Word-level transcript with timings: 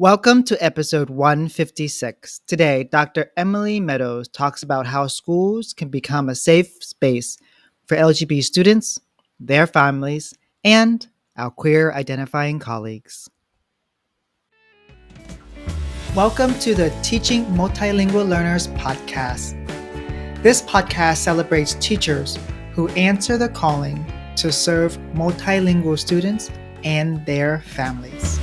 Welcome 0.00 0.44
to 0.44 0.64
episode 0.64 1.10
156. 1.10 2.40
Today, 2.46 2.84
Dr. 2.84 3.30
Emily 3.36 3.80
Meadows 3.80 4.28
talks 4.28 4.62
about 4.62 4.86
how 4.86 5.06
schools 5.08 5.74
can 5.74 5.90
become 5.90 6.30
a 6.30 6.34
safe 6.34 6.82
space 6.82 7.36
for 7.84 7.98
LGBT 7.98 8.42
students, 8.42 8.98
their 9.38 9.66
families, 9.66 10.32
and 10.64 11.06
our 11.36 11.50
queer 11.50 11.92
identifying 11.92 12.58
colleagues. 12.58 13.28
Welcome 16.16 16.58
to 16.60 16.74
the 16.74 16.88
Teaching 17.02 17.44
Multilingual 17.48 18.26
Learners 18.26 18.68
podcast. 18.68 19.52
This 20.42 20.62
podcast 20.62 21.18
celebrates 21.18 21.74
teachers 21.74 22.38
who 22.72 22.88
answer 22.88 23.36
the 23.36 23.50
calling 23.50 24.02
to 24.36 24.50
serve 24.50 24.96
multilingual 25.12 25.98
students 25.98 26.50
and 26.84 27.26
their 27.26 27.60
families. 27.66 28.40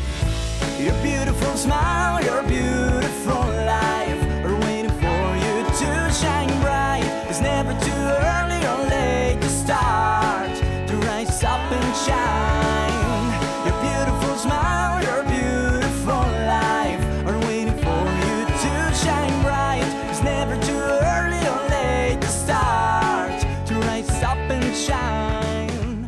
Smile, 1.57 2.23
your 2.23 2.43
beautiful 2.43 3.41
life 3.65 4.21
are 4.45 4.59
waiting 4.61 4.91
for 4.91 5.35
you 5.43 5.65
to 5.65 6.13
shine 6.13 6.47
bright. 6.61 7.03
It's 7.27 7.41
never 7.41 7.73
too 7.83 7.91
early 7.91 8.63
or 8.63 8.87
late 8.87 9.41
to 9.41 9.49
start 9.49 10.55
to 10.87 10.95
rise 11.07 11.43
up 11.43 11.59
and 11.71 11.95
shine. 12.05 13.27
Your 13.65 13.75
beautiful 13.81 14.37
smile, 14.37 15.01
your 15.03 15.23
beautiful 15.23 16.21
life 16.45 17.01
are 17.27 17.39
waiting 17.47 17.77
for 17.79 18.05
you 18.21 18.45
to 18.45 18.93
shine 18.95 19.41
bright. 19.41 19.81
It's 20.11 20.21
never 20.21 20.55
too 20.61 20.77
early 20.77 21.41
or 21.47 21.69
late 21.69 22.21
to 22.21 22.27
start 22.27 23.41
to 23.65 23.73
rise 23.89 24.09
up 24.21 24.37
and 24.37 24.75
shine. 24.75 26.07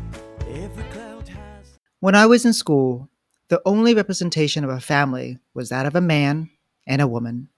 When 2.01 2.15
I 2.15 2.27
was 2.27 2.45
in 2.45 2.53
school, 2.53 3.08
the 3.49 3.61
only 3.65 3.93
representation 3.93 4.63
of 4.63 4.69
a 4.69 4.79
family 4.79 5.39
was 5.53 5.69
that 5.69 5.85
of 5.85 5.95
a 5.95 6.01
man 6.01 6.49
and 6.87 7.01
a 7.01 7.07
woman. 7.07 7.49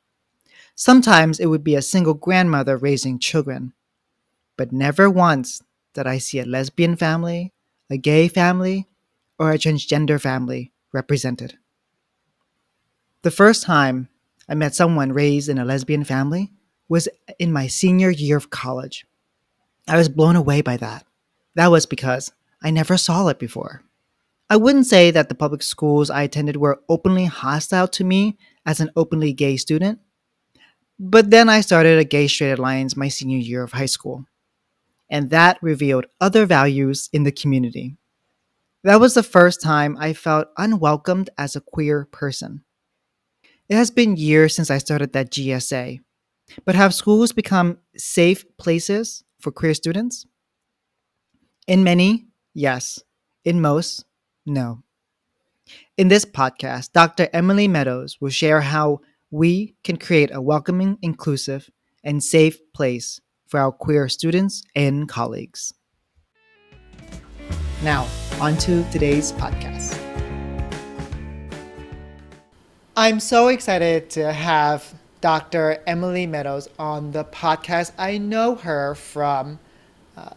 Sometimes 0.74 1.40
it 1.40 1.48
would 1.48 1.64
be 1.64 1.76
a 1.76 1.82
single 1.82 2.14
grandmother 2.14 2.78
raising 2.78 3.20
children, 3.20 3.74
but 4.58 4.72
never 4.72 5.10
once 5.10 5.62
did 5.94 6.08
I 6.08 6.18
see 6.18 6.40
a 6.40 6.46
lesbian 6.46 6.96
family, 6.96 7.54
a 7.90 7.98
gay 7.98 8.30
family, 8.30 8.88
or 9.38 9.52
a 9.52 9.58
transgender 9.58 10.20
family 10.20 10.72
represented. 10.94 11.58
The 13.24 13.32
first 13.32 13.64
time 13.64 14.08
I 14.48 14.56
met 14.56 14.74
someone 14.74 15.12
raised 15.12 15.50
in 15.50 15.58
a 15.58 15.66
lesbian 15.66 16.06
family 16.06 16.52
was 16.88 17.10
in 17.38 17.52
my 17.52 17.68
senior 17.68 18.10
year 18.10 18.38
of 18.38 18.50
college. 18.50 19.06
I 19.88 19.98
was 19.98 20.10
blown 20.10 20.36
away 20.36 20.62
by 20.62 20.78
that. 20.78 21.06
That 21.56 21.72
was 21.72 21.86
because 21.86 22.32
I 22.64 22.72
never 22.72 22.98
saw 22.98 23.28
it 23.28 23.40
before. 23.40 23.84
I 24.52 24.58
wouldn't 24.58 24.86
say 24.86 25.12
that 25.12 25.30
the 25.30 25.36
public 25.36 25.64
schools 25.64 26.10
I 26.10 26.24
attended 26.24 26.58
were 26.58 26.82
openly 26.90 27.24
hostile 27.24 27.88
to 27.88 28.04
me 28.04 28.38
as 28.66 28.82
an 28.82 28.90
openly 28.98 29.32
gay 29.32 29.56
student, 29.56 30.00
but 31.00 31.30
then 31.32 31.48
I 31.48 31.62
started 31.62 31.98
a 31.98 32.04
Gay 32.04 32.28
Straight 32.28 32.60
Alliance 32.60 32.98
my 32.98 33.08
senior 33.08 33.38
year 33.38 33.64
of 33.64 33.72
high 33.72 33.86
school, 33.86 34.26
and 35.10 35.30
that 35.30 35.58
revealed 35.62 36.08
other 36.20 36.46
values 36.46 37.10
in 37.14 37.24
the 37.24 37.32
community. 37.32 37.96
That 38.84 39.00
was 39.00 39.14
the 39.14 39.24
first 39.24 39.62
time 39.62 39.96
I 39.98 40.12
felt 40.12 40.50
unwelcomed 40.58 41.30
as 41.38 41.56
a 41.56 41.62
queer 41.62 42.10
person. 42.12 42.66
It 43.70 43.76
has 43.78 43.90
been 43.90 44.18
years 44.18 44.54
since 44.54 44.70
I 44.70 44.80
started 44.80 45.14
that 45.14 45.32
GSA, 45.32 46.02
but 46.66 46.76
have 46.76 46.94
schools 46.94 47.32
become 47.32 47.78
safe 47.96 48.44
places 48.58 49.24
for 49.40 49.54
queer 49.54 49.74
students? 49.74 50.26
In 51.68 51.86
many, 51.86 52.28
yes. 52.54 53.02
In 53.46 53.62
most, 53.62 54.04
no. 54.46 54.84
In 55.98 56.08
this 56.08 56.26
podcast, 56.26 56.92
Dr. 56.94 57.30
Emily 57.34 57.68
Meadows 57.68 58.20
will 58.20 58.30
share 58.30 58.62
how 58.62 59.02
we 59.30 59.76
can 59.84 59.98
create 59.98 60.30
a 60.34 60.42
welcoming, 60.42 60.98
inclusive, 61.02 61.70
and 62.04 62.24
safe 62.24 62.60
place 62.74 63.22
for 63.48 63.60
our 63.60 63.72
queer 63.72 64.10
students 64.10 64.64
and 64.76 65.08
colleagues. 65.08 65.74
Now, 67.84 68.08
on 68.40 68.58
to 68.58 68.84
today's 68.92 69.32
podcast. 69.34 69.98
I'm 72.98 73.20
so 73.20 73.48
excited 73.48 74.10
to 74.12 74.34
have 74.34 74.94
Dr. 75.22 75.82
Emily 75.88 76.28
Meadows 76.28 76.68
on 76.78 77.12
the 77.12 77.24
podcast. 77.24 77.92
I 77.98 78.18
know 78.18 78.56
her 78.56 78.96
from 78.96 79.60
uh, 80.18 80.32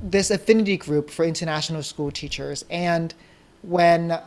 this 0.00 0.30
affinity 0.30 0.76
group 0.76 1.10
for 1.10 1.24
international 1.24 1.82
school 1.82 2.10
teachers, 2.10 2.64
and 2.70 3.14
when 3.66 4.20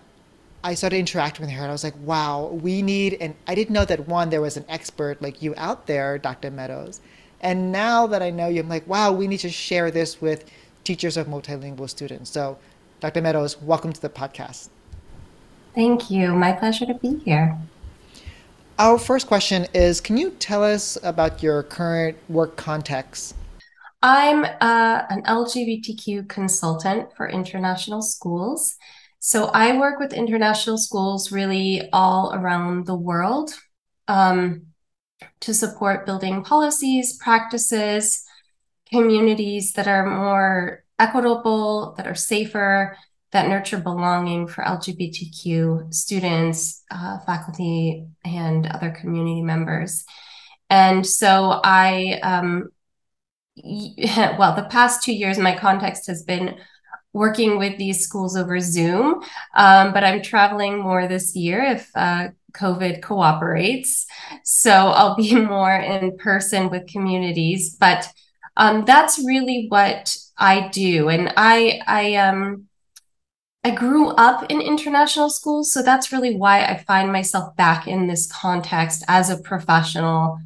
I 0.63 0.73
started 0.73 0.97
interacting 0.97 1.45
with 1.45 1.55
her, 1.55 1.61
and 1.61 1.69
I 1.69 1.71
was 1.71 1.83
like, 1.83 1.97
wow, 2.03 2.47
we 2.61 2.81
need, 2.81 3.17
and 3.21 3.33
I 3.47 3.55
didn't 3.55 3.73
know 3.73 3.85
that 3.85 4.07
one, 4.07 4.29
there 4.29 4.41
was 4.41 4.57
an 4.57 4.65
expert 4.67 5.21
like 5.21 5.41
you 5.41 5.53
out 5.57 5.87
there, 5.87 6.17
Dr. 6.17 6.51
Meadows. 6.51 6.99
And 7.41 7.71
now 7.71 8.05
that 8.07 8.21
I 8.21 8.29
know 8.29 8.49
you, 8.49 8.59
I'm 8.59 8.67
like, 8.67 8.85
wow, 8.85 9.13
we 9.13 9.27
need 9.27 9.39
to 9.39 9.49
share 9.49 9.89
this 9.91 10.19
with 10.19 10.43
teachers 10.83 11.15
of 11.15 11.27
multilingual 11.27 11.89
students. 11.89 12.29
So, 12.29 12.57
Dr. 12.99 13.21
Meadows, 13.21 13.61
welcome 13.61 13.93
to 13.93 14.01
the 14.01 14.09
podcast. 14.09 14.67
Thank 15.73 16.11
you. 16.11 16.33
My 16.35 16.51
pleasure 16.51 16.85
to 16.85 16.95
be 16.95 17.19
here. 17.19 17.57
Our 18.77 18.97
first 18.97 19.27
question 19.27 19.67
is 19.73 20.01
Can 20.01 20.17
you 20.17 20.31
tell 20.31 20.63
us 20.63 20.97
about 21.03 21.41
your 21.41 21.63
current 21.63 22.17
work 22.27 22.57
context? 22.57 23.35
I'm 24.01 24.45
uh, 24.45 25.03
an 25.09 25.23
LGBTQ 25.23 26.27
consultant 26.27 27.09
for 27.15 27.29
international 27.29 28.01
schools. 28.01 28.77
So 29.19 29.45
I 29.47 29.77
work 29.77 29.99
with 29.99 30.13
international 30.13 30.77
schools 30.77 31.31
really 31.31 31.89
all 31.91 32.33
around 32.33 32.85
the 32.85 32.95
world 32.95 33.53
um, 34.07 34.67
to 35.41 35.53
support 35.53 36.05
building 36.05 36.43
policies, 36.43 37.17
practices, 37.17 38.23
communities 38.89 39.73
that 39.73 39.87
are 39.87 40.05
more 40.05 40.83
equitable, 40.97 41.93
that 41.97 42.07
are 42.07 42.15
safer, 42.15 42.97
that 43.31 43.47
nurture 43.47 43.77
belonging 43.77 44.47
for 44.47 44.63
LGBTQ 44.63 45.93
students, 45.93 46.83
uh, 46.89 47.19
faculty, 47.25 48.07
and 48.23 48.65
other 48.67 48.89
community 48.89 49.41
members. 49.41 50.05
And 50.69 51.05
so 51.05 51.59
I, 51.63 52.19
um, 52.23 52.69
well, 53.57 54.55
the 54.55 54.67
past 54.69 55.03
two 55.03 55.13
years, 55.13 55.37
my 55.37 55.55
context 55.57 56.07
has 56.07 56.23
been 56.23 56.55
working 57.13 57.57
with 57.57 57.77
these 57.77 58.03
schools 58.03 58.37
over 58.37 58.59
Zoom, 58.59 59.23
um, 59.55 59.93
but 59.93 60.03
I'm 60.03 60.21
traveling 60.21 60.79
more 60.79 61.07
this 61.07 61.35
year 61.35 61.63
if 61.63 61.89
uh, 61.95 62.29
COVID 62.53 63.01
cooperates. 63.01 64.05
So 64.43 64.71
I'll 64.71 65.15
be 65.15 65.35
more 65.39 65.75
in 65.75 66.17
person 66.17 66.69
with 66.69 66.87
communities, 66.87 67.75
but 67.79 68.07
um, 68.57 68.85
that's 68.85 69.19
really 69.25 69.67
what 69.69 70.15
I 70.37 70.67
do. 70.69 71.09
And 71.09 71.33
I, 71.35 71.81
I, 71.87 72.15
um, 72.15 72.65
I 73.63 73.71
grew 73.71 74.09
up 74.09 74.49
in 74.49 74.61
international 74.61 75.29
schools, 75.29 75.73
so 75.73 75.81
that's 75.81 76.11
really 76.11 76.35
why 76.35 76.63
I 76.63 76.77
find 76.77 77.11
myself 77.11 77.55
back 77.55 77.87
in 77.87 78.07
this 78.07 78.31
context 78.31 79.03
as 79.07 79.29
a 79.29 79.37
professional. 79.37 80.39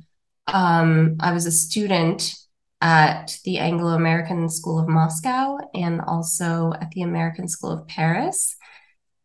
Um, 0.48 1.18
I 1.20 1.32
was 1.32 1.46
a 1.46 1.52
student 1.52 2.36
at 2.84 3.40
the 3.46 3.60
Anglo 3.60 3.94
American 3.94 4.50
School 4.50 4.78
of 4.78 4.90
Moscow 4.90 5.58
and 5.74 6.02
also 6.02 6.74
at 6.82 6.92
the 6.92 7.04
American 7.04 7.48
School 7.48 7.72
of 7.72 7.88
Paris. 7.88 8.58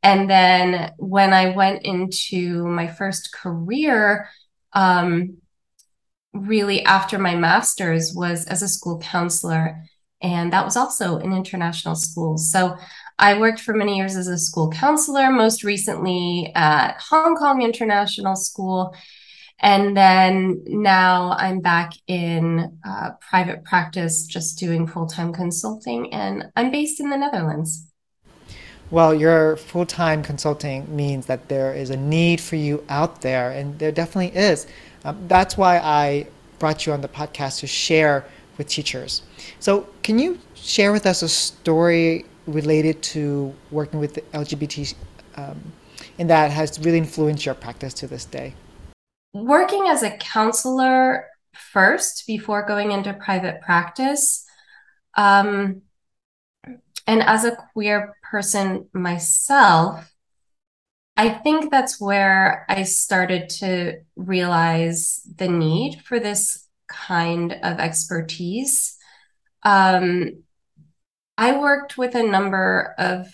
And 0.05 0.31
then 0.31 0.93
when 0.97 1.33
I 1.33 1.57
went 1.57 1.85
into 1.85 2.65
my 2.69 2.87
first 2.87 3.33
career, 3.33 4.29
um, 4.75 5.39
really 6.33 6.85
after 6.85 7.19
my 7.19 7.35
master's, 7.35 8.15
was 8.15 8.47
as 8.47 8.63
a 8.63 8.69
school 8.69 9.01
counselor. 9.01 9.83
And 10.23 10.53
that 10.53 10.65
was 10.65 10.77
also 10.77 11.19
in 11.19 11.33
international 11.33 11.97
schools. 11.97 12.53
So 12.53 12.77
I 13.19 13.41
worked 13.41 13.59
for 13.59 13.75
many 13.75 13.97
years 13.97 14.15
as 14.15 14.29
a 14.29 14.39
school 14.39 14.71
counselor, 14.71 15.31
most 15.31 15.65
recently 15.65 16.53
at 16.55 17.01
Hong 17.11 17.35
Kong 17.35 17.63
International 17.63 18.37
School 18.37 18.95
and 19.61 19.97
then 19.97 20.63
now 20.67 21.33
I'm 21.33 21.61
back 21.61 21.93
in 22.07 22.79
uh, 22.87 23.11
private 23.21 23.65
practice, 23.65 24.27
just 24.27 24.59
doing 24.59 24.87
full 24.87 25.07
time 25.07 25.33
consulting, 25.33 26.13
and 26.13 26.45
I'm 26.57 26.71
based 26.71 27.01
in 27.01 27.11
the 27.11 27.17
Netherlands. 27.17 27.87
Well, 28.91 29.15
your 29.15 29.57
full 29.57 29.85
time 29.87 30.23
consulting 30.23 30.95
means 30.95 31.27
that 31.27 31.49
there 31.49 31.75
is 31.75 31.91
a 31.91 31.97
need 31.97 32.41
for 32.41 32.57
you 32.57 32.85
out 32.89 33.21
there, 33.21 33.51
and 33.51 33.79
there 33.79 33.93
definitely 33.93 34.39
is. 34.39 34.67
Um, 35.05 35.27
that's 35.29 35.57
why 35.57 35.79
I 35.79 36.27
brought 36.59 36.87
you 36.87 36.93
on 36.93 37.01
the 37.01 37.09
podcast 37.09 37.61
to 37.61 37.67
share 37.67 38.25
with 38.57 38.69
teachers. 38.69 39.23
So, 39.61 39.89
can 40.03 40.19
you 40.19 40.39
share 40.55 40.93
with 40.93 41.07
us 41.07 41.23
a 41.23 41.29
story 41.29 42.25
related 42.47 43.03
to 43.03 43.55
working 43.71 44.01
with 44.01 44.15
the 44.15 44.23
LGBT 44.33 44.95
um, 45.37 45.73
and 46.19 46.29
that 46.31 46.51
has 46.51 46.79
really 46.81 46.99
influenced 46.99 47.47
your 47.47 47.55
practice 47.55 47.95
to 47.95 48.07
this 48.07 48.25
day? 48.25 48.55
Working 49.33 49.87
as 49.89 50.03
a 50.03 50.17
counselor 50.17 51.27
first 51.53 52.27
before 52.27 52.67
going 52.67 52.93
into 52.93 53.13
private 53.13 53.61
practice. 53.61 54.45
Um, 55.17 55.83
and 57.07 57.23
as 57.23 57.45
a 57.45 57.57
queer 57.73 58.15
person 58.31 58.89
myself, 58.93 60.13
I 61.17 61.31
think 61.31 61.71
that's 61.71 62.01
where 62.01 62.65
I 62.69 62.85
started 62.85 63.49
to 63.61 64.01
realize 64.15 65.21
the 65.37 65.49
need 65.49 66.01
for 66.05 66.21
this 66.21 66.69
kind 66.87 67.53
of 67.53 67.81
expertise. 67.81 68.97
Um, 69.65 70.45
I 71.37 71.59
worked 71.59 71.99
with 71.99 72.15
a 72.15 72.23
number 72.23 72.95
of 72.99 73.27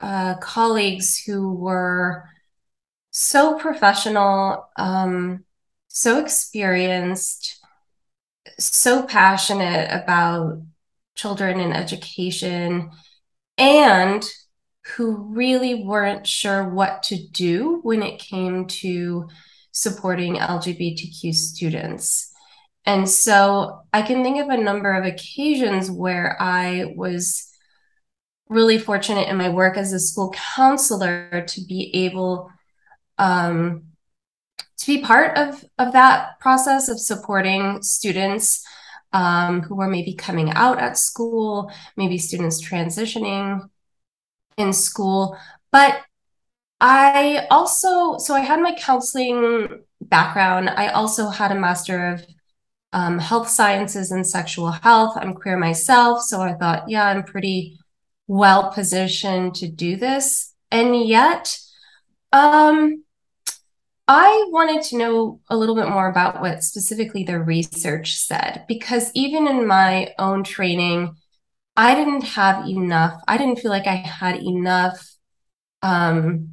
uh, 0.00 0.36
colleagues 0.38 1.18
who 1.18 1.52
were 1.54 2.28
so 3.12 3.58
professional, 3.58 4.68
um, 4.76 5.44
so 5.88 6.18
experienced, 6.18 7.60
so 8.58 9.04
passionate 9.04 9.90
about 9.92 10.62
children 11.14 11.60
and 11.60 11.76
education, 11.76 12.90
and 13.58 14.24
who 14.96 15.14
really 15.14 15.84
weren't 15.84 16.26
sure 16.26 16.68
what 16.68 17.02
to 17.04 17.28
do 17.28 17.80
when 17.82 18.02
it 18.02 18.18
came 18.18 18.66
to 18.66 19.28
supporting 19.72 20.36
LGBTQ 20.36 21.34
students. 21.34 22.32
And 22.86 23.08
so 23.08 23.82
I 23.92 24.02
can 24.02 24.24
think 24.24 24.40
of 24.40 24.48
a 24.48 24.56
number 24.56 24.92
of 24.94 25.04
occasions 25.04 25.90
where 25.90 26.36
I 26.40 26.94
was 26.96 27.46
really 28.48 28.78
fortunate 28.78 29.28
in 29.28 29.36
my 29.36 29.50
work 29.50 29.76
as 29.76 29.92
a 29.92 30.00
school 30.00 30.34
counselor 30.56 31.44
to 31.46 31.60
be 31.68 31.90
able 32.06 32.50
um, 33.22 33.84
to 34.78 34.86
be 34.86 35.00
part 35.00 35.38
of, 35.38 35.64
of 35.78 35.92
that 35.92 36.40
process 36.40 36.88
of 36.88 36.98
supporting 36.98 37.80
students 37.82 38.66
um, 39.12 39.60
who 39.60 39.76
were 39.76 39.86
maybe 39.86 40.14
coming 40.14 40.50
out 40.50 40.80
at 40.80 40.98
school, 40.98 41.70
maybe 41.96 42.18
students 42.18 42.60
transitioning 42.60 43.60
in 44.56 44.72
school. 44.72 45.38
But 45.70 46.00
I 46.80 47.46
also, 47.48 48.18
so 48.18 48.34
I 48.34 48.40
had 48.40 48.60
my 48.60 48.74
counseling 48.74 49.84
background. 50.00 50.68
I 50.68 50.88
also 50.88 51.28
had 51.28 51.52
a 51.52 51.60
master 51.60 52.14
of 52.14 52.26
um, 52.92 53.20
health 53.20 53.48
sciences 53.48 54.10
and 54.10 54.26
sexual 54.26 54.72
health. 54.72 55.16
I'm 55.16 55.34
queer 55.34 55.56
myself. 55.56 56.22
So 56.22 56.40
I 56.40 56.54
thought, 56.54 56.88
yeah, 56.88 57.06
I'm 57.06 57.22
pretty 57.22 57.78
well 58.26 58.72
positioned 58.72 59.54
to 59.56 59.68
do 59.68 59.94
this. 59.96 60.54
And 60.72 61.06
yet, 61.06 61.56
um, 62.32 63.01
I 64.08 64.46
wanted 64.48 64.82
to 64.86 64.98
know 64.98 65.40
a 65.48 65.56
little 65.56 65.74
bit 65.76 65.88
more 65.88 66.08
about 66.08 66.40
what 66.40 66.64
specifically 66.64 67.24
the 67.24 67.38
research 67.38 68.16
said, 68.16 68.64
because 68.68 69.10
even 69.14 69.46
in 69.46 69.66
my 69.66 70.12
own 70.18 70.44
training, 70.44 71.16
I 71.76 71.94
didn't 71.94 72.24
have 72.24 72.68
enough. 72.68 73.22
I 73.26 73.38
didn't 73.38 73.60
feel 73.60 73.70
like 73.70 73.86
I 73.86 73.94
had 73.94 74.42
enough 74.42 75.08
um, 75.82 76.48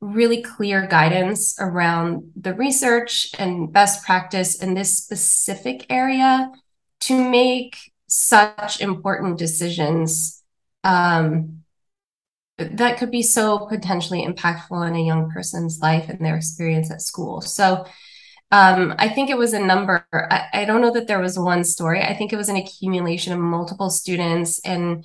really 0.00 0.42
clear 0.42 0.86
guidance 0.86 1.56
around 1.58 2.32
the 2.36 2.54
research 2.54 3.30
and 3.38 3.72
best 3.72 4.04
practice 4.04 4.62
in 4.62 4.74
this 4.74 4.96
specific 4.96 5.86
area 5.90 6.50
to 7.00 7.30
make 7.30 7.76
such 8.06 8.80
important 8.80 9.38
decisions 9.38 10.42
um, 10.84 11.57
that 12.58 12.98
could 12.98 13.10
be 13.10 13.22
so 13.22 13.66
potentially 13.66 14.26
impactful 14.26 14.86
in 14.86 14.96
a 14.96 15.04
young 15.04 15.30
person's 15.30 15.78
life 15.80 16.08
and 16.08 16.24
their 16.24 16.36
experience 16.36 16.90
at 16.90 17.00
school. 17.00 17.40
So 17.40 17.86
um, 18.50 18.94
I 18.98 19.08
think 19.08 19.30
it 19.30 19.38
was 19.38 19.52
a 19.52 19.60
number. 19.60 20.06
I, 20.12 20.46
I, 20.52 20.64
don't 20.64 20.80
know 20.80 20.92
that 20.92 21.06
there 21.06 21.20
was 21.20 21.38
one 21.38 21.64
story. 21.64 22.02
I 22.02 22.14
think 22.14 22.32
it 22.32 22.36
was 22.36 22.48
an 22.48 22.56
accumulation 22.56 23.34
of 23.34 23.38
multiple 23.38 23.90
students 23.90 24.58
and 24.64 25.04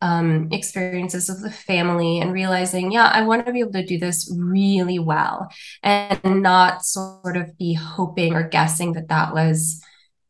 um, 0.00 0.48
experiences 0.52 1.28
of 1.28 1.40
the 1.40 1.50
family 1.50 2.20
and 2.20 2.32
realizing, 2.32 2.92
yeah, 2.92 3.06
I 3.06 3.22
want 3.22 3.46
to 3.46 3.52
be 3.52 3.60
able 3.60 3.72
to 3.72 3.84
do 3.84 3.98
this 3.98 4.32
really 4.36 4.98
well 4.98 5.48
and 5.82 6.42
not 6.42 6.84
sort 6.84 7.36
of 7.36 7.58
be 7.58 7.74
hoping 7.74 8.34
or 8.34 8.48
guessing 8.48 8.92
that 8.92 9.08
that 9.08 9.34
was 9.34 9.82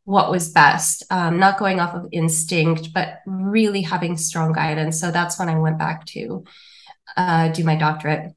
what 0.05 0.31
was 0.31 0.49
best, 0.49 1.03
um, 1.09 1.39
not 1.39 1.57
going 1.57 1.79
off 1.79 1.95
of 1.95 2.07
instinct, 2.11 2.93
but 2.93 3.19
really 3.25 3.81
having 3.81 4.17
strong 4.17 4.53
guidance. 4.53 5.01
So 5.01 5.11
that's 5.11 5.37
when 5.37 5.49
I 5.49 5.57
went 5.57 5.79
back 5.79 6.05
to 6.07 6.45
uh, 7.17 7.49
do 7.49 7.63
my 7.63 7.75
doctorate. 7.75 8.33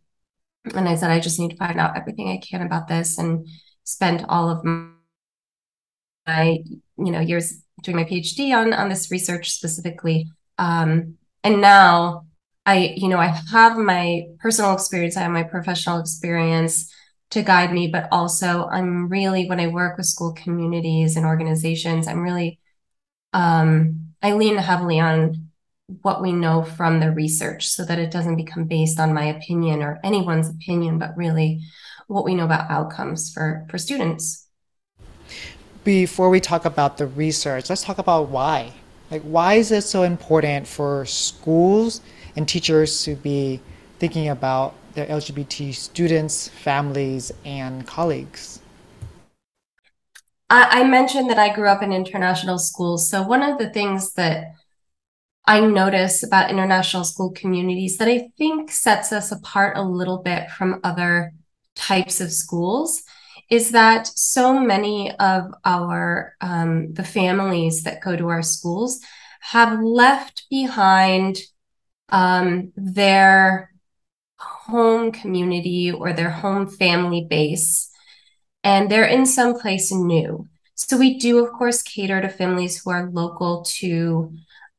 And 0.75 0.89
I 0.89 0.97
said, 0.97 1.11
I 1.11 1.21
just 1.21 1.39
need 1.39 1.51
to 1.51 1.57
find 1.57 1.79
out 1.79 1.97
everything 1.97 2.31
I 2.31 2.39
can 2.39 2.63
about 2.63 2.89
this 2.89 3.19
and 3.19 3.47
spent 3.85 4.25
all 4.29 4.49
of 4.49 4.65
my, 6.27 6.65
you 6.97 7.13
know, 7.13 7.21
years 7.21 7.63
doing 7.83 7.97
my 7.97 8.05
PhD 8.05 8.57
on, 8.57 8.73
on 8.73 8.89
this 8.89 9.11
research 9.11 9.51
specifically. 9.51 10.27
Um, 10.57 11.19
and 11.45 11.61
now 11.61 12.27
I, 12.65 12.95
you 12.97 13.09
know, 13.09 13.19
I 13.19 13.39
have 13.51 13.77
my 13.77 14.25
personal 14.41 14.75
experience, 14.75 15.17
I 15.17 15.21
have 15.21 15.33
my 15.33 15.43
professional 15.43 16.01
experience 16.01 16.93
to 17.31 17.43
guide 17.43 17.73
me, 17.73 17.89
but 17.89 18.09
also 18.11 18.69
I'm 18.69 19.09
really 19.09 19.49
when 19.49 19.61
I 19.61 19.69
work 19.69 19.97
with 19.97 20.07
school 20.07 20.33
communities 20.33 21.17
and 21.17 21.27
organizations, 21.27 22.09
I'm 22.09 22.23
really 22.23 22.59
um, 23.33 24.15
I 24.23 24.33
lean 24.33 24.57
heavily 24.57 24.99
on 25.01 25.49
what 26.03 26.21
we 26.21 26.33
know 26.33 26.63
from 26.63 27.01
the 27.01 27.11
research 27.11 27.69
so 27.69 27.85
that 27.85 27.99
it 27.99 28.11
doesn't 28.11 28.37
become 28.37 28.65
based 28.65 29.01
on 29.01 29.15
my 29.15 29.25
opinion 29.25 29.83
or 29.83 30.01
anyone's 30.05 30.49
opinion, 30.49 30.99
but 30.99 31.17
really 31.17 31.63
what 32.09 32.25
we 32.25 32.35
know 32.35 32.45
about 32.45 32.71
outcomes 32.71 33.33
for, 33.33 33.67
for 33.71 33.79
students. 33.79 34.47
Before 35.85 36.29
we 36.29 36.41
talk 36.41 36.65
about 36.65 36.99
the 36.99 37.07
research, 37.07 37.71
let's 37.71 37.83
talk 37.83 37.99
about 37.99 38.29
why. 38.29 38.73
Like, 39.11 39.23
why 39.23 39.55
is 39.55 39.73
it 39.73 39.83
so 39.83 40.03
important 40.03 40.67
for 40.67 41.07
schools 41.07 42.03
and 42.37 42.47
teachers 42.47 43.05
to 43.05 43.15
be 43.15 43.61
thinking 43.99 44.29
about 44.29 44.75
their 44.95 45.07
LGBT 45.07 45.75
students, 45.75 46.49
families, 46.49 47.33
and 47.45 47.87
colleagues? 47.87 48.61
I, 50.51 50.85
mentioned 50.85 51.29
that 51.31 51.39
I 51.39 51.55
grew 51.55 51.69
up 51.69 51.83
in 51.83 51.93
international 51.93 52.59
schools. 52.59 53.11
So, 53.11 53.23
one 53.23 53.43
of 53.43 53.59
the 53.59 53.71
things 53.71 54.15
that 54.15 54.53
I 55.47 55.61
notice 55.61 56.23
about 56.23 56.51
international 56.51 57.05
school 57.05 57.33
communities 57.33 57.97
that 57.99 58.09
I 58.09 58.31
think 58.39 58.71
sets 58.71 59.13
us 59.13 59.33
apart 59.33 59.77
a 59.77 59.83
little 59.83 60.19
bit 60.19 60.51
from 60.51 60.81
other 60.85 61.33
types 61.75 62.21
of 62.21 62.33
schools 62.33 63.03
is 63.51 63.71
that 63.71 64.07
so 64.07 64.59
many 64.61 65.11
of 65.17 65.53
our 65.65 66.35
um, 66.41 66.93
the 66.93 67.05
families 67.05 67.85
that 67.85 68.03
go 68.03 68.15
to 68.15 68.29
our 68.29 68.43
schools 68.43 69.01
have 69.41 69.81
left 69.81 70.45
behind 70.51 71.39
um, 72.11 72.73
their 72.77 73.71
home 74.69 75.11
community 75.13 75.91
or 75.91 76.13
their 76.13 76.31
home 76.31 76.67
family 76.69 77.27
base 77.29 77.91
and 78.65 78.91
they're 78.91 79.05
in 79.05 79.25
some 79.25 79.59
place 79.59 79.93
new 79.93 80.47
so 80.75 80.97
we 80.97 81.19
do 81.19 81.45
of 81.45 81.53
course 81.53 81.83
cater 81.83 82.21
to 82.21 82.29
families 82.29 82.83
who 82.83 82.91
are 82.91 83.11
local 83.11 83.63
to 83.63 84.33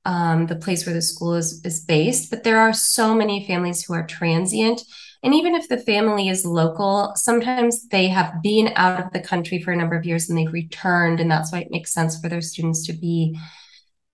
um, 0.06 0.48
the 0.48 0.56
place 0.56 0.86
where 0.86 0.96
the 0.96 1.02
school 1.02 1.36
is, 1.36 1.64
is 1.66 1.82
based 1.82 2.30
but 2.30 2.44
there 2.44 2.60
are 2.60 2.74
so 2.74 3.14
many 3.14 3.46
families 3.46 3.84
who 3.84 3.94
are 3.94 4.06
transient 4.06 4.82
and 5.22 5.36
even 5.36 5.54
if 5.54 5.68
the 5.68 5.78
family 5.78 6.30
is 6.30 6.46
local, 6.46 7.12
sometimes 7.16 7.88
they 7.90 8.08
have 8.08 8.42
been 8.42 8.72
out 8.76 9.04
of 9.04 9.12
the 9.12 9.20
country 9.20 9.62
for 9.62 9.72
a 9.72 9.76
number 9.76 9.98
of 9.98 10.06
years 10.06 10.30
and 10.30 10.38
they've 10.38 10.52
returned. 10.52 11.20
And 11.20 11.30
that's 11.30 11.52
why 11.52 11.60
it 11.60 11.72
makes 11.72 11.94
sense 11.94 12.20
for 12.20 12.30
their 12.30 12.42
students 12.42 12.86
to 12.88 12.94
be 12.94 13.38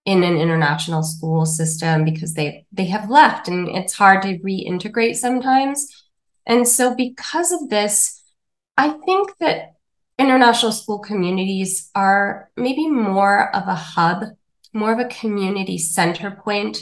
in 0.05 0.23
an 0.23 0.37
international 0.37 1.01
school 1.01 1.45
system 1.45 2.05
because 2.05 2.35
they 2.35 2.65
they 2.71 2.85
have 2.85 3.09
left 3.09 3.47
and 3.47 3.67
it's 3.67 3.93
hard 3.93 4.21
to 4.21 4.37
reintegrate 4.39 5.15
sometimes. 5.15 5.87
And 6.45 6.67
so 6.67 6.95
because 6.95 7.51
of 7.51 7.69
this, 7.69 8.21
I 8.77 8.89
think 8.89 9.31
that 9.39 9.73
international 10.19 10.71
school 10.71 10.99
communities 10.99 11.89
are 11.95 12.51
maybe 12.55 12.87
more 12.87 13.53
of 13.55 13.67
a 13.67 13.75
hub, 13.75 14.25
more 14.73 14.93
of 14.93 14.99
a 14.99 15.09
community 15.09 15.77
center 15.77 16.31
point 16.31 16.77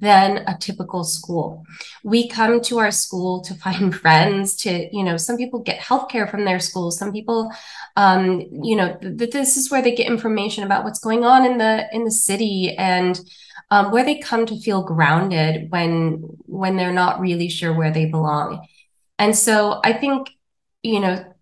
than 0.00 0.38
a 0.46 0.56
typical 0.58 1.04
school. 1.04 1.64
We 2.04 2.28
come 2.28 2.60
to 2.62 2.78
our 2.78 2.90
school 2.90 3.40
to 3.42 3.54
find 3.54 3.94
friends, 4.00 4.56
to, 4.56 4.88
you 4.96 5.04
know, 5.04 5.16
some 5.16 5.36
people 5.36 5.60
get 5.60 5.80
healthcare 5.80 6.30
from 6.30 6.44
their 6.44 6.60
schools. 6.60 6.98
Some 6.98 7.12
people, 7.12 7.50
um, 7.96 8.40
you 8.62 8.76
know, 8.76 8.96
th- 8.96 9.30
this 9.30 9.56
is 9.56 9.70
where 9.70 9.82
they 9.82 9.94
get 9.94 10.06
information 10.06 10.64
about 10.64 10.84
what's 10.84 11.00
going 11.00 11.24
on 11.24 11.44
in 11.44 11.58
the, 11.58 11.86
in 11.92 12.04
the 12.04 12.10
city 12.10 12.74
and 12.76 13.20
um, 13.70 13.90
where 13.90 14.04
they 14.04 14.18
come 14.18 14.46
to 14.46 14.60
feel 14.60 14.82
grounded 14.82 15.70
when, 15.70 16.22
when 16.46 16.76
they're 16.76 16.92
not 16.92 17.20
really 17.20 17.48
sure 17.48 17.72
where 17.72 17.92
they 17.92 18.06
belong. 18.06 18.66
And 19.18 19.36
so 19.36 19.80
I 19.84 19.92
think, 19.92 20.30
you 20.82 21.00
know, 21.00 21.34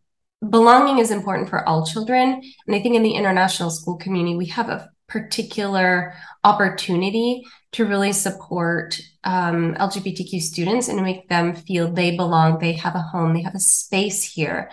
belonging 0.48 0.98
is 0.98 1.10
important 1.10 1.48
for 1.48 1.66
all 1.68 1.86
children. 1.86 2.42
And 2.66 2.76
I 2.76 2.80
think 2.80 2.94
in 2.94 3.02
the 3.02 3.14
international 3.14 3.70
school 3.70 3.96
community, 3.96 4.36
we 4.36 4.46
have 4.46 4.68
a 4.68 4.90
particular 5.08 6.14
opportunity 6.44 7.44
to 7.72 7.84
really 7.84 8.12
support 8.12 9.00
um, 9.24 9.74
LGBTQ 9.74 10.40
students 10.40 10.88
and 10.88 11.02
make 11.02 11.28
them 11.28 11.54
feel 11.54 11.92
they 11.92 12.16
belong, 12.16 12.58
they 12.58 12.72
have 12.72 12.94
a 12.94 13.00
home, 13.00 13.34
they 13.34 13.42
have 13.42 13.54
a 13.54 13.60
space 13.60 14.22
here 14.22 14.70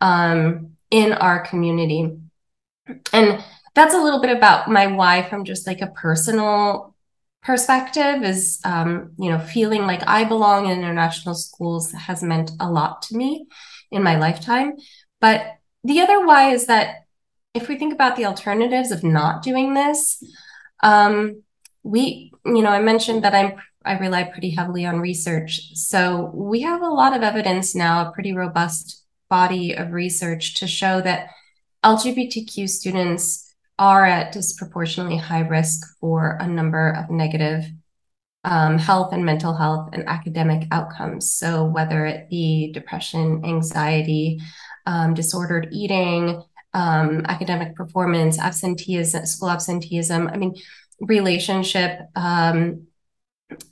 um, 0.00 0.76
in 0.90 1.12
our 1.12 1.40
community. 1.40 2.16
And 3.12 3.44
that's 3.74 3.94
a 3.94 4.02
little 4.02 4.20
bit 4.20 4.36
about 4.36 4.70
my 4.70 4.86
why 4.86 5.22
from 5.28 5.44
just 5.44 5.66
like 5.66 5.80
a 5.80 5.88
personal 5.88 6.94
perspective 7.46 8.24
is 8.24 8.60
um, 8.64 9.12
you 9.18 9.30
know 9.30 9.38
feeling 9.38 9.82
like 9.82 10.02
i 10.08 10.24
belong 10.24 10.66
in 10.66 10.78
international 10.78 11.34
schools 11.34 11.92
has 11.92 12.20
meant 12.20 12.50
a 12.58 12.68
lot 12.68 13.02
to 13.02 13.16
me 13.16 13.46
in 13.92 14.02
my 14.02 14.18
lifetime 14.18 14.74
but 15.20 15.52
the 15.84 16.00
other 16.00 16.26
why 16.26 16.50
is 16.50 16.66
that 16.66 17.05
if 17.56 17.68
we 17.68 17.78
think 17.78 17.94
about 17.94 18.16
the 18.16 18.26
alternatives 18.26 18.90
of 18.90 19.02
not 19.02 19.42
doing 19.42 19.74
this 19.74 20.22
um, 20.82 21.42
we 21.82 22.30
you 22.44 22.62
know 22.62 22.70
i 22.70 22.80
mentioned 22.80 23.24
that 23.24 23.34
i'm 23.34 23.54
i 23.84 23.98
rely 23.98 24.22
pretty 24.24 24.50
heavily 24.50 24.84
on 24.84 25.00
research 25.00 25.60
so 25.74 26.30
we 26.34 26.60
have 26.60 26.82
a 26.82 26.88
lot 26.88 27.16
of 27.16 27.22
evidence 27.22 27.74
now 27.74 28.06
a 28.06 28.12
pretty 28.12 28.32
robust 28.32 29.04
body 29.30 29.72
of 29.72 29.92
research 29.92 30.54
to 30.54 30.66
show 30.66 31.00
that 31.00 31.28
lgbtq 31.84 32.68
students 32.68 33.54
are 33.78 34.04
at 34.04 34.32
disproportionately 34.32 35.16
high 35.16 35.46
risk 35.46 35.80
for 36.00 36.38
a 36.40 36.46
number 36.46 36.90
of 36.90 37.10
negative 37.10 37.64
um, 38.44 38.78
health 38.78 39.12
and 39.12 39.24
mental 39.24 39.54
health 39.54 39.90
and 39.92 40.08
academic 40.08 40.68
outcomes. 40.70 41.32
So, 41.32 41.64
whether 41.64 42.06
it 42.06 42.30
be 42.30 42.70
depression, 42.72 43.42
anxiety, 43.44 44.40
um, 44.86 45.14
disordered 45.14 45.68
eating, 45.72 46.44
um, 46.76 47.24
academic 47.26 47.74
performance, 47.74 48.38
absenteeism, 48.38 49.24
school 49.24 49.48
absenteeism, 49.48 50.28
I 50.28 50.36
mean, 50.36 50.54
relationship 51.00 52.00
um, 52.14 52.86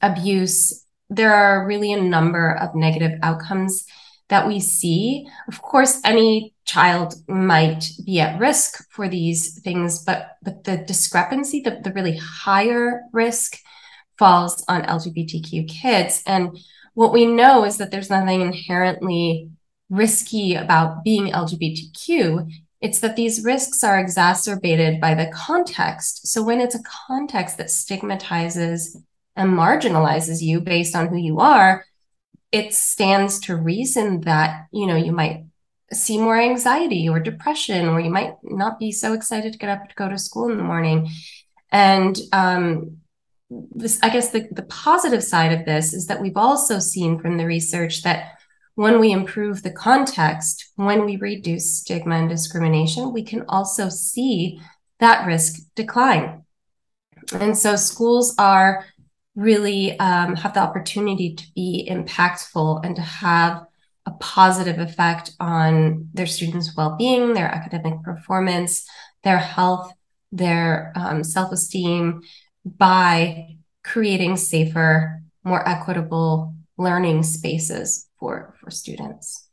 abuse, 0.01 0.87
there 1.11 1.35
are 1.35 1.67
really 1.67 1.93
a 1.93 2.01
number 2.01 2.57
of 2.57 2.75
negative 2.75 3.19
outcomes 3.23 3.85
that 4.31 4.49
we 4.49 4.59
see. 4.59 5.29
Of 5.49 5.61
course, 5.61 6.01
any 6.03 6.55
child 6.65 7.15
might 7.29 7.85
be 8.07 8.21
at 8.21 8.41
risk 8.41 8.91
for 8.91 9.07
these 9.07 9.61
things, 9.61 10.03
but 10.03 10.39
but 10.43 10.65
the 10.65 10.79
discrepancy, 10.79 11.61
the, 11.61 11.81
the 11.85 11.93
really 11.93 12.17
higher 12.17 13.03
risk 13.13 13.59
falls 14.19 14.65
on 14.67 14.83
LGBTQ 14.83 15.69
kids. 15.69 16.23
And 16.27 16.57
what 16.95 17.13
we 17.13 17.27
know 17.27 17.65
is 17.65 17.77
that 17.77 17.91
there's 17.91 18.09
nothing 18.09 18.41
inherently 18.41 19.51
risky 19.91 20.55
about 20.55 21.05
being 21.05 21.33
LGBTQ. 21.33 22.49
It's 22.85 23.01
that 23.01 23.17
these 23.17 23.43
risks 23.43 23.83
are 23.83 23.99
exacerbated 23.99 25.01
by 25.01 25.15
the 25.15 25.33
context. 25.35 26.29
So 26.29 26.43
when 26.43 26.61
it's 26.61 26.75
a 26.75 26.83
context 27.09 27.57
that 27.57 27.71
stigmatizes 27.71 28.95
and 29.35 29.51
marginalizes 29.51 30.43
you 30.43 30.61
based 30.61 30.95
on 30.95 31.09
who 31.09 31.17
you 31.17 31.41
are, 31.41 31.87
it 32.53 32.75
stands 32.75 33.41
to 33.41 33.57
reason 33.57 34.21
that 34.21 34.67
you 34.71 34.87
know 34.87 34.97
you 34.97 35.13
might 35.13 35.47
see 35.95 36.19
more 36.19 36.39
anxiety 36.39 37.09
or 37.09 37.19
depression 37.19 37.89
or 37.89 38.01
you 38.01 38.11
might 38.11 38.35
not 38.43 38.79
be 38.79 38.93
so 38.93 39.15
excited 39.15 39.55
to 39.55 39.59
get 39.59 39.71
up 39.71 39.89
to 39.89 39.95
go 39.95 40.09
to 40.09 40.19
school 40.19 40.51
in 40.51 40.59
the 40.59 40.63
morning 40.63 41.09
and 41.73 42.19
um, 42.33 42.99
this 43.51 43.99
i 44.03 44.09
guess 44.09 44.31
the, 44.31 44.47
the 44.53 44.63
positive 44.63 45.23
side 45.23 45.53
of 45.53 45.65
this 45.67 45.93
is 45.93 46.07
that 46.07 46.21
we've 46.21 46.37
also 46.37 46.79
seen 46.79 47.19
from 47.19 47.37
the 47.39 47.47
research 47.47 48.03
that 48.03 48.39
when 48.75 48.99
we 48.99 49.13
improve 49.13 49.63
the 49.63 49.71
context 49.73 50.71
when 50.77 51.05
we 51.05 51.17
reduce 51.17 51.79
stigma 51.79 52.17
and 52.17 52.29
discrimination 52.29 53.13
we 53.13 53.23
can 53.23 53.45
also 53.49 53.89
see 53.89 54.61
that 55.01 55.27
risk 55.27 55.61
decline. 55.75 56.45
And 57.33 57.57
so 57.57 57.77
schools 57.77 58.35
are 58.39 58.85
really 59.35 59.99
um, 59.99 60.37
have 60.37 60.55
the 60.55 60.61
opportunity 60.61 61.35
to 61.35 61.45
be 61.55 61.89
impactful 61.91 62.85
and 62.85 62.95
to 62.97 63.03
have 63.03 63.67
a 64.07 64.13
positive 64.13 64.79
effect 64.79 65.33
on 65.41 66.09
their 66.13 66.27
students' 66.27 66.77
well-being, 66.77 67.33
their 67.33 67.49
academic 67.49 68.03
performance, 68.03 68.87
their 69.23 69.39
health, 69.39 69.93
their 70.31 70.93
um, 70.95 71.25
self-esteem 71.25 72.21
by 72.65 73.57
creating 73.83 74.37
safer, 74.37 75.23
more 75.43 75.67
equitable 75.69 76.54
learning 76.79 77.23
spaces 77.23 78.09
for, 78.19 78.55
for 78.61 78.71
students. 78.71 79.49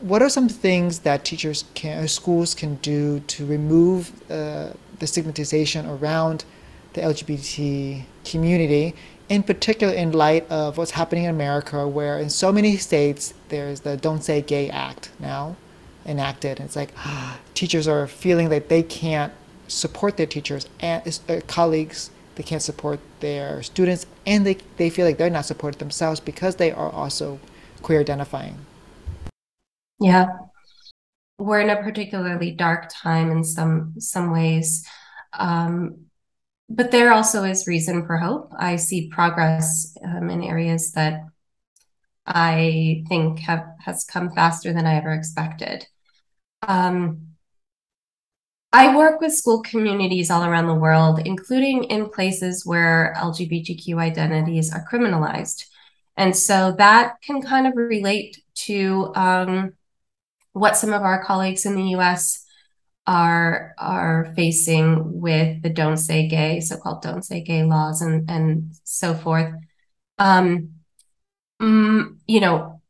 What 0.00 0.22
are 0.22 0.28
some 0.28 0.48
things 0.48 1.00
that 1.00 1.24
teachers 1.24 1.64
can, 1.74 2.06
schools 2.08 2.54
can 2.54 2.76
do 2.76 3.20
to 3.20 3.46
remove 3.46 4.12
uh, 4.30 4.72
the 4.98 5.06
stigmatization 5.06 5.86
around 5.86 6.44
the 6.92 7.00
LGBT 7.00 8.04
community, 8.24 8.94
in 9.28 9.42
particular 9.42 9.92
in 9.94 10.12
light 10.12 10.50
of 10.50 10.76
what's 10.76 10.92
happening 10.92 11.24
in 11.24 11.30
America, 11.30 11.86
where 11.88 12.18
in 12.18 12.28
so 12.30 12.52
many 12.52 12.76
states 12.76 13.32
there's 13.48 13.80
the 13.80 13.96
Don't 13.96 14.22
Say 14.22 14.42
Gay 14.42 14.68
Act 14.70 15.10
now 15.18 15.56
enacted. 16.04 16.60
It's 16.60 16.76
like 16.76 16.92
teachers 17.54 17.88
are 17.88 18.06
feeling 18.06 18.48
that 18.50 18.68
they 18.68 18.82
can't 18.82 19.32
support 19.68 20.16
their 20.16 20.26
teachers 20.26 20.68
and 20.80 21.20
uh, 21.28 21.40
colleagues, 21.46 22.10
they 22.36 22.42
can't 22.42 22.62
support 22.62 23.00
their 23.20 23.62
students, 23.62 24.06
and 24.26 24.46
they, 24.46 24.58
they 24.76 24.90
feel 24.90 25.04
like 25.06 25.18
they're 25.18 25.30
not 25.30 25.46
supported 25.46 25.78
themselves 25.78 26.20
because 26.20 26.56
they 26.56 26.70
are 26.70 26.90
also 26.90 27.40
queer 27.82 28.00
identifying. 28.00 28.56
Yeah. 29.98 30.26
We're 31.38 31.60
in 31.60 31.70
a 31.70 31.82
particularly 31.82 32.52
dark 32.52 32.90
time 32.92 33.30
in 33.30 33.44
some 33.44 33.94
some 33.98 34.30
ways. 34.32 34.86
Um, 35.32 36.06
but 36.68 36.90
there 36.90 37.12
also 37.12 37.44
is 37.44 37.66
reason 37.66 38.06
for 38.06 38.16
hope. 38.16 38.52
I 38.58 38.76
see 38.76 39.08
progress 39.08 39.96
um, 40.04 40.30
in 40.30 40.42
areas 40.42 40.92
that 40.92 41.20
I 42.26 43.04
think 43.08 43.40
have 43.40 43.66
has 43.80 44.04
come 44.04 44.30
faster 44.30 44.72
than 44.72 44.86
I 44.86 44.96
ever 44.96 45.12
expected. 45.12 45.86
Um, 46.66 47.35
I 48.76 48.94
work 48.94 49.22
with 49.22 49.32
school 49.32 49.62
communities 49.62 50.30
all 50.30 50.44
around 50.44 50.66
the 50.66 50.74
world, 50.74 51.20
including 51.24 51.84
in 51.84 52.10
places 52.10 52.66
where 52.66 53.14
LGBTQ 53.16 53.98
identities 53.98 54.70
are 54.70 54.84
criminalized. 54.92 55.64
And 56.18 56.36
so 56.36 56.74
that 56.76 57.14
can 57.22 57.40
kind 57.40 57.66
of 57.66 57.72
relate 57.74 58.42
to 58.66 59.14
um, 59.14 59.72
what 60.52 60.76
some 60.76 60.92
of 60.92 61.00
our 61.00 61.24
colleagues 61.24 61.64
in 61.64 61.74
the 61.74 61.96
US 61.96 62.44
are 63.06 63.74
are 63.78 64.30
facing 64.36 65.22
with 65.22 65.62
the 65.62 65.70
don't 65.70 65.96
say 65.96 66.28
gay 66.28 66.60
so-called 66.60 67.00
don't 67.00 67.24
say 67.24 67.40
gay 67.40 67.62
laws 67.62 68.02
and 68.02 68.28
and 68.28 68.74
so 68.82 69.14
forth 69.14 69.54
um 70.18 70.70
mm, 71.62 72.16
you 72.26 72.40
know 72.40 72.80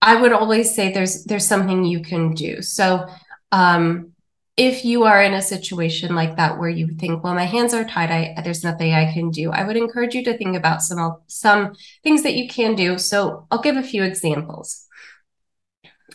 i 0.00 0.14
would 0.14 0.30
always 0.32 0.72
say 0.72 0.92
there's 0.92 1.24
there's 1.24 1.44
something 1.44 1.84
you 1.84 2.00
can 2.02 2.34
do 2.34 2.62
so 2.62 3.04
um 3.50 4.12
if 4.56 4.84
you 4.84 5.04
are 5.04 5.22
in 5.22 5.34
a 5.34 5.42
situation 5.42 6.14
like 6.14 6.36
that 6.36 6.58
where 6.58 6.68
you 6.68 6.88
think 6.98 7.22
well 7.22 7.34
my 7.34 7.44
hands 7.44 7.74
are 7.74 7.84
tied. 7.84 8.10
I, 8.10 8.40
there's 8.42 8.64
nothing 8.64 8.94
i 8.94 9.12
can 9.12 9.30
do 9.30 9.50
i 9.50 9.64
would 9.64 9.76
encourage 9.76 10.14
you 10.14 10.24
to 10.24 10.36
think 10.38 10.56
about 10.56 10.82
some 10.82 11.18
some 11.26 11.74
things 12.02 12.22
that 12.22 12.34
you 12.34 12.48
can 12.48 12.74
do. 12.74 12.98
So 12.98 13.46
i'll 13.50 13.60
give 13.60 13.76
a 13.76 13.82
few 13.82 14.02
examples. 14.02 14.86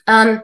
Um 0.08 0.44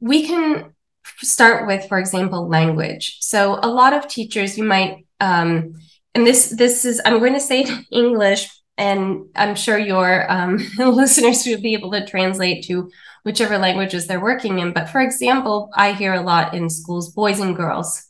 we 0.00 0.26
can 0.26 0.74
start 1.18 1.66
with, 1.66 1.88
for 1.88 1.98
example, 1.98 2.48
language. 2.48 3.18
So 3.20 3.58
a 3.62 3.68
lot 3.68 3.92
of 3.92 4.08
teachers, 4.08 4.56
you 4.56 4.64
might, 4.64 5.06
um, 5.20 5.74
and 6.14 6.26
this 6.26 6.50
this 6.50 6.84
is 6.84 7.00
I'm 7.04 7.18
going 7.18 7.34
to 7.34 7.40
say 7.40 7.62
it 7.62 7.68
in 7.68 7.84
English, 7.90 8.48
and 8.76 9.26
I'm 9.34 9.54
sure 9.54 9.78
your 9.78 10.30
um, 10.30 10.58
listeners 10.78 11.44
will 11.46 11.60
be 11.60 11.74
able 11.74 11.90
to 11.92 12.06
translate 12.06 12.64
to 12.64 12.90
whichever 13.24 13.58
languages 13.58 14.06
they're 14.06 14.20
working 14.20 14.58
in. 14.58 14.72
But 14.72 14.88
for 14.88 15.00
example, 15.00 15.70
I 15.74 15.92
hear 15.92 16.14
a 16.14 16.22
lot 16.22 16.54
in 16.54 16.70
schools, 16.70 17.12
boys 17.12 17.40
and 17.40 17.56
girls, 17.56 18.04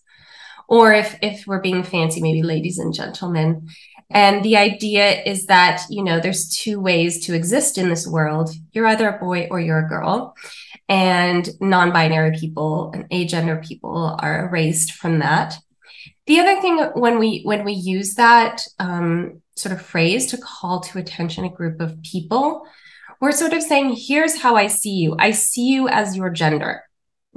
or 0.68 0.92
if 0.92 1.16
if 1.22 1.46
we're 1.46 1.60
being 1.60 1.82
fancy, 1.82 2.20
maybe 2.20 2.42
ladies 2.42 2.78
and 2.78 2.94
gentlemen. 2.94 3.68
And 4.10 4.42
the 4.42 4.56
idea 4.56 5.22
is 5.24 5.46
that, 5.46 5.82
you 5.90 6.02
know, 6.02 6.18
there's 6.18 6.48
two 6.48 6.80
ways 6.80 7.26
to 7.26 7.34
exist 7.34 7.76
in 7.76 7.90
this 7.90 8.06
world. 8.06 8.50
You're 8.72 8.86
either 8.86 9.08
a 9.08 9.18
boy 9.18 9.48
or 9.50 9.60
you're 9.60 9.84
a 9.84 9.88
girl 9.88 10.34
and 10.88 11.46
non-binary 11.60 12.38
people 12.38 12.90
and 12.94 13.08
agender 13.10 13.62
people 13.62 14.16
are 14.18 14.46
erased 14.46 14.92
from 14.92 15.18
that 15.18 15.58
the 16.28 16.40
other 16.40 16.60
thing 16.60 16.78
when 16.94 17.18
we 17.18 17.40
when 17.42 17.64
we 17.64 17.72
use 17.72 18.14
that 18.14 18.62
um, 18.78 19.42
sort 19.56 19.72
of 19.72 19.80
phrase 19.80 20.26
to 20.26 20.36
call 20.36 20.80
to 20.80 20.98
attention 20.98 21.44
a 21.44 21.48
group 21.48 21.80
of 21.80 22.00
people 22.02 22.66
we're 23.20 23.32
sort 23.32 23.52
of 23.52 23.62
saying 23.62 23.96
here's 23.98 24.40
how 24.40 24.56
i 24.56 24.66
see 24.66 24.92
you. 24.92 25.16
I 25.18 25.32
see 25.32 25.68
you 25.68 25.88
as 25.88 26.16
your 26.16 26.30
gender 26.30 26.82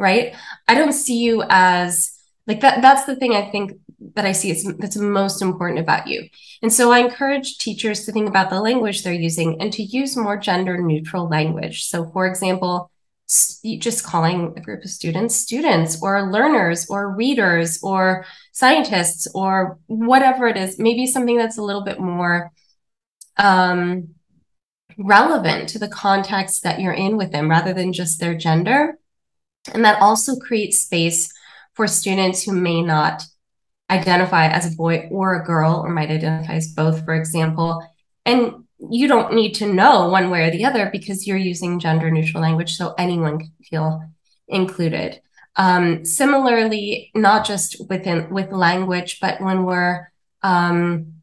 right? 0.02 0.36
I 0.68 0.76
don't 0.76 0.94
see 0.94 1.20
you 1.20 1.44
as 1.50 2.18
like 2.48 2.62
that 2.62 2.82
that's 2.82 3.06
the 3.06 3.16
thing 3.16 3.34
i 3.34 3.50
think 3.52 3.74
that 4.16 4.26
i 4.26 4.32
see 4.32 4.50
is 4.50 4.64
that's 4.80 4.98
most 4.98 5.42
important 5.42 5.80
about 5.80 6.08
you. 6.08 6.28
And 6.62 6.74
so 6.74 6.92
i 6.92 7.00
encourage 7.00 7.58
teachers 7.60 8.06
to 8.06 8.12
think 8.12 8.28
about 8.28 8.50
the 8.50 8.60
language 8.60 9.04
they're 9.04 9.14
using 9.14 9.62
and 9.62 9.72
to 9.74 9.84
use 9.84 10.18
more 10.18 10.38
gender 10.38 10.78
neutral 10.82 11.30
language. 11.30 11.86
So 11.86 12.10
for 12.12 12.28
example 12.28 12.92
just 13.78 14.04
calling 14.04 14.54
a 14.58 14.62
group 14.62 14.84
of 14.84 14.90
students 14.90 15.38
students 15.38 16.02
or 16.02 16.30
learners 16.30 16.88
or 16.90 17.16
readers 17.16 17.80
or 17.82 18.26
scientists 18.52 19.26
or 19.34 19.80
whatever 19.88 20.48
it 20.48 20.58
is. 20.58 20.78
Maybe 20.78 21.08
something 21.08 21.38
that's 21.38 21.58
a 21.58 21.64
little 21.64 21.86
bit 21.86 21.98
more 21.98 22.52
um, 23.38 24.16
relevant 24.98 25.70
to 25.70 25.80
the 25.80 25.88
context 25.88 26.64
that 26.64 26.80
you're 26.80 26.94
in 26.94 27.18
with 27.18 27.32
them 27.32 27.50
rather 27.50 27.74
than 27.74 27.94
just 27.94 28.20
their 28.20 28.36
gender 28.36 28.98
and 29.74 29.86
that 29.86 30.02
also 30.02 30.36
creates 30.36 30.80
space 30.80 31.32
for 31.74 31.88
students 31.88 32.44
who 32.44 32.54
may 32.54 32.82
not 32.82 33.24
identify 33.90 34.48
as 34.48 34.72
a 34.72 34.76
boy 34.76 35.08
or 35.12 35.36
a 35.36 35.46
girl, 35.46 35.82
or 35.86 35.90
might 35.90 36.10
identify 36.10 36.54
as 36.54 36.74
both, 36.74 37.04
for 37.06 37.14
example. 37.14 37.86
And 38.26 38.66
you 38.90 39.08
don't 39.08 39.34
need 39.34 39.54
to 39.56 39.72
know 39.72 40.10
one 40.10 40.30
way 40.30 40.48
or 40.48 40.52
the 40.52 40.66
other 40.66 40.90
because 40.92 41.28
you're 41.28 41.38
using 41.38 41.80
gender 41.80 42.10
neutral 42.10 42.42
language, 42.42 42.76
so 42.76 42.94
anyone 42.98 43.40
can 43.40 43.52
feel 43.70 44.04
included. 44.48 45.22
Um, 45.58 46.06
similarly, 46.06 47.12
not 47.14 47.46
just 47.46 47.76
within 47.90 48.30
with 48.30 48.52
language, 48.52 49.20
but 49.20 49.42
when 49.42 49.66
we're 49.66 50.12
um, 50.42 51.21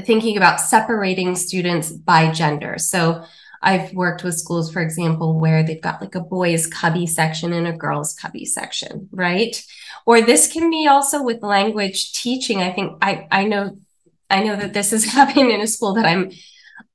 thinking 0.00 0.36
about 0.36 0.60
separating 0.60 1.34
students 1.36 1.90
by 1.90 2.30
gender. 2.30 2.78
So 2.78 3.24
I've 3.62 3.92
worked 3.92 4.24
with 4.24 4.38
schools, 4.38 4.72
for 4.72 4.80
example, 4.80 5.38
where 5.38 5.62
they've 5.62 5.80
got 5.80 6.00
like 6.00 6.14
a 6.14 6.20
boys' 6.20 6.66
cubby 6.66 7.06
section 7.06 7.52
and 7.52 7.66
a 7.66 7.72
girls' 7.72 8.14
cubby 8.14 8.46
section, 8.46 9.08
right? 9.12 9.62
Or 10.06 10.22
this 10.22 10.50
can 10.50 10.70
be 10.70 10.86
also 10.86 11.22
with 11.22 11.42
language 11.42 12.12
teaching. 12.14 12.62
I 12.62 12.72
think 12.72 12.96
I 13.02 13.26
I 13.30 13.44
know 13.44 13.76
I 14.30 14.42
know 14.42 14.56
that 14.56 14.72
this 14.72 14.92
is 14.92 15.04
happening 15.12 15.50
in 15.50 15.60
a 15.60 15.66
school 15.66 15.94
that 15.94 16.06
I'm 16.06 16.30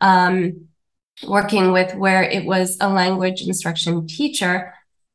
um, 0.01 0.67
working 1.27 1.71
with, 1.71 1.93
where 1.95 2.24
it 2.24 2.45
was 2.45 2.77
a 2.81 2.89
language 2.89 3.41
instruction 3.41 4.07
teacher 4.07 4.74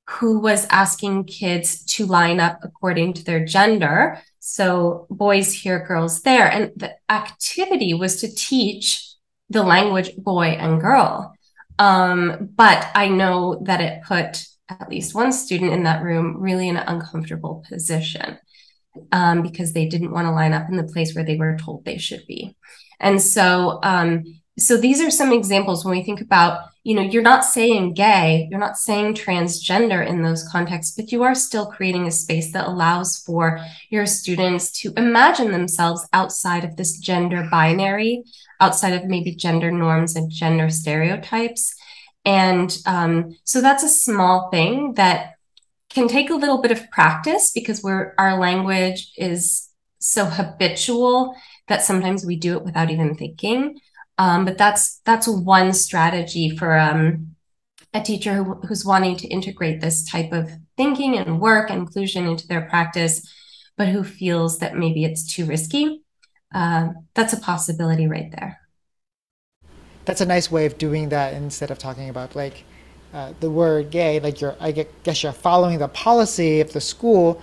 who 0.09 0.41
was 0.41 0.67
asking 0.71 1.25
kids 1.25 1.85
to 1.85 2.07
line 2.07 2.41
up 2.41 2.61
according 2.63 3.15
to 3.15 3.25
their 3.25 3.45
gender. 3.45 4.21
So 4.41 5.07
boys 5.11 5.53
here, 5.53 5.87
girls 5.87 6.23
there. 6.23 6.51
And 6.51 6.73
the 6.75 6.95
activity 7.09 7.95
was 7.95 8.21
to 8.21 8.35
teach 8.35 9.15
the 9.49 9.63
language 9.63 10.17
boy 10.17 10.57
and 10.59 10.81
girl. 10.81 11.35
Um, 11.79 12.51
but 12.55 12.89
I 12.95 13.09
know 13.09 13.63
that 13.65 13.81
it 13.81 14.03
put 14.03 14.45
at 14.69 14.89
least 14.89 15.15
one 15.15 15.33
student 15.33 15.73
in 15.73 15.85
that 15.85 16.03
room 16.03 16.37
really 16.39 16.69
in 16.69 16.77
an 16.77 16.87
uncomfortable 16.87 17.65
position 17.69 18.39
um, 19.13 19.43
because 19.43 19.73
they 19.73 19.87
didn't 19.87 20.13
want 20.13 20.27
to 20.27 20.33
line 20.33 20.53
up 20.53 20.69
in 20.69 20.77
the 20.77 20.85
place 20.85 21.15
where 21.15 21.25
they 21.25 21.37
were 21.37 21.57
told 21.59 21.85
they 21.85 21.99
should 21.99 22.27
be. 22.27 22.57
And 22.99 23.21
so, 23.21 23.81
um, 23.83 24.40
so 24.59 24.77
these 24.77 25.01
are 25.01 25.11
some 25.11 25.33
examples 25.33 25.85
when 25.85 25.97
we 25.97 26.05
think 26.05 26.21
about, 26.21 26.69
you 26.83 26.95
know, 26.95 27.03
you're 27.03 27.23
not 27.23 27.45
saying 27.45 27.95
gay, 27.95 28.49
you're 28.51 28.61
not 28.61 28.77
saying 28.77 29.15
transgender 29.15 30.07
in 30.07 30.23
those 30.23 30.47
contexts, 30.49 30.95
but 30.97 31.13
you 31.13 31.23
are 31.23 31.35
still 31.35 31.67
creating 31.67 32.07
a 32.07 32.11
space 32.11 32.53
that 32.53 32.67
allows 32.67 33.23
for 33.25 33.61
your 33.91 34.07
students 34.07 34.71
to 34.83 34.93
imagine 34.97 35.53
themselves 35.53 36.07
outside 36.13 36.65
of 36.65 36.77
this 36.77 36.99
gender 36.99 37.47
binary, 37.51 38.23
outside 38.61 38.93
of 38.93 39.05
maybe 39.05 39.35
gender 39.35 39.71
norms 39.71 40.17
and 40.17 40.31
gender 40.31 40.69
stereotypes. 40.69 41.75
And 42.25 42.77
um, 42.87 43.37
so 43.45 43.61
that's 43.61 43.83
a 43.83 43.89
small 43.89 44.51
thing 44.51 44.95
that 44.95 45.35
can 45.89 46.07
take 46.07 46.31
a 46.31 46.35
little 46.35 46.61
bit 46.61 46.71
of 46.71 46.91
practice 46.91 47.51
because 47.51 47.83
we're 47.83 48.15
our 48.19 48.39
language 48.39 49.13
is 49.17 49.69
so 49.99 50.25
habitual 50.25 51.35
that 51.69 51.83
sometimes 51.83 52.25
we 52.25 52.37
do 52.37 52.57
it 52.57 52.65
without 52.65 52.91
even 52.91 53.15
thinking. 53.15 53.79
Um, 54.21 54.45
but 54.45 54.59
that's 54.59 55.01
that's 55.07 55.27
one 55.27 55.73
strategy 55.73 56.55
for 56.55 56.79
um, 56.79 57.37
a 57.95 58.03
teacher 58.03 58.35
who, 58.35 58.55
who's 58.67 58.85
wanting 58.85 59.17
to 59.17 59.27
integrate 59.27 59.81
this 59.81 60.05
type 60.05 60.31
of 60.33 60.51
thinking 60.77 61.17
and 61.17 61.41
work 61.41 61.71
inclusion 61.71 62.27
into 62.27 62.47
their 62.47 62.69
practice, 62.69 63.27
but 63.79 63.89
who 63.89 64.05
feels 64.05 64.59
that 64.59 64.77
maybe 64.77 65.05
it's 65.05 65.25
too 65.25 65.47
risky. 65.47 66.03
Uh, 66.55 66.89
that's 67.15 67.33
a 67.33 67.41
possibility 67.41 68.07
right 68.07 68.31
there. 68.33 68.61
That's 70.05 70.21
a 70.21 70.27
nice 70.27 70.51
way 70.51 70.67
of 70.67 70.77
doing 70.77 71.09
that 71.09 71.33
instead 71.33 71.71
of 71.71 71.79
talking 71.79 72.11
about 72.11 72.37
like 72.37 72.65
uh, 73.15 73.33
the 73.41 73.51
word 73.51 73.91
gay, 73.91 74.21
like 74.21 74.43
you're, 74.43 74.57
I 74.61 74.73
guess 75.03 75.23
you're 75.23 75.33
following 75.33 75.79
the 75.79 75.89
policy 75.89 76.61
of 76.61 76.75
the 76.75 76.81
school, 76.83 77.41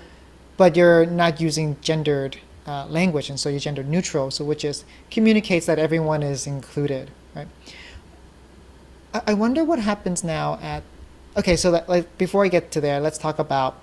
but 0.57 0.75
you're 0.75 1.07
not 1.07 1.41
using 1.41 1.75
gendered 1.81 2.38
uh, 2.67 2.86
language, 2.88 3.29
and 3.29 3.39
so 3.39 3.50
you're 3.50 3.59
gender 3.59 3.83
neutral, 3.83 4.29
so 4.29 4.43
which 4.43 4.65
is 4.65 4.83
communicates 5.09 5.65
that 5.65 5.79
everyone 5.79 6.21
is 6.21 6.45
included, 6.45 7.09
right? 7.36 7.47
I, 9.13 9.21
I 9.27 9.33
wonder 9.33 9.63
what 9.63 9.79
happens 9.79 10.24
now 10.24 10.59
at, 10.62 10.83
okay, 11.38 11.55
so 11.55 11.71
that, 11.71 11.88
like 11.88 12.17
before 12.17 12.43
I 12.43 12.50
get 12.50 12.71
to 12.71 12.81
there, 12.81 13.00
let's 13.00 13.17
talk 13.17 13.39
about, 13.39 13.81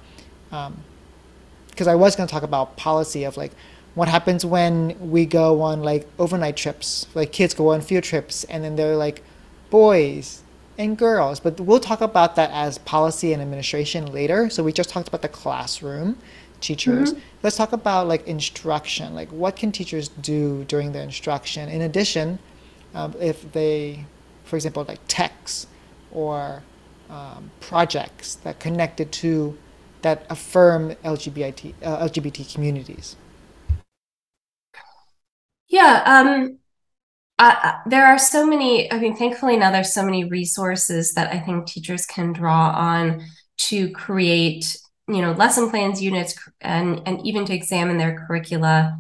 because 0.50 1.87
um, 1.87 1.88
I 1.88 1.95
was 1.95 2.14
going 2.14 2.26
to 2.26 2.33
talk 2.33 2.42
about 2.42 2.77
policy 2.77 3.25
of 3.25 3.37
like 3.37 3.53
what 3.94 4.09
happens 4.09 4.44
when 4.44 4.97
we 5.11 5.25
go 5.25 5.62
on 5.62 5.83
like 5.83 6.07
overnight 6.18 6.57
trips, 6.57 7.07
like 7.14 7.33
kids 7.33 7.55
go 7.55 7.73
on 7.73 7.81
field 7.81 8.05
trips, 8.05 8.44
and 8.44 8.62
then 8.62 8.77
they're 8.77 8.97
like 8.97 9.23
boys 9.70 10.42
and 10.77 10.99
girls. 10.99 11.40
But 11.40 11.61
we'll 11.61 11.81
talk 11.81 12.01
about 12.01 12.37
that 12.37 12.51
as 12.51 12.79
policy 12.79 13.33
and 13.33 13.40
administration 13.40 14.12
later. 14.12 14.51
So 14.51 14.62
we 14.62 14.73
just 14.73 14.90
talked 14.90 15.09
about 15.09 15.23
the 15.23 15.29
classroom 15.29 16.18
teachers. 16.64 17.12
Mm-hmm. 17.12 17.20
Let's 17.42 17.57
talk 17.57 17.72
about 17.72 18.09
like 18.09 18.27
instruction. 18.27 19.14
Like 19.14 19.31
what 19.31 19.57
can 19.57 19.70
teachers 19.70 20.09
do 20.09 20.64
during 20.64 20.92
the 20.92 21.03
instruction? 21.03 21.68
In 21.68 21.83
addition, 21.83 22.38
um, 22.94 23.14
if 23.20 23.53
they, 23.53 24.07
for 24.44 24.57
example, 24.57 24.85
like 24.88 25.00
texts 25.07 25.66
or 26.11 26.62
um, 27.11 27.50
projects 27.61 28.37
that 28.37 28.59
connected 28.59 29.12
to 29.12 29.57
that 30.03 30.27
affirm 30.31 30.94
LGBT 31.05 31.74
uh, 31.83 32.09
LGBT 32.09 32.53
communities. 32.53 33.16
Yeah, 35.68 36.03
um, 36.07 36.59
uh, 37.38 37.72
there 37.87 38.07
are 38.07 38.18
so 38.18 38.46
many 38.46 38.90
i 38.92 38.98
mean 38.98 39.16
thankfully 39.16 39.57
now 39.57 39.70
there's 39.70 39.92
so 39.92 40.05
many 40.05 40.22
resources 40.22 41.14
that 41.14 41.33
i 41.33 41.38
think 41.40 41.66
teachers 41.66 42.07
can 42.07 42.33
draw 42.33 42.70
on 42.70 43.20
to 43.57 43.90
create 43.90 44.79
you 45.09 45.21
know 45.21 45.33
lesson 45.33 45.71
plans 45.71 46.03
units 46.03 46.35
and 46.61 47.03
and 47.07 47.27
even 47.27 47.45
to 47.45 47.55
examine 47.55 47.99
their 47.99 48.27
curricula 48.27 48.99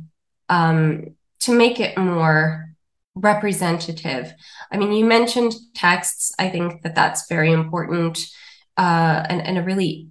um, 0.48 1.14
to 1.40 1.52
make 1.52 1.80
it 1.80 1.96
more 1.96 2.70
representative 3.14 4.32
i 4.72 4.76
mean 4.76 4.92
you 4.92 5.04
mentioned 5.04 5.54
texts 5.74 6.32
i 6.38 6.48
think 6.48 6.82
that 6.82 6.94
that's 6.94 7.28
very 7.28 7.52
important 7.52 8.26
uh, 8.76 9.24
and, 9.28 9.40
and 9.40 9.56
a 9.56 9.62
really 9.62 10.08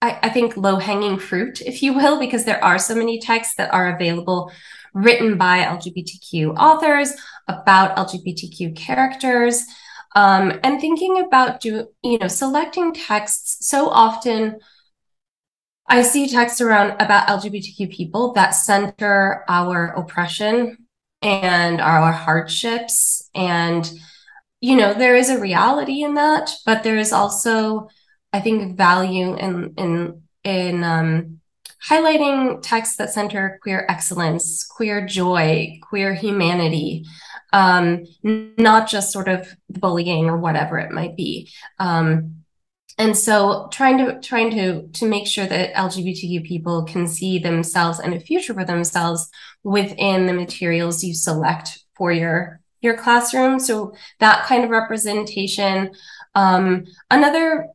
I, 0.00 0.18
I 0.22 0.28
think 0.28 0.56
low 0.56 0.76
hanging 0.76 1.18
fruit 1.18 1.60
if 1.60 1.82
you 1.82 1.92
will 1.92 2.20
because 2.20 2.44
there 2.44 2.62
are 2.62 2.78
so 2.78 2.94
many 2.94 3.18
texts 3.18 3.56
that 3.56 3.74
are 3.74 3.94
available 3.94 4.52
written 4.94 5.36
by 5.36 5.58
LGBTQ 5.64 6.56
authors 6.56 7.12
about 7.48 7.96
LGBTQ 7.96 8.76
characters. 8.76 9.64
Um, 10.14 10.60
and 10.62 10.80
thinking 10.80 11.20
about 11.20 11.60
do 11.60 11.88
you 12.02 12.18
know 12.18 12.28
selecting 12.28 12.94
texts 12.94 13.66
so 13.68 13.88
often 13.88 14.60
i 15.88 16.02
see 16.02 16.28
texts 16.28 16.60
around 16.60 16.92
about 17.00 17.26
lgbtq 17.26 17.90
people 17.90 18.32
that 18.34 18.50
center 18.50 19.44
our 19.48 19.86
oppression 19.96 20.78
and 21.22 21.80
our 21.80 22.12
hardships. 22.12 23.30
And 23.34 23.90
you 24.60 24.76
know 24.76 24.94
there 24.94 25.16
is 25.16 25.30
a 25.30 25.40
reality 25.40 26.02
in 26.02 26.14
that 26.14 26.54
but 26.64 26.84
there 26.84 26.96
is 26.96 27.12
also 27.12 27.88
i 28.32 28.40
think 28.40 28.76
value 28.76 29.34
in 29.36 29.74
in 29.76 30.22
in 30.44 30.84
um, 30.84 31.40
highlighting 31.88 32.60
texts 32.62 32.96
that 32.96 33.10
center 33.12 33.58
queer 33.62 33.86
excellence, 33.88 34.64
queer 34.64 35.06
joy, 35.06 35.78
queer 35.82 36.14
humanity, 36.14 37.04
um, 37.54 38.04
not 38.22 38.88
just 38.88 39.12
sort 39.12 39.28
of 39.28 39.48
bullying 39.70 40.26
or 40.26 40.36
whatever 40.36 40.78
it 40.78 40.90
might 40.90 41.16
be. 41.16 41.50
Um, 41.78 42.44
and 42.98 43.16
so 43.16 43.68
trying 43.72 43.98
to 43.98 44.20
trying 44.20 44.50
to 44.50 44.86
to 44.88 45.06
make 45.06 45.26
sure 45.26 45.46
that 45.46 45.74
lgbtq 45.74 46.44
people 46.44 46.84
can 46.84 47.08
see 47.08 47.40
themselves 47.40 47.98
and 47.98 48.14
a 48.14 48.20
future 48.20 48.54
for 48.54 48.64
themselves 48.64 49.28
within 49.64 50.26
the 50.26 50.32
materials 50.32 51.02
you 51.02 51.12
select 51.12 51.80
for 51.96 52.12
your 52.12 52.60
your 52.82 52.96
classroom 52.96 53.58
so 53.58 53.92
that 54.20 54.44
kind 54.46 54.62
of 54.62 54.70
representation 54.70 55.90
um, 56.34 56.84
another 57.10 57.68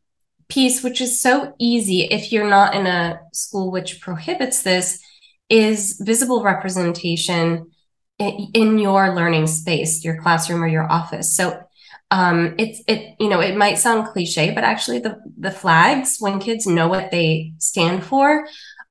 piece, 0.49 0.83
which 0.83 0.99
is 0.99 1.21
so 1.21 1.53
easy 1.59 2.01
if 2.01 2.31
you're 2.31 2.49
not 2.49 2.75
in 2.75 2.85
a 2.87 3.21
school 3.31 3.71
which 3.71 4.01
prohibits 4.01 4.63
this, 4.63 5.01
is 5.47 5.99
visible 6.03 6.43
representation 6.43 7.71
in, 8.19 8.77
your 8.77 9.15
learning 9.15 9.47
space, 9.47 10.03
your 10.03 10.21
classroom 10.21 10.63
or 10.63 10.67
your 10.67 10.89
office. 10.91 11.35
So 11.35 11.63
um, 12.11 12.55
it's 12.57 12.81
it 12.87 13.15
you 13.19 13.29
know 13.29 13.39
it 13.39 13.55
might 13.55 13.77
sound 13.77 14.07
cliche, 14.07 14.51
but 14.51 14.63
actually 14.63 14.99
the 14.99 15.21
the 15.37 15.51
flags 15.51 16.17
when 16.19 16.39
kids 16.39 16.65
know 16.65 16.87
what 16.87 17.11
they 17.11 17.53
stand 17.59 18.03
for, 18.03 18.47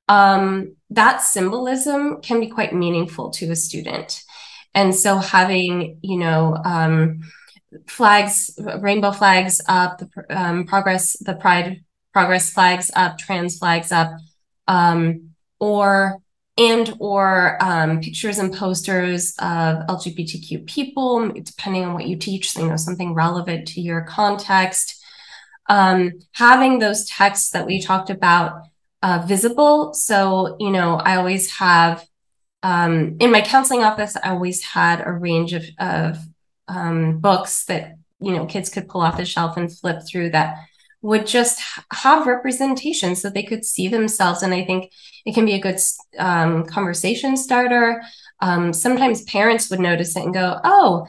um, 0.08 0.76
that 0.90 1.18
symbolism 1.18 2.20
can 2.22 2.40
be 2.40 2.48
quite 2.48 2.72
meaningful 2.72 3.30
to 3.30 3.50
a 3.50 3.56
student. 3.56 4.22
And 4.74 4.94
so 4.94 5.18
having 5.18 5.98
you 6.00 6.18
know 6.18 6.56
um, 6.64 7.20
flags, 7.86 8.58
rainbow 8.80 9.12
flags 9.12 9.60
up, 9.68 9.98
the 9.98 10.08
um, 10.30 10.64
progress, 10.64 11.16
the 11.18 11.34
pride 11.34 11.84
progress 12.12 12.50
flags 12.50 12.90
up, 12.94 13.18
trans 13.18 13.58
flags 13.58 13.92
up, 13.92 14.10
um, 14.68 15.30
or 15.60 16.22
and 16.58 16.94
or 16.98 17.56
um, 17.62 18.00
pictures 18.00 18.38
and 18.38 18.52
posters 18.52 19.30
of 19.38 19.86
LGBTQ 19.86 20.66
people, 20.66 21.30
depending 21.30 21.84
on 21.84 21.94
what 21.94 22.06
you 22.06 22.16
teach, 22.16 22.56
you 22.56 22.66
know 22.66 22.76
something 22.76 23.14
relevant 23.14 23.68
to 23.68 23.80
your 23.80 24.02
context. 24.02 25.02
Um, 25.70 26.12
having 26.32 26.78
those 26.78 27.04
texts 27.04 27.50
that 27.50 27.66
we 27.66 27.80
talked 27.80 28.10
about 28.10 28.62
uh, 29.02 29.24
visible. 29.26 29.94
So, 29.94 30.56
you 30.58 30.70
know, 30.70 30.94
I 30.96 31.16
always 31.16 31.50
have 31.52 32.04
um, 32.62 33.16
in 33.20 33.30
my 33.30 33.40
counseling 33.40 33.84
office, 33.84 34.16
I 34.16 34.30
always 34.30 34.62
had 34.62 35.06
a 35.06 35.12
range 35.12 35.52
of, 35.52 35.64
of 35.78 36.18
um, 36.66 37.20
books 37.20 37.64
that, 37.66 37.96
you 38.20 38.32
know, 38.32 38.46
kids 38.46 38.68
could 38.68 38.88
pull 38.88 39.00
off 39.00 39.16
the 39.16 39.24
shelf 39.24 39.56
and 39.56 39.72
flip 39.72 40.02
through 40.08 40.30
that 40.30 40.56
would 41.00 41.26
just 41.26 41.60
have 41.92 42.26
representation 42.26 43.14
so 43.14 43.30
they 43.30 43.42
could 43.42 43.64
see 43.64 43.88
themselves. 43.88 44.42
And 44.42 44.52
I 44.52 44.64
think 44.64 44.92
it 45.24 45.34
can 45.34 45.46
be 45.46 45.54
a 45.54 45.60
good 45.60 45.78
um, 46.18 46.64
conversation 46.64 47.36
starter. 47.36 48.02
Um, 48.40 48.72
sometimes 48.72 49.22
parents 49.22 49.70
would 49.70 49.80
notice 49.80 50.16
it 50.16 50.24
and 50.24 50.34
go, 50.34 50.60
oh, 50.64 51.06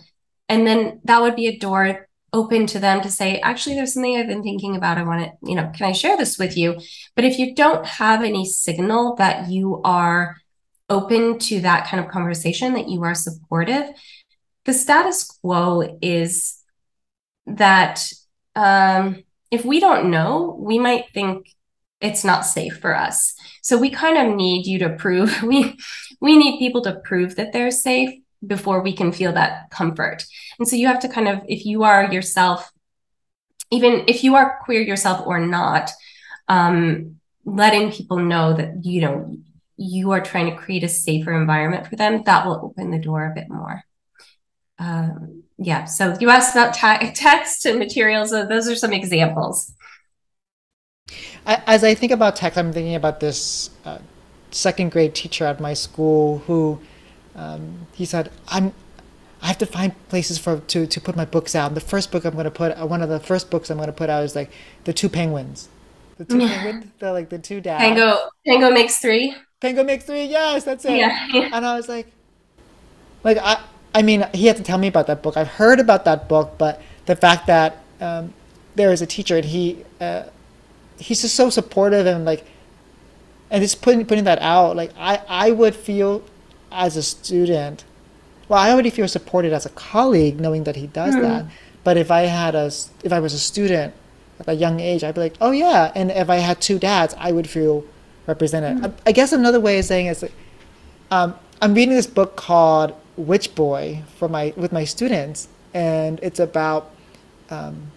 and 0.47 0.65
then 0.65 1.01
that 1.05 1.21
would 1.21 1.35
be 1.35 1.47
a 1.47 1.57
door 1.57 2.07
open 2.31 2.67
to 2.67 2.79
them 2.79 3.01
to 3.01 3.09
say, 3.09 3.39
actually, 3.39 3.75
there's 3.75 3.93
something 3.93 4.17
I've 4.17 4.27
been 4.27 4.43
thinking 4.43 4.75
about. 4.75 4.97
I 4.97 5.03
want 5.03 5.25
to, 5.25 5.31
you 5.47 5.55
know, 5.55 5.71
can 5.75 5.87
I 5.87 5.91
share 5.91 6.17
this 6.17 6.37
with 6.37 6.55
you? 6.55 6.79
But 7.15 7.25
if 7.25 7.39
you 7.39 7.55
don't 7.55 7.85
have 7.85 8.23
any 8.23 8.45
signal 8.45 9.15
that 9.15 9.49
you 9.49 9.81
are 9.83 10.37
open 10.89 11.39
to 11.39 11.61
that 11.61 11.87
kind 11.87 12.03
of 12.03 12.11
conversation, 12.11 12.73
that 12.73 12.89
you 12.89 13.03
are 13.03 13.15
supportive, 13.15 13.89
the 14.65 14.73
status 14.73 15.23
quo 15.23 15.97
is 16.01 16.61
that 17.47 18.11
um, 18.55 19.23
if 19.51 19.65
we 19.65 19.79
don't 19.79 20.11
know, 20.11 20.55
we 20.59 20.79
might 20.79 21.05
think 21.13 21.47
it's 22.01 22.23
not 22.23 22.45
safe 22.45 22.77
for 22.79 22.95
us. 22.95 23.35
So 23.61 23.77
we 23.77 23.89
kind 23.89 24.17
of 24.17 24.35
need 24.35 24.65
you 24.65 24.79
to 24.79 24.89
prove 24.89 25.41
we 25.43 25.77
we 26.21 26.37
need 26.37 26.59
people 26.59 26.81
to 26.83 26.99
prove 27.03 27.35
that 27.35 27.53
they're 27.53 27.71
safe 27.71 28.19
before 28.45 28.81
we 28.81 28.93
can 28.93 29.11
feel 29.11 29.33
that 29.33 29.69
comfort. 29.69 30.25
And 30.57 30.67
so 30.67 30.75
you 30.75 30.87
have 30.87 30.99
to 31.01 31.09
kind 31.09 31.27
of, 31.27 31.41
if 31.47 31.65
you 31.65 31.83
are 31.83 32.11
yourself, 32.11 32.71
even 33.71 34.05
if 34.07 34.23
you 34.23 34.35
are 34.35 34.59
queer 34.63 34.81
yourself 34.81 35.25
or 35.25 35.39
not, 35.39 35.91
um, 36.47 37.17
letting 37.45 37.91
people 37.91 38.17
know 38.17 38.53
that, 38.53 38.85
you 38.85 39.01
know, 39.01 39.35
you 39.77 40.11
are 40.11 40.21
trying 40.21 40.49
to 40.49 40.57
create 40.57 40.83
a 40.83 40.89
safer 40.89 41.33
environment 41.33 41.87
for 41.87 41.95
them, 41.95 42.23
that 42.25 42.45
will 42.45 42.59
open 42.63 42.91
the 42.91 42.99
door 42.99 43.25
a 43.25 43.33
bit 43.33 43.49
more. 43.49 43.83
Um, 44.77 45.43
yeah. 45.59 45.85
So 45.85 46.15
you 46.19 46.29
asked 46.29 46.55
about 46.55 46.73
te- 46.73 47.11
text 47.13 47.65
and 47.65 47.77
materials. 47.77 48.29
So 48.29 48.45
those 48.45 48.67
are 48.67 48.75
some 48.75 48.93
examples. 48.93 49.73
As 51.45 51.83
I 51.83 51.93
think 51.93 52.11
about 52.11 52.35
text, 52.35 52.57
I'm 52.57 52.71
thinking 52.71 52.95
about 52.95 53.19
this 53.19 53.69
uh, 53.83 53.99
second 54.51 54.91
grade 54.91 55.15
teacher 55.15 55.45
at 55.45 55.59
my 55.59 55.73
school 55.73 56.39
who 56.39 56.79
um, 57.35 57.87
he 57.93 58.05
said, 58.05 58.31
"I'm, 58.47 58.73
I 59.41 59.47
have 59.47 59.57
to 59.59 59.65
find 59.65 59.93
places 60.09 60.37
for 60.37 60.59
to 60.59 60.85
to 60.85 61.01
put 61.01 61.15
my 61.15 61.25
books 61.25 61.55
out. 61.55 61.67
And 61.67 61.75
the 61.77 61.81
first 61.81 62.11
book 62.11 62.25
I'm 62.25 62.33
going 62.33 62.45
to 62.45 62.51
put, 62.51 62.71
uh, 62.77 62.85
one 62.85 63.01
of 63.01 63.09
the 63.09 63.19
first 63.19 63.49
books 63.49 63.69
I'm 63.69 63.77
going 63.77 63.87
to 63.87 63.93
put 63.93 64.09
out 64.09 64.23
is 64.23 64.35
like 64.35 64.51
the 64.83 64.93
two 64.93 65.09
penguins, 65.09 65.69
the 66.17 66.25
two 66.25 66.39
penguins, 66.47 66.91
the 66.99 67.11
like 67.11 67.29
the 67.29 67.39
two 67.39 67.59
dads. 67.61 67.81
Tango, 67.81 68.29
Tango 68.45 68.69
makes 68.69 68.99
three. 68.99 69.35
Tango 69.59 69.83
makes 69.83 70.05
three. 70.05 70.25
Yes, 70.25 70.63
that's 70.63 70.85
it. 70.85 70.97
Yeah. 70.97 71.27
and 71.33 71.65
I 71.65 71.75
was 71.75 71.89
like, 71.89 72.07
like 73.23 73.37
I, 73.37 73.61
I 73.93 74.01
mean, 74.01 74.25
he 74.33 74.45
had 74.45 74.57
to 74.57 74.63
tell 74.63 74.77
me 74.77 74.87
about 74.87 75.07
that 75.07 75.23
book. 75.23 75.35
I've 75.35 75.47
heard 75.47 75.79
about 75.79 76.05
that 76.05 76.27
book, 76.29 76.55
but 76.57 76.81
the 77.05 77.15
fact 77.15 77.47
that 77.47 77.77
um, 77.99 78.33
there 78.75 78.91
is 78.91 79.01
a 79.01 79.07
teacher 79.07 79.37
and 79.37 79.45
he, 79.45 79.83
uh, 79.99 80.23
he's 80.97 81.21
just 81.21 81.35
so 81.35 81.49
supportive 81.49 82.05
and 82.05 82.25
like, 82.25 82.45
and 83.51 83.63
just 83.63 83.81
putting 83.81 84.05
putting 84.05 84.25
that 84.25 84.39
out, 84.41 84.75
like 84.75 84.91
I 84.95 85.21
I 85.27 85.51
would 85.51 85.75
feel 85.75 86.23
as 86.71 86.95
a 86.95 87.01
student, 87.01 87.83
well, 88.47 88.59
I 88.59 88.71
already 88.71 88.89
feel 88.89 89.07
supported 89.07 89.53
as 89.53 89.65
a 89.65 89.69
colleague 89.69 90.39
knowing 90.39 90.65
that 90.65 90.75
he 90.75 90.87
does 90.87 91.15
mm. 91.15 91.21
that. 91.21 91.45
But 91.83 91.97
if 91.97 92.11
I 92.11 92.21
had 92.21 92.55
a, 92.55 92.71
if 93.03 93.11
I 93.11 93.19
was 93.19 93.33
a 93.33 93.39
student 93.39 93.93
at 94.39 94.47
a 94.47 94.53
young 94.53 94.79
age, 94.79 95.03
I'd 95.03 95.15
be 95.15 95.21
like, 95.21 95.35
oh 95.41 95.51
yeah. 95.51 95.91
And 95.95 96.11
if 96.11 96.29
I 96.29 96.35
had 96.35 96.61
two 96.61 96.77
dads, 96.77 97.15
I 97.17 97.31
would 97.31 97.49
feel 97.49 97.85
represented. 98.27 98.77
Mm. 98.77 98.93
I, 99.05 99.09
I, 99.09 99.11
guess 99.11 99.31
another 99.31 99.59
way 99.59 99.79
of 99.79 99.85
saying 99.85 100.07
is, 100.07 100.23
um, 101.09 101.35
I'm 101.61 101.73
reading 101.73 101.95
this 101.95 102.07
book 102.07 102.35
called 102.35 102.95
Witch 103.19 103.53
Boy 103.53 104.03
for 104.17 104.29
my 104.29 104.53
with 104.55 104.71
my 104.71 104.85
students, 104.85 105.49
and 105.73 106.19
it's 106.21 106.39
about 106.39 106.91
um, 107.49 107.91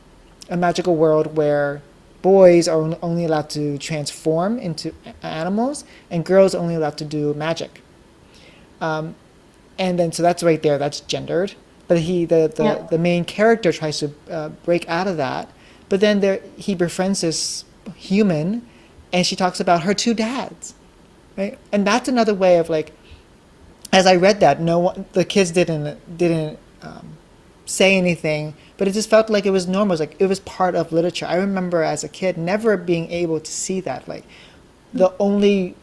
a 0.51 0.57
magical 0.57 0.97
world 0.97 1.37
where 1.37 1.81
boys 2.23 2.69
are 2.69 2.97
only 3.03 3.25
allowed 3.25 3.51
to 3.51 3.79
transform 3.79 4.59
into 4.59 4.93
animals, 5.23 5.85
and 6.11 6.25
girls 6.25 6.55
only 6.55 6.75
allowed 6.75 6.99
to 6.99 7.05
do 7.05 7.35
magic. 7.35 7.83
Um, 8.81 9.15
and 9.79 9.99
then 9.99 10.13
so 10.13 10.23
that's 10.23 10.43
right 10.43 10.63
there. 10.63 10.77
That's 10.77 11.01
gendered. 11.01 11.55
But 11.87 12.01
he 12.01 12.25
the 12.25 12.53
the, 12.55 12.65
yeah. 12.65 12.87
the 12.91 12.99
main 12.99 13.25
character 13.25 13.73
tries 13.73 13.99
to 14.01 14.11
uh, 14.31 14.49
break 14.65 14.89
out 14.89 15.07
of 15.07 15.17
that. 15.19 15.49
But 15.89 16.01
then 16.01 16.21
there 16.21 16.41
he 16.57 16.75
befriends 16.75 17.21
this 17.21 17.65
human, 17.95 18.67
and 19.13 19.25
she 19.25 19.37
talks 19.37 19.61
about 19.61 19.83
her 19.83 19.95
two 19.95 20.15
dads, 20.15 20.75
right? 21.37 21.59
And 21.71 21.87
that's 21.87 22.09
another 22.09 22.35
way 22.35 22.59
of 22.59 22.69
like. 22.69 22.93
As 23.92 24.07
I 24.07 24.16
read 24.16 24.40
that, 24.40 24.61
no 24.61 24.78
one, 24.78 25.05
the 25.12 25.24
kids 25.24 25.50
didn't 25.50 26.16
didn't 26.16 26.59
um, 26.83 27.18
say 27.66 27.96
anything, 27.96 28.55
but 28.76 28.88
it 28.88 28.92
just 28.92 29.11
felt 29.11 29.28
like 29.31 29.46
it 29.46 29.50
was 29.50 29.68
normal. 29.68 29.92
It 29.92 29.94
was 29.94 30.00
like 30.00 30.16
it 30.18 30.26
was 30.26 30.40
part 30.40 30.74
of 30.74 30.92
literature. 30.92 31.26
I 31.26 31.37
remember 31.37 31.83
as 31.83 32.02
a 32.02 32.09
kid 32.09 32.37
never 32.38 32.76
being 32.76 33.11
able 33.11 33.40
to 33.40 33.50
see 33.50 33.81
that. 33.81 34.09
Like 34.09 34.24
the 34.94 35.12
only 35.18 35.74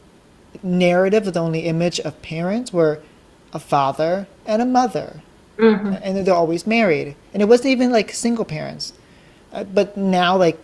narrative, 0.62 1.32
the 1.32 1.40
only 1.40 1.60
image 1.60 2.00
of 2.00 2.20
parents 2.22 2.72
were 2.72 3.00
a 3.52 3.58
father 3.58 4.26
and 4.46 4.60
a 4.62 4.66
mother. 4.66 5.22
Mm-hmm. 5.56 5.94
And 6.02 6.26
they're 6.26 6.34
always 6.34 6.66
married. 6.66 7.16
And 7.34 7.42
it 7.42 7.46
wasn't 7.46 7.68
even 7.68 7.90
like 7.90 8.12
single 8.12 8.44
parents. 8.44 8.92
Uh, 9.52 9.64
but 9.64 9.96
now, 9.96 10.36
like 10.36 10.58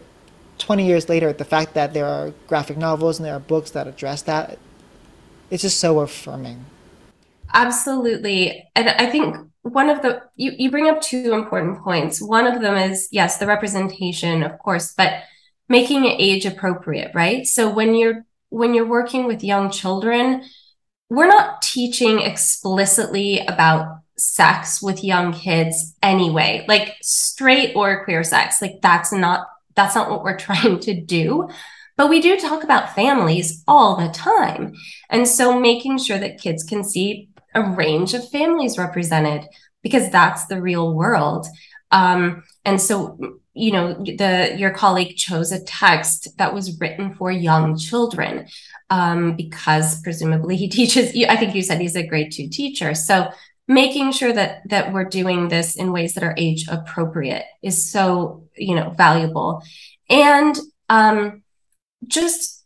20 0.58 0.86
years 0.86 1.08
later, 1.08 1.32
the 1.32 1.44
fact 1.44 1.74
that 1.74 1.92
there 1.92 2.06
are 2.06 2.32
graphic 2.46 2.76
novels 2.76 3.18
and 3.18 3.26
there 3.26 3.34
are 3.34 3.40
books 3.40 3.70
that 3.72 3.86
address 3.86 4.22
that, 4.22 4.58
it's 5.50 5.62
just 5.62 5.78
so 5.78 6.00
affirming. 6.00 6.64
Absolutely. 7.52 8.68
And 8.74 8.88
I 8.88 9.10
think 9.10 9.36
one 9.62 9.88
of 9.88 10.02
the, 10.02 10.22
you, 10.36 10.52
you 10.56 10.70
bring 10.70 10.88
up 10.88 11.00
two 11.00 11.32
important 11.32 11.82
points. 11.82 12.20
One 12.20 12.46
of 12.46 12.60
them 12.60 12.76
is, 12.76 13.08
yes, 13.10 13.38
the 13.38 13.46
representation, 13.46 14.42
of 14.42 14.58
course, 14.58 14.94
but 14.96 15.22
making 15.68 16.04
it 16.04 16.20
age 16.20 16.46
appropriate, 16.46 17.12
right? 17.14 17.46
So 17.46 17.68
when 17.72 17.94
you're 17.94 18.24
when 18.50 18.74
you're 18.74 18.86
working 18.86 19.26
with 19.26 19.42
young 19.42 19.70
children, 19.70 20.44
we're 21.10 21.26
not 21.26 21.62
teaching 21.62 22.20
explicitly 22.20 23.40
about 23.40 23.98
sex 24.16 24.80
with 24.80 25.04
young 25.04 25.32
kids 25.32 25.94
anyway, 26.02 26.64
like 26.68 26.94
straight 27.02 27.74
or 27.74 28.04
queer 28.04 28.22
sex. 28.22 28.62
Like 28.62 28.80
that's 28.82 29.12
not 29.12 29.46
that's 29.74 29.94
not 29.94 30.10
what 30.10 30.22
we're 30.22 30.38
trying 30.38 30.80
to 30.80 31.00
do. 31.00 31.48
But 31.96 32.10
we 32.10 32.20
do 32.20 32.38
talk 32.38 32.62
about 32.62 32.94
families 32.94 33.64
all 33.66 33.96
the 33.96 34.10
time. 34.10 34.74
And 35.08 35.26
so 35.26 35.58
making 35.58 35.98
sure 35.98 36.18
that 36.18 36.38
kids 36.40 36.62
can 36.62 36.84
see 36.84 37.30
a 37.56 37.70
range 37.70 38.14
of 38.14 38.28
families 38.28 38.78
represented 38.78 39.48
because 39.82 40.10
that's 40.10 40.46
the 40.46 40.62
real 40.62 40.94
world. 40.94 41.46
Um, 41.90 42.44
and 42.64 42.80
so 42.80 43.40
you 43.56 43.72
know 43.72 43.94
the 43.94 44.54
your 44.58 44.70
colleague 44.70 45.16
chose 45.16 45.50
a 45.50 45.64
text 45.64 46.36
that 46.36 46.52
was 46.52 46.78
written 46.78 47.14
for 47.14 47.30
young 47.30 47.76
children 47.76 48.46
um, 48.90 49.34
because 49.34 50.00
presumably 50.02 50.56
he 50.56 50.68
teaches 50.78 51.16
i 51.28 51.36
think 51.36 51.54
you 51.54 51.62
said 51.62 51.80
he's 51.80 51.96
a 51.96 52.06
grade 52.06 52.30
two 52.30 52.48
teacher 52.48 52.94
so 52.94 53.28
making 53.66 54.12
sure 54.12 54.32
that 54.32 54.60
that 54.68 54.92
we're 54.92 55.08
doing 55.08 55.48
this 55.48 55.74
in 55.74 55.90
ways 55.90 56.12
that 56.14 56.22
are 56.22 56.34
age 56.36 56.66
appropriate 56.68 57.44
is 57.62 57.90
so 57.90 58.44
you 58.56 58.74
know 58.74 58.90
valuable 58.90 59.62
and 60.10 60.58
um, 60.90 61.42
just 62.06 62.62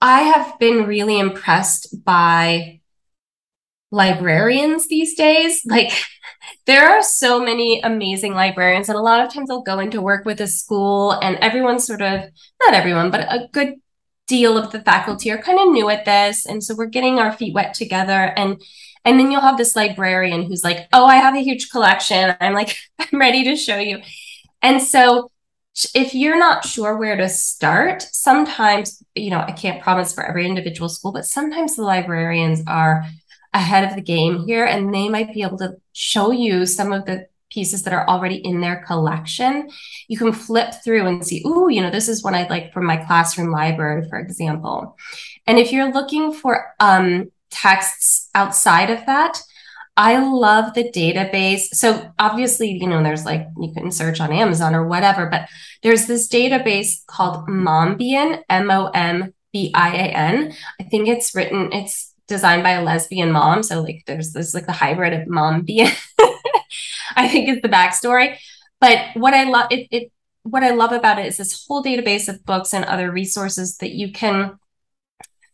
i 0.00 0.22
have 0.22 0.56
been 0.60 0.86
really 0.86 1.18
impressed 1.18 2.04
by 2.04 2.80
librarians 3.90 4.86
these 4.88 5.14
days 5.14 5.62
like 5.66 5.92
there 6.66 6.88
are 6.88 7.02
so 7.02 7.40
many 7.40 7.80
amazing 7.80 8.34
librarians, 8.34 8.88
and 8.88 8.98
a 8.98 9.02
lot 9.02 9.24
of 9.24 9.32
times 9.32 9.50
I'll 9.50 9.62
go 9.62 9.78
into 9.78 10.00
work 10.00 10.24
with 10.24 10.40
a 10.40 10.46
school, 10.46 11.12
and 11.12 11.36
everyone's 11.36 11.86
sort 11.86 12.02
of 12.02 12.22
not 12.60 12.74
everyone, 12.74 13.10
but 13.10 13.20
a 13.20 13.48
good 13.52 13.74
deal 14.26 14.58
of 14.58 14.70
the 14.70 14.80
faculty 14.82 15.30
are 15.30 15.38
kind 15.38 15.58
of 15.58 15.72
new 15.72 15.88
at 15.88 16.04
this, 16.04 16.46
and 16.46 16.62
so 16.62 16.74
we're 16.74 16.86
getting 16.86 17.18
our 17.18 17.32
feet 17.32 17.54
wet 17.54 17.74
together. 17.74 18.32
And 18.36 18.60
and 19.04 19.18
then 19.18 19.30
you'll 19.30 19.40
have 19.40 19.56
this 19.56 19.76
librarian 19.76 20.42
who's 20.42 20.64
like, 20.64 20.88
"Oh, 20.92 21.06
I 21.06 21.16
have 21.16 21.34
a 21.34 21.40
huge 21.40 21.70
collection. 21.70 22.34
I'm 22.40 22.54
like, 22.54 22.76
I'm 22.98 23.18
ready 23.18 23.44
to 23.44 23.56
show 23.56 23.78
you." 23.78 24.00
And 24.62 24.82
so 24.82 25.30
if 25.94 26.14
you're 26.14 26.38
not 26.38 26.64
sure 26.64 26.96
where 26.96 27.16
to 27.16 27.28
start, 27.28 28.02
sometimes, 28.02 29.02
you 29.14 29.30
know, 29.30 29.38
I 29.38 29.52
can't 29.52 29.82
promise 29.82 30.12
for 30.12 30.24
every 30.24 30.44
individual 30.44 30.88
school, 30.88 31.12
but 31.12 31.24
sometimes 31.24 31.76
the 31.76 31.82
librarians 31.84 32.62
are 32.66 33.04
ahead 33.54 33.84
of 33.84 33.94
the 33.94 34.02
game 34.02 34.44
here 34.46 34.64
and 34.64 34.94
they 34.94 35.08
might 35.08 35.32
be 35.32 35.42
able 35.42 35.58
to 35.58 35.76
show 35.92 36.30
you 36.30 36.66
some 36.66 36.92
of 36.92 37.04
the 37.06 37.26
pieces 37.50 37.82
that 37.82 37.94
are 37.94 38.06
already 38.08 38.36
in 38.36 38.60
their 38.60 38.84
collection 38.86 39.68
you 40.06 40.18
can 40.18 40.32
flip 40.32 40.74
through 40.84 41.06
and 41.06 41.26
see 41.26 41.42
oh 41.46 41.68
you 41.68 41.80
know 41.80 41.90
this 41.90 42.08
is 42.08 42.22
one 42.22 42.34
i'd 42.34 42.50
like 42.50 42.72
from 42.72 42.84
my 42.84 42.98
classroom 42.98 43.50
library 43.50 44.06
for 44.08 44.18
example 44.18 44.96
and 45.46 45.58
if 45.58 45.72
you're 45.72 45.90
looking 45.92 46.32
for 46.32 46.74
um, 46.78 47.30
texts 47.50 48.28
outside 48.34 48.90
of 48.90 49.04
that 49.06 49.40
I 49.98 50.16
love 50.18 50.74
the 50.74 50.92
database. 50.92 51.62
So 51.72 52.12
obviously, 52.20 52.70
you 52.70 52.86
know, 52.86 53.02
there's 53.02 53.24
like 53.24 53.48
you 53.60 53.72
can 53.74 53.90
search 53.90 54.20
on 54.20 54.32
Amazon 54.32 54.72
or 54.72 54.86
whatever, 54.86 55.26
but 55.26 55.48
there's 55.82 56.06
this 56.06 56.28
database 56.28 57.04
called 57.06 57.48
Mombian, 57.48 58.40
M 58.48 58.70
O 58.70 58.90
M 58.94 59.34
B 59.52 59.72
I 59.74 59.96
A 59.96 60.04
N. 60.10 60.54
I 60.80 60.84
think 60.84 61.08
it's 61.08 61.34
written, 61.34 61.72
it's 61.72 62.14
designed 62.28 62.62
by 62.62 62.72
a 62.72 62.84
lesbian 62.84 63.32
mom. 63.32 63.62
So 63.62 63.82
like 63.82 64.04
there's 64.06 64.32
this 64.32 64.54
like 64.54 64.66
the 64.66 64.72
hybrid 64.72 65.12
of 65.14 65.26
mom 65.26 65.62
being 65.66 65.90
I 67.16 67.28
think 67.28 67.48
is 67.48 67.62
the 67.62 67.68
backstory. 67.68 68.36
But 68.80 68.98
what 69.14 69.34
I 69.34 69.44
love 69.44 69.68
it, 69.70 69.88
it 69.90 70.12
what 70.42 70.62
I 70.62 70.70
love 70.70 70.92
about 70.92 71.18
it 71.18 71.26
is 71.26 71.36
this 71.36 71.66
whole 71.66 71.82
database 71.82 72.28
of 72.28 72.44
books 72.44 72.72
and 72.72 72.84
other 72.84 73.10
resources 73.10 73.78
that 73.78 73.92
you 73.92 74.12
can 74.12 74.58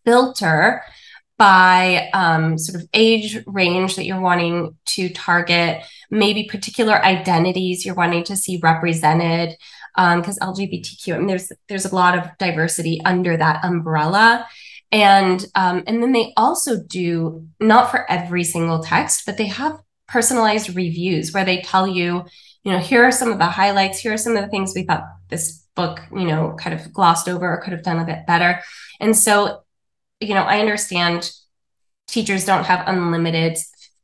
filter 0.04 0.82
by 1.36 2.10
um, 2.12 2.56
sort 2.58 2.80
of 2.80 2.88
age 2.94 3.42
range 3.46 3.96
that 3.96 4.04
you're 4.04 4.20
wanting 4.20 4.76
to 4.84 5.08
target, 5.08 5.82
maybe 6.10 6.44
particular 6.44 6.94
identities 7.04 7.84
you're 7.84 7.94
wanting 7.94 8.22
to 8.24 8.36
see 8.36 8.60
represented, 8.62 9.56
because 9.96 10.38
um, 10.40 10.54
LGBTQ, 10.54 11.14
I 11.14 11.18
mean, 11.18 11.26
there's 11.26 11.52
there's 11.68 11.86
a 11.86 11.94
lot 11.94 12.16
of 12.16 12.26
diversity 12.38 13.00
under 13.04 13.36
that 13.36 13.64
umbrella, 13.64 14.46
and 14.92 15.44
um, 15.54 15.82
and 15.86 16.02
then 16.02 16.12
they 16.12 16.32
also 16.36 16.80
do 16.80 17.46
not 17.60 17.90
for 17.90 18.10
every 18.10 18.44
single 18.44 18.82
text, 18.82 19.26
but 19.26 19.36
they 19.36 19.46
have 19.46 19.80
personalized 20.08 20.76
reviews 20.76 21.32
where 21.32 21.44
they 21.44 21.62
tell 21.62 21.86
you, 21.86 22.24
you 22.62 22.72
know, 22.72 22.78
here 22.78 23.04
are 23.04 23.12
some 23.12 23.32
of 23.32 23.38
the 23.38 23.46
highlights, 23.46 23.98
here 23.98 24.12
are 24.12 24.18
some 24.18 24.36
of 24.36 24.42
the 24.42 24.50
things 24.50 24.72
we 24.74 24.84
thought 24.84 25.04
this 25.28 25.64
book, 25.74 26.00
you 26.12 26.24
know, 26.24 26.54
kind 26.58 26.78
of 26.78 26.92
glossed 26.92 27.28
over 27.28 27.52
or 27.52 27.60
could 27.60 27.72
have 27.72 27.82
done 27.82 27.98
a 27.98 28.04
bit 28.04 28.26
better, 28.26 28.62
and 29.00 29.16
so 29.16 29.64
you 30.20 30.34
know, 30.34 30.42
I 30.42 30.60
understand 30.60 31.30
teachers 32.06 32.44
don't 32.44 32.64
have 32.64 32.86
unlimited 32.86 33.58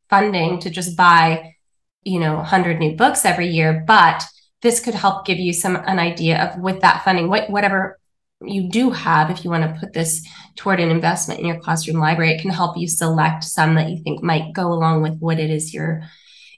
funding 0.09 0.59
to 0.61 0.71
just 0.71 0.97
buy, 0.97 1.55
you 2.03 2.19
know, 2.19 2.37
100 2.37 2.79
new 2.79 2.97
books 2.97 3.25
every 3.25 3.49
year, 3.49 3.85
but 3.87 4.25
this 4.62 4.81
could 4.81 4.95
help 4.95 5.25
give 5.25 5.38
you 5.38 5.53
some 5.53 5.77
an 5.77 5.99
idea 5.99 6.43
of 6.43 6.61
with 6.61 6.81
that 6.81 7.05
funding, 7.05 7.29
what 7.29 7.49
whatever 7.49 7.99
you 8.42 8.70
do 8.70 8.90
have, 8.90 9.31
if 9.31 9.44
you 9.44 9.50
want 9.50 9.64
to 9.64 9.81
put 9.81 9.92
this 9.92 10.26
toward 10.57 10.81
an 10.81 10.90
investment 10.90 11.40
in 11.40 11.46
your 11.46 11.61
classroom 11.61 11.98
library, 11.98 12.33
it 12.33 12.40
can 12.40 12.50
help 12.50 12.76
you 12.76 12.88
select 12.88 13.44
some 13.44 13.74
that 13.74 13.90
you 13.90 14.03
think 14.03 14.22
might 14.22 14.53
go 14.53 14.72
along 14.72 15.03
with 15.03 15.18
what 15.18 15.38
it 15.38 15.50
is 15.50 15.74
you're 15.74 16.03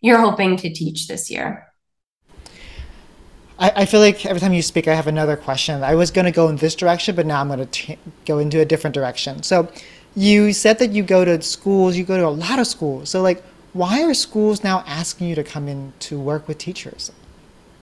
you're 0.01 0.18
hoping 0.18 0.57
to 0.57 0.73
teach 0.73 1.07
this 1.07 1.31
year. 1.31 1.73
I, 3.59 3.73
I 3.77 3.85
feel 3.87 4.01
like 4.01 4.27
every 4.27 4.40
time 4.40 4.53
you 4.53 4.62
speak, 4.62 4.88
I 4.88 4.95
have 4.95 5.07
another 5.07 5.37
question. 5.37 5.83
I 5.85 5.95
was 5.95 6.11
going 6.11 6.25
to 6.25 6.33
go 6.33 6.49
in 6.49 6.57
this 6.57 6.75
direction, 6.75 7.14
but 7.14 7.25
now 7.25 7.40
I'm 7.40 7.49
going 7.49 7.66
to 7.66 7.97
go 8.25 8.38
into 8.38 8.61
a 8.61 8.64
different 8.64 8.95
direction. 8.95 9.42
So, 9.42 9.71
you 10.14 10.53
said 10.53 10.79
that 10.81 10.90
you 10.90 11.03
go 11.03 11.25
to 11.25 11.40
schools, 11.40 11.97
you 11.97 12.05
go 12.05 12.18
to 12.18 12.27
a 12.27 12.29
lot 12.29 12.59
of 12.59 12.66
schools. 12.66 13.09
So, 13.09 13.23
like, 13.23 13.42
why 13.73 14.03
are 14.03 14.12
schools 14.12 14.64
now 14.64 14.83
asking 14.87 15.29
you 15.29 15.35
to 15.37 15.45
come 15.45 15.68
in 15.68 15.92
to 16.01 16.18
work 16.21 16.49
with 16.49 16.59
teachers? 16.59 17.12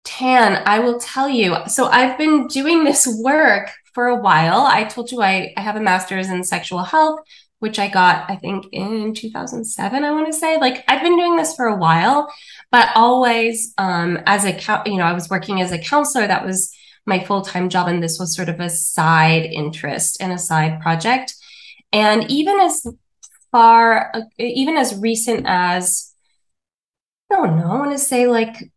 Tan, 0.03 0.63
I 0.65 0.79
will 0.79 0.99
tell 0.99 1.29
you. 1.29 1.55
So, 1.67 1.85
I've 1.85 2.17
been 2.17 2.47
doing 2.47 2.83
this 2.83 3.07
work 3.23 3.69
for 3.97 4.05
a 4.05 4.21
while. 4.21 4.61
I 4.61 4.83
told 4.83 5.11
you 5.11 5.23
I, 5.23 5.53
I 5.57 5.61
have 5.61 5.75
a 5.75 5.81
master's 5.81 6.29
in 6.29 6.43
sexual 6.43 6.83
health, 6.83 7.21
which 7.57 7.79
I 7.79 7.87
got, 7.87 8.29
I 8.29 8.35
think, 8.35 8.67
in 8.71 9.15
2007, 9.15 10.03
I 10.03 10.11
want 10.11 10.27
to 10.27 10.33
say. 10.33 10.59
Like, 10.59 10.83
I've 10.87 11.01
been 11.01 11.17
doing 11.17 11.35
this 11.35 11.55
for 11.55 11.65
a 11.65 11.75
while 11.75 12.29
but 12.71 12.89
always 12.95 13.73
um, 13.77 14.19
as 14.25 14.45
a 14.45 14.51
you 14.89 14.97
know 14.97 15.03
i 15.03 15.13
was 15.13 15.29
working 15.29 15.61
as 15.61 15.71
a 15.71 15.79
counselor 15.79 16.27
that 16.27 16.45
was 16.45 16.71
my 17.05 17.23
full-time 17.23 17.69
job 17.69 17.87
and 17.87 18.03
this 18.03 18.19
was 18.19 18.35
sort 18.35 18.49
of 18.49 18.59
a 18.59 18.69
side 18.69 19.45
interest 19.45 20.17
and 20.19 20.31
a 20.31 20.37
side 20.37 20.81
project 20.81 21.33
and 21.93 22.29
even 22.29 22.59
as 22.59 22.85
far 23.51 24.11
even 24.37 24.75
as 24.75 24.97
recent 24.99 25.45
as 25.47 26.13
i 27.31 27.35
don't 27.35 27.57
know 27.57 27.71
i 27.71 27.77
want 27.77 27.91
to 27.91 27.97
say 27.97 28.27
like 28.27 28.71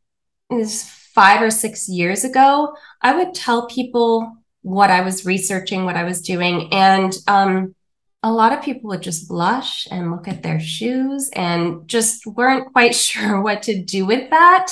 five 1.12 1.42
or 1.42 1.50
six 1.50 1.88
years 1.88 2.22
ago 2.24 2.72
i 3.02 3.14
would 3.16 3.35
tell 3.35 3.66
people 3.66 4.37
what 4.62 4.90
i 4.90 5.01
was 5.01 5.25
researching 5.25 5.85
what 5.85 5.96
i 5.96 6.05
was 6.05 6.23
doing 6.23 6.73
and 6.73 7.14
um, 7.27 7.75
a 8.23 8.33
lot 8.33 8.53
of 8.53 8.62
people 8.62 8.88
would 8.88 9.03
just 9.03 9.29
blush 9.29 9.88
and 9.90 10.11
look 10.11 10.29
at 10.29 10.42
their 10.42 10.61
shoes 10.61 11.31
and 11.33 11.88
just 11.88 12.27
weren't 12.27 12.73
quite 12.73 12.94
sure 13.07 13.40
what 13.40 13.62
to 13.64 13.83
do 13.83 14.07
with 14.07 14.31
that. 14.31 14.70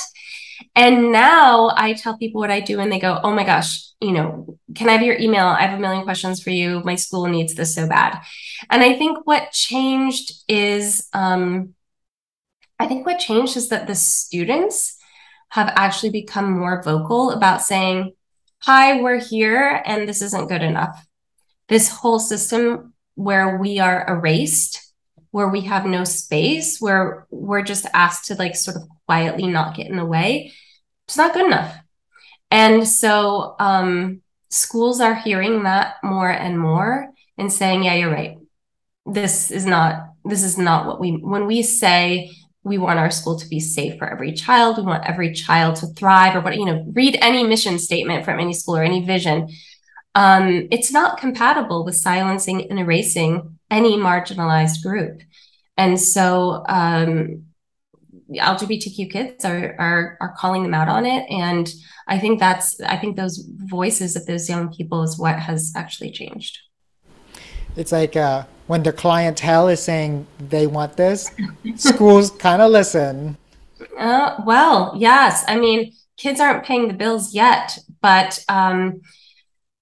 And 0.75 1.11
now 1.11 1.71
I 1.75 1.93
tell 1.93 2.17
people 2.17 2.41
what 2.41 2.51
I 2.51 2.59
do 2.59 2.79
and 2.79 2.91
they 2.91 2.99
go, 2.99 3.19
oh 3.23 3.31
my 3.31 3.43
gosh, 3.43 3.87
you 4.01 4.11
know, 4.11 4.57
can 4.75 4.89
I 4.89 4.93
have 4.93 5.01
your 5.01 5.17
email? 5.17 5.45
I 5.45 5.61
have 5.61 5.77
a 5.77 5.81
million 5.81 6.03
questions 6.03 6.43
for 6.43 6.51
you. 6.51 6.81
My 6.83 6.95
school 6.95 7.27
needs 7.27 7.55
this 7.55 7.75
so 7.75 7.87
bad. 7.87 8.19
And 8.69 8.83
I 8.83 8.93
think 8.93 9.25
what 9.25 9.51
changed 9.51 10.43
is, 10.47 11.07
um, 11.13 11.73
I 12.77 12.87
think 12.87 13.05
what 13.05 13.19
changed 13.19 13.57
is 13.57 13.69
that 13.69 13.87
the 13.87 13.95
students 13.95 14.97
have 15.49 15.71
actually 15.75 16.11
become 16.11 16.51
more 16.51 16.83
vocal 16.83 17.31
about 17.31 17.61
saying, 17.61 18.13
hi, 18.61 19.01
we're 19.01 19.19
here 19.19 19.81
and 19.85 20.07
this 20.07 20.21
isn't 20.21 20.49
good 20.49 20.61
enough. 20.61 21.05
This 21.69 21.89
whole 21.89 22.19
system 22.19 22.93
where 23.15 23.57
we 23.57 23.79
are 23.79 24.05
erased, 24.07 24.93
where 25.31 25.47
we 25.47 25.61
have 25.61 25.85
no 25.85 26.03
space, 26.03 26.79
where 26.79 27.25
we're 27.29 27.61
just 27.61 27.85
asked 27.93 28.25
to 28.25 28.35
like 28.35 28.55
sort 28.55 28.77
of 28.77 28.83
quietly 29.05 29.47
not 29.47 29.75
get 29.75 29.87
in 29.87 29.95
the 29.95 30.05
way, 30.05 30.51
it's 31.07 31.17
not 31.17 31.33
good 31.33 31.45
enough. 31.45 31.75
And 32.51 32.87
so 32.87 33.55
um, 33.59 34.21
schools 34.49 34.99
are 34.99 35.15
hearing 35.15 35.63
that 35.63 35.95
more 36.03 36.29
and 36.29 36.59
more 36.59 37.09
and 37.37 37.51
saying, 37.51 37.83
yeah, 37.83 37.95
you're 37.95 38.11
right. 38.11 38.37
This 39.05 39.51
is 39.51 39.65
not 39.65 40.05
this 40.25 40.43
is 40.43 40.57
not 40.57 40.85
what 40.85 40.99
we 40.99 41.11
when 41.13 41.47
we 41.47 41.63
say 41.63 42.31
we 42.69 42.77
want 42.77 42.99
our 42.99 43.11
school 43.11 43.37
to 43.37 43.49
be 43.49 43.59
safe 43.59 43.97
for 43.97 44.07
every 44.07 44.31
child 44.31 44.77
we 44.77 44.83
want 44.83 45.05
every 45.05 45.33
child 45.33 45.75
to 45.75 45.87
thrive 45.87 46.35
or 46.35 46.41
what 46.41 46.55
you 46.55 46.65
know 46.65 46.85
read 46.93 47.17
any 47.21 47.43
mission 47.43 47.77
statement 47.77 48.23
from 48.23 48.39
any 48.39 48.53
school 48.53 48.77
or 48.77 48.83
any 48.83 49.05
vision 49.05 49.49
um, 50.15 50.67
it's 50.71 50.91
not 50.91 51.19
compatible 51.19 51.85
with 51.85 51.95
silencing 51.95 52.69
and 52.69 52.79
erasing 52.79 53.59
any 53.69 53.95
marginalized 53.95 54.81
group. 54.83 55.21
And 55.77 55.99
so 55.99 56.63
um, 56.67 57.45
LGBTQ 58.31 59.11
kids 59.11 59.45
are, 59.45 59.75
are 59.79 60.17
are 60.19 60.35
calling 60.37 60.63
them 60.63 60.73
out 60.73 60.89
on 60.89 61.05
it, 61.05 61.25
and 61.29 61.71
I 62.07 62.19
think 62.19 62.39
that's 62.39 62.79
I 62.81 62.97
think 62.97 63.15
those 63.15 63.43
voices 63.55 64.15
of 64.15 64.25
those 64.25 64.49
young 64.49 64.73
people 64.73 65.03
is 65.03 65.17
what 65.17 65.39
has 65.39 65.71
actually 65.75 66.11
changed. 66.11 66.59
It's 67.75 67.91
like 67.91 68.15
uh, 68.15 68.45
when 68.67 68.83
the 68.83 68.93
clientele 68.93 69.67
is 69.67 69.81
saying 69.81 70.27
they 70.39 70.67
want 70.67 70.97
this, 70.97 71.31
schools 71.75 72.31
kind 72.31 72.61
of 72.61 72.71
listen. 72.71 73.37
Uh, 73.97 74.41
well, 74.45 74.93
yes. 74.97 75.43
I 75.47 75.57
mean, 75.57 75.93
kids 76.17 76.39
aren't 76.39 76.65
paying 76.65 76.87
the 76.87 76.93
bills 76.93 77.33
yet, 77.33 77.77
but 78.01 78.43
um, 78.49 79.01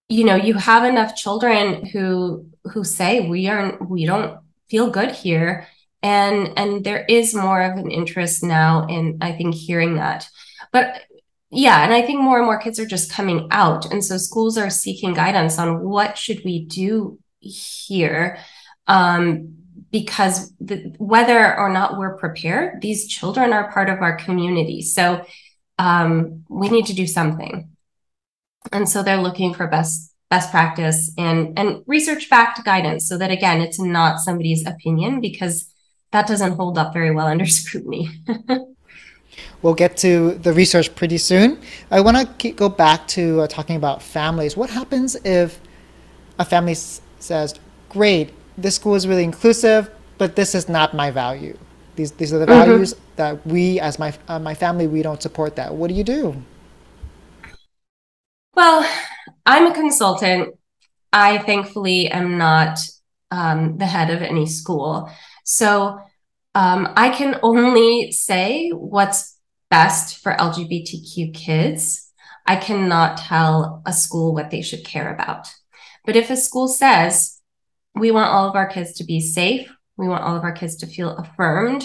you 0.09 0.23
know 0.23 0.35
you 0.35 0.53
have 0.53 0.83
enough 0.83 1.15
children 1.15 1.85
who 1.85 2.45
who 2.71 2.83
say 2.83 3.27
we 3.27 3.47
aren't 3.47 3.89
we 3.89 4.05
don't 4.05 4.39
feel 4.69 4.89
good 4.89 5.11
here 5.11 5.67
and 6.01 6.53
and 6.57 6.83
there 6.83 7.05
is 7.09 7.33
more 7.33 7.61
of 7.61 7.77
an 7.77 7.91
interest 7.91 8.43
now 8.43 8.85
in 8.87 9.17
i 9.21 9.31
think 9.31 9.53
hearing 9.53 9.95
that 9.95 10.27
but 10.71 11.01
yeah 11.49 11.83
and 11.83 11.93
i 11.93 12.01
think 12.01 12.21
more 12.21 12.37
and 12.37 12.45
more 12.45 12.59
kids 12.59 12.79
are 12.79 12.85
just 12.85 13.11
coming 13.11 13.47
out 13.51 13.91
and 13.91 14.03
so 14.03 14.17
schools 14.17 14.57
are 14.57 14.69
seeking 14.69 15.13
guidance 15.13 15.59
on 15.59 15.81
what 15.81 16.17
should 16.17 16.43
we 16.45 16.63
do 16.65 17.19
here 17.39 18.39
um, 18.87 19.55
because 19.91 20.53
the, 20.59 20.93
whether 20.97 21.57
or 21.57 21.69
not 21.69 21.97
we're 21.97 22.17
prepared 22.17 22.81
these 22.81 23.07
children 23.07 23.53
are 23.53 23.71
part 23.71 23.89
of 23.89 24.01
our 24.01 24.17
community. 24.17 24.81
So 24.81 25.25
um, 25.77 26.43
we 26.49 26.69
need 26.69 26.85
to 26.87 26.93
do 26.93 27.07
something. 27.07 27.69
And 28.71 28.89
so 28.89 29.03
they're 29.03 29.21
looking 29.21 29.53
for 29.53 29.67
best 29.67 30.13
best 30.29 30.51
practice 30.51 31.13
and 31.17 31.57
and 31.57 31.83
research 31.87 32.29
backed 32.29 32.61
guidance 32.65 33.07
so 33.07 33.17
that 33.17 33.31
again 33.31 33.61
it's 33.61 33.79
not 33.79 34.19
somebody's 34.19 34.67
opinion 34.67 35.21
because 35.21 35.73
that 36.11 36.27
doesn't 36.27 36.51
hold 36.53 36.77
up 36.77 36.91
very 36.91 37.11
well 37.11 37.27
under 37.27 37.45
scrutiny. 37.59 38.09
We'll 39.61 39.73
get 39.73 39.97
to 39.97 40.35
the 40.35 40.53
research 40.53 40.93
pretty 40.95 41.17
soon. 41.17 41.59
I 41.91 42.01
want 42.01 42.39
to 42.39 42.51
go 42.51 42.69
back 42.69 43.07
to 43.09 43.41
uh, 43.41 43.47
talking 43.47 43.75
about 43.75 44.01
families. 44.01 44.55
What 44.55 44.69
happens 44.69 45.15
if 45.23 45.59
a 46.39 46.45
family 46.45 46.73
s- 46.73 47.01
says 47.19 47.55
great 47.89 48.33
this 48.57 48.75
school 48.75 48.95
is 48.95 49.07
really 49.07 49.23
inclusive 49.23 49.89
but 50.17 50.35
this 50.35 50.55
is 50.55 50.67
not 50.67 50.93
my 50.93 51.11
value 51.11 51.57
these, 51.95 52.11
these 52.13 52.31
are 52.31 52.39
the 52.39 52.45
mm-hmm. 52.45 52.69
values 52.69 52.93
that 53.15 53.45
we 53.45 53.79
as 53.79 53.97
my 53.99 54.13
uh, 54.27 54.39
my 54.39 54.53
family 54.53 54.87
we 54.87 55.01
don't 55.01 55.21
support 55.21 55.55
that 55.55 55.73
what 55.73 55.87
do 55.87 55.93
you 55.93 56.03
do 56.03 56.35
well, 58.57 58.89
I'm 59.45 59.67
a 59.67 59.73
consultant. 59.75 60.55
I 61.13 61.37
thankfully 61.37 62.07
am 62.07 62.39
not 62.39 62.79
um, 63.29 63.77
the 63.77 63.85
head 63.85 64.09
of 64.09 64.23
any 64.23 64.47
school. 64.47 65.11
So 65.45 65.99
um, 66.55 66.91
I 66.97 67.09
can 67.09 67.37
only 67.43 68.11
say 68.11 68.71
what's 68.71 69.37
best 69.69 70.23
for 70.23 70.33
LGBTQ 70.33 71.35
kids. 71.35 72.11
I 72.47 72.55
cannot 72.55 73.17
tell 73.17 73.83
a 73.85 73.93
school 73.93 74.33
what 74.33 74.49
they 74.49 74.63
should 74.63 74.83
care 74.83 75.13
about. 75.13 75.53
But 76.07 76.15
if 76.15 76.29
a 76.29 76.37
school 76.37 76.69
says, 76.69 77.41
we 77.93 78.11
want 78.11 78.31
all 78.31 78.47
of 78.47 78.55
our 78.55 78.67
kids 78.67 78.93
to 78.93 79.03
be 79.03 79.19
safe, 79.19 79.69
we 79.97 80.07
want 80.07 80.23
all 80.23 80.37
of 80.37 80.43
our 80.43 80.53
kids 80.53 80.77
to 80.77 80.87
feel 80.87 81.17
affirmed, 81.17 81.83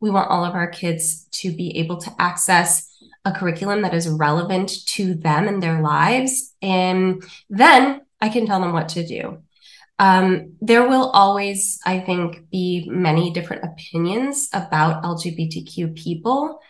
we 0.00 0.10
want 0.10 0.30
all 0.30 0.44
of 0.44 0.54
our 0.54 0.68
kids 0.68 1.24
to 1.32 1.50
be 1.50 1.76
able 1.78 1.96
to 1.98 2.14
access 2.20 2.88
a 3.24 3.32
curriculum 3.32 3.82
that 3.82 3.92
is 3.92 4.08
relevant 4.08 4.86
to 4.86 5.14
them 5.14 5.48
and 5.48 5.60
their 5.60 5.80
lives. 5.80 6.54
And 6.62 7.24
then 7.50 8.02
I 8.20 8.28
can 8.28 8.46
tell 8.46 8.60
them 8.60 8.72
what 8.72 8.90
to 8.90 9.04
do. 9.04 9.42
Um, 9.98 10.52
there 10.60 10.88
will 10.88 11.10
always, 11.10 11.80
I 11.84 11.98
think, 11.98 12.50
be 12.50 12.88
many 12.88 13.32
different 13.32 13.64
opinions 13.64 14.48
about 14.52 15.02
LGBTQ 15.02 15.96
people. 15.96 16.60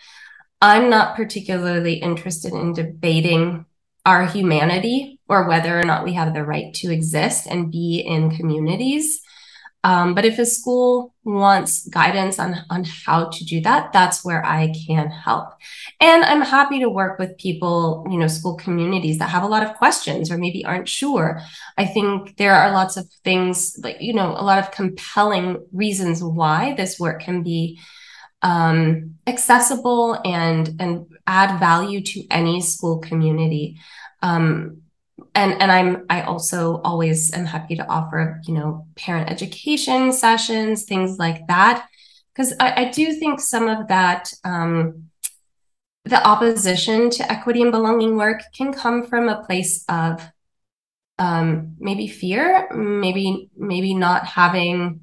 I'm 0.62 0.88
not 0.88 1.16
particularly 1.16 1.94
interested 1.94 2.54
in 2.54 2.72
debating 2.72 3.66
our 4.06 4.26
humanity 4.26 5.13
or 5.28 5.48
whether 5.48 5.78
or 5.78 5.84
not 5.84 6.04
we 6.04 6.14
have 6.14 6.34
the 6.34 6.44
right 6.44 6.72
to 6.74 6.92
exist 6.92 7.46
and 7.46 7.70
be 7.70 8.00
in 8.04 8.36
communities. 8.36 9.20
Um, 9.84 10.14
but 10.14 10.24
if 10.24 10.38
a 10.38 10.46
school 10.46 11.14
wants 11.24 11.86
guidance 11.88 12.38
on, 12.38 12.56
on 12.70 12.84
how 12.84 13.28
to 13.28 13.44
do 13.44 13.60
that, 13.60 13.92
that's 13.92 14.24
where 14.24 14.42
I 14.42 14.72
can 14.86 15.10
help. 15.10 15.50
And 16.00 16.24
I'm 16.24 16.40
happy 16.40 16.80
to 16.80 16.88
work 16.88 17.18
with 17.18 17.36
people, 17.36 18.06
you 18.10 18.16
know, 18.16 18.26
school 18.26 18.56
communities 18.56 19.18
that 19.18 19.28
have 19.28 19.42
a 19.42 19.46
lot 19.46 19.62
of 19.62 19.74
questions 19.74 20.30
or 20.30 20.38
maybe 20.38 20.64
aren't 20.64 20.88
sure. 20.88 21.42
I 21.76 21.84
think 21.84 22.38
there 22.38 22.54
are 22.54 22.72
lots 22.72 22.96
of 22.96 23.06
things 23.24 23.76
like, 23.82 23.98
you 24.00 24.14
know, 24.14 24.30
a 24.30 24.42
lot 24.42 24.58
of 24.58 24.70
compelling 24.70 25.62
reasons 25.70 26.24
why 26.24 26.74
this 26.78 26.98
work 26.98 27.20
can 27.20 27.42
be 27.42 27.78
um, 28.40 29.16
accessible 29.26 30.18
and 30.24 30.76
and 30.78 31.06
add 31.26 31.58
value 31.58 32.00
to 32.02 32.26
any 32.30 32.62
school 32.62 32.98
community. 32.98 33.78
Um, 34.22 34.82
and 35.34 35.60
and 35.60 35.70
i'm 35.70 36.04
i 36.10 36.22
also 36.22 36.80
always 36.82 37.32
am 37.34 37.44
happy 37.44 37.76
to 37.76 37.86
offer 37.88 38.40
you 38.46 38.54
know 38.54 38.86
parent 38.96 39.30
education 39.30 40.12
sessions 40.12 40.84
things 40.84 41.18
like 41.18 41.46
that. 41.48 41.86
Because 42.32 42.52
I, 42.58 42.86
I, 42.86 42.90
do 42.90 43.12
think 43.12 43.38
some 43.38 43.68
of 43.68 43.86
that 43.88 44.32
um, 44.42 45.10
the 46.04 46.26
opposition 46.26 47.08
to 47.10 47.30
equity 47.30 47.62
and 47.62 47.70
belonging 47.70 48.16
work 48.16 48.42
can 48.56 48.72
come 48.72 49.06
from 49.06 49.28
a 49.28 49.44
place 49.44 49.84
of 49.88 50.20
um, 51.20 51.76
maybe 51.78 52.08
fear 52.08 52.68
maybe 52.74 53.50
maybe 53.56 53.94
not 53.94 54.26
having 54.26 55.00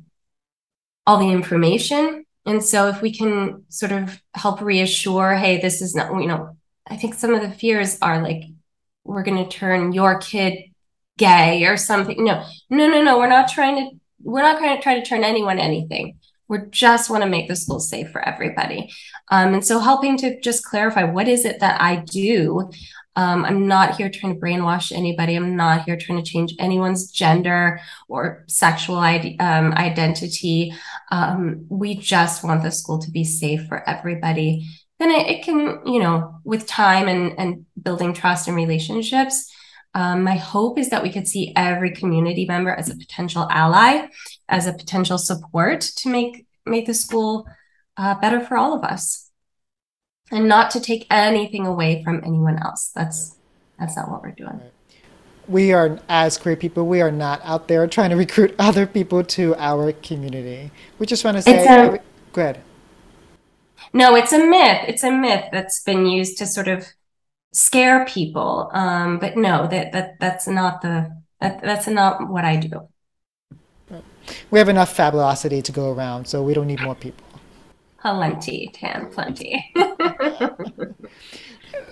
all 1.07 1.17
the 1.17 1.31
information. 1.31 2.25
And 2.45 2.63
so 2.63 2.89
if 2.89 3.01
we 3.01 3.13
can 3.13 3.63
sort 3.69 3.91
of 3.93 4.21
help 4.33 4.61
reassure 4.61 5.35
hey 5.35 5.61
this 5.61 5.81
is 5.81 5.95
not 5.95 6.11
you 6.19 6.27
know 6.27 6.57
i 6.87 6.97
think 6.97 7.13
some 7.13 7.33
of 7.33 7.41
the 7.41 7.51
fears 7.51 7.97
are 8.01 8.21
like 8.21 8.43
we're 9.03 9.23
going 9.23 9.43
to 9.43 9.49
turn 9.49 9.93
your 9.93 10.19
kid 10.19 10.71
gay 11.17 11.65
or 11.65 11.77
something. 11.77 12.23
No, 12.23 12.45
no, 12.69 12.87
no, 12.87 13.01
no. 13.01 13.17
We're 13.17 13.27
not 13.27 13.49
trying 13.49 13.75
to, 13.75 13.97
we're 14.23 14.41
not 14.41 14.59
going 14.59 14.75
to 14.75 14.81
try 14.81 14.99
to 14.99 15.05
turn 15.05 15.23
anyone 15.23 15.59
anything. 15.59 16.17
We 16.47 16.59
just 16.69 17.09
want 17.09 17.23
to 17.23 17.29
make 17.29 17.47
the 17.47 17.55
school 17.55 17.79
safe 17.79 18.11
for 18.11 18.27
everybody. 18.27 18.91
Um, 19.29 19.53
and 19.53 19.65
so 19.65 19.79
helping 19.79 20.17
to 20.17 20.39
just 20.41 20.65
clarify 20.65 21.03
what 21.03 21.27
is 21.27 21.45
it 21.45 21.59
that 21.61 21.79
I 21.81 21.97
do. 21.97 22.69
Um, 23.15 23.43
I'm 23.45 23.67
not 23.67 23.97
here 23.97 24.09
trying 24.09 24.35
to 24.35 24.39
brainwash 24.39 24.91
anybody. 24.91 25.35
I'm 25.35 25.55
not 25.55 25.83
here 25.83 25.97
trying 25.97 26.23
to 26.23 26.29
change 26.29 26.53
anyone's 26.59 27.11
gender 27.11 27.79
or 28.07 28.43
sexual 28.47 28.97
um, 28.97 29.73
identity. 29.73 30.73
Um, 31.09 31.65
we 31.69 31.95
just 31.95 32.43
want 32.43 32.63
the 32.63 32.71
school 32.71 32.99
to 32.99 33.11
be 33.11 33.23
safe 33.23 33.67
for 33.67 33.87
everybody 33.87 34.67
then 35.01 35.09
it, 35.11 35.27
it 35.27 35.43
can, 35.43 35.79
you 35.85 35.99
know, 35.99 36.35
with 36.43 36.67
time 36.67 37.07
and, 37.07 37.37
and 37.39 37.65
building 37.81 38.13
trust 38.13 38.47
and 38.47 38.55
relationships, 38.55 39.51
um, 39.93 40.23
my 40.23 40.35
hope 40.35 40.77
is 40.77 40.89
that 40.89 41.03
we 41.03 41.11
could 41.11 41.27
see 41.27 41.51
every 41.55 41.91
community 41.91 42.45
member 42.45 42.71
as 42.71 42.89
a 42.89 42.95
potential 42.95 43.47
ally, 43.49 44.07
as 44.47 44.67
a 44.67 44.73
potential 44.73 45.17
support 45.17 45.81
to 45.81 46.09
make 46.09 46.45
make 46.65 46.85
the 46.85 46.93
school 46.93 47.47
uh, 47.97 48.13
better 48.15 48.39
for 48.39 48.55
all 48.55 48.73
of 48.73 48.83
us, 48.83 49.31
and 50.31 50.47
not 50.47 50.71
to 50.71 50.79
take 50.79 51.07
anything 51.09 51.65
away 51.65 52.03
from 52.03 52.21
anyone 52.23 52.57
else. 52.59 52.91
That's 52.95 53.35
that's 53.77 53.97
not 53.97 54.09
what 54.09 54.21
we're 54.21 54.31
doing. 54.31 54.61
We 55.47 55.73
are, 55.73 55.99
as 56.07 56.37
queer 56.37 56.55
people, 56.55 56.85
we 56.85 57.01
are 57.01 57.11
not 57.11 57.41
out 57.43 57.67
there 57.67 57.85
trying 57.87 58.11
to 58.11 58.15
recruit 58.15 58.55
other 58.59 58.85
people 58.85 59.23
to 59.23 59.55
our 59.55 59.91
community. 59.91 60.71
We 60.99 61.05
just 61.05 61.25
want 61.25 61.37
to 61.37 61.41
say, 61.41 61.65
a, 61.65 61.99
go 62.31 62.41
ahead. 62.41 62.61
No, 63.93 64.15
it's 64.15 64.31
a 64.31 64.39
myth. 64.39 64.85
It's 64.87 65.03
a 65.03 65.11
myth 65.11 65.45
that's 65.51 65.83
been 65.83 66.05
used 66.05 66.37
to 66.37 66.45
sort 66.45 66.67
of 66.67 66.87
scare 67.53 68.05
people. 68.05 68.69
Um, 68.73 69.19
but 69.19 69.37
no, 69.37 69.67
that 69.67 69.91
that 69.91 70.19
that's 70.19 70.47
not 70.47 70.81
the 70.81 71.21
that, 71.39 71.61
that's 71.61 71.87
not 71.87 72.29
what 72.29 72.45
I 72.45 72.55
do. 72.57 72.87
We 74.49 74.59
have 74.59 74.69
enough 74.69 74.93
fabulosity 74.93 75.61
to 75.61 75.71
go 75.71 75.91
around, 75.91 76.27
so 76.27 76.43
we 76.43 76.53
don't 76.53 76.67
need 76.67 76.81
more 76.81 76.95
people. 76.95 77.25
Plenty, 77.99 78.71
Tan, 78.73 79.11
plenty. 79.11 79.73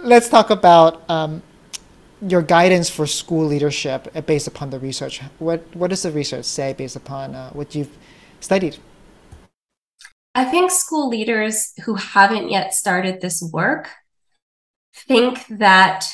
Let's 0.01 0.29
talk 0.29 0.49
about 0.49 1.07
um, 1.09 1.43
your 2.21 2.41
guidance 2.41 2.89
for 2.89 3.05
school 3.05 3.45
leadership 3.45 4.07
based 4.25 4.47
upon 4.47 4.69
the 4.69 4.79
research. 4.79 5.21
What 5.39 5.63
what 5.75 5.89
does 5.89 6.03
the 6.03 6.11
research 6.11 6.45
say 6.45 6.73
based 6.73 6.95
upon 6.95 7.35
uh, 7.35 7.49
what 7.51 7.75
you've 7.75 7.95
studied? 8.39 8.77
I 10.35 10.45
think 10.45 10.71
school 10.71 11.09
leaders 11.09 11.73
who 11.85 11.95
haven't 11.95 12.49
yet 12.49 12.73
started 12.73 13.19
this 13.19 13.41
work 13.41 13.89
think 14.93 15.45
that 15.47 16.05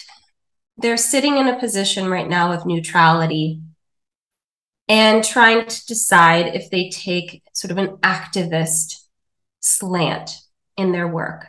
they're 0.77 0.97
sitting 0.97 1.37
in 1.37 1.47
a 1.47 1.59
position 1.59 2.09
right 2.09 2.27
now 2.27 2.51
of 2.51 2.65
neutrality 2.65 3.61
and 4.87 5.23
trying 5.23 5.65
to 5.65 5.85
decide 5.85 6.55
if 6.55 6.69
they 6.69 6.89
take 6.89 7.43
sort 7.53 7.71
of 7.71 7.77
an 7.77 7.97
activist 7.97 9.03
slant 9.61 10.37
in 10.77 10.91
their 10.91 11.07
work. 11.07 11.47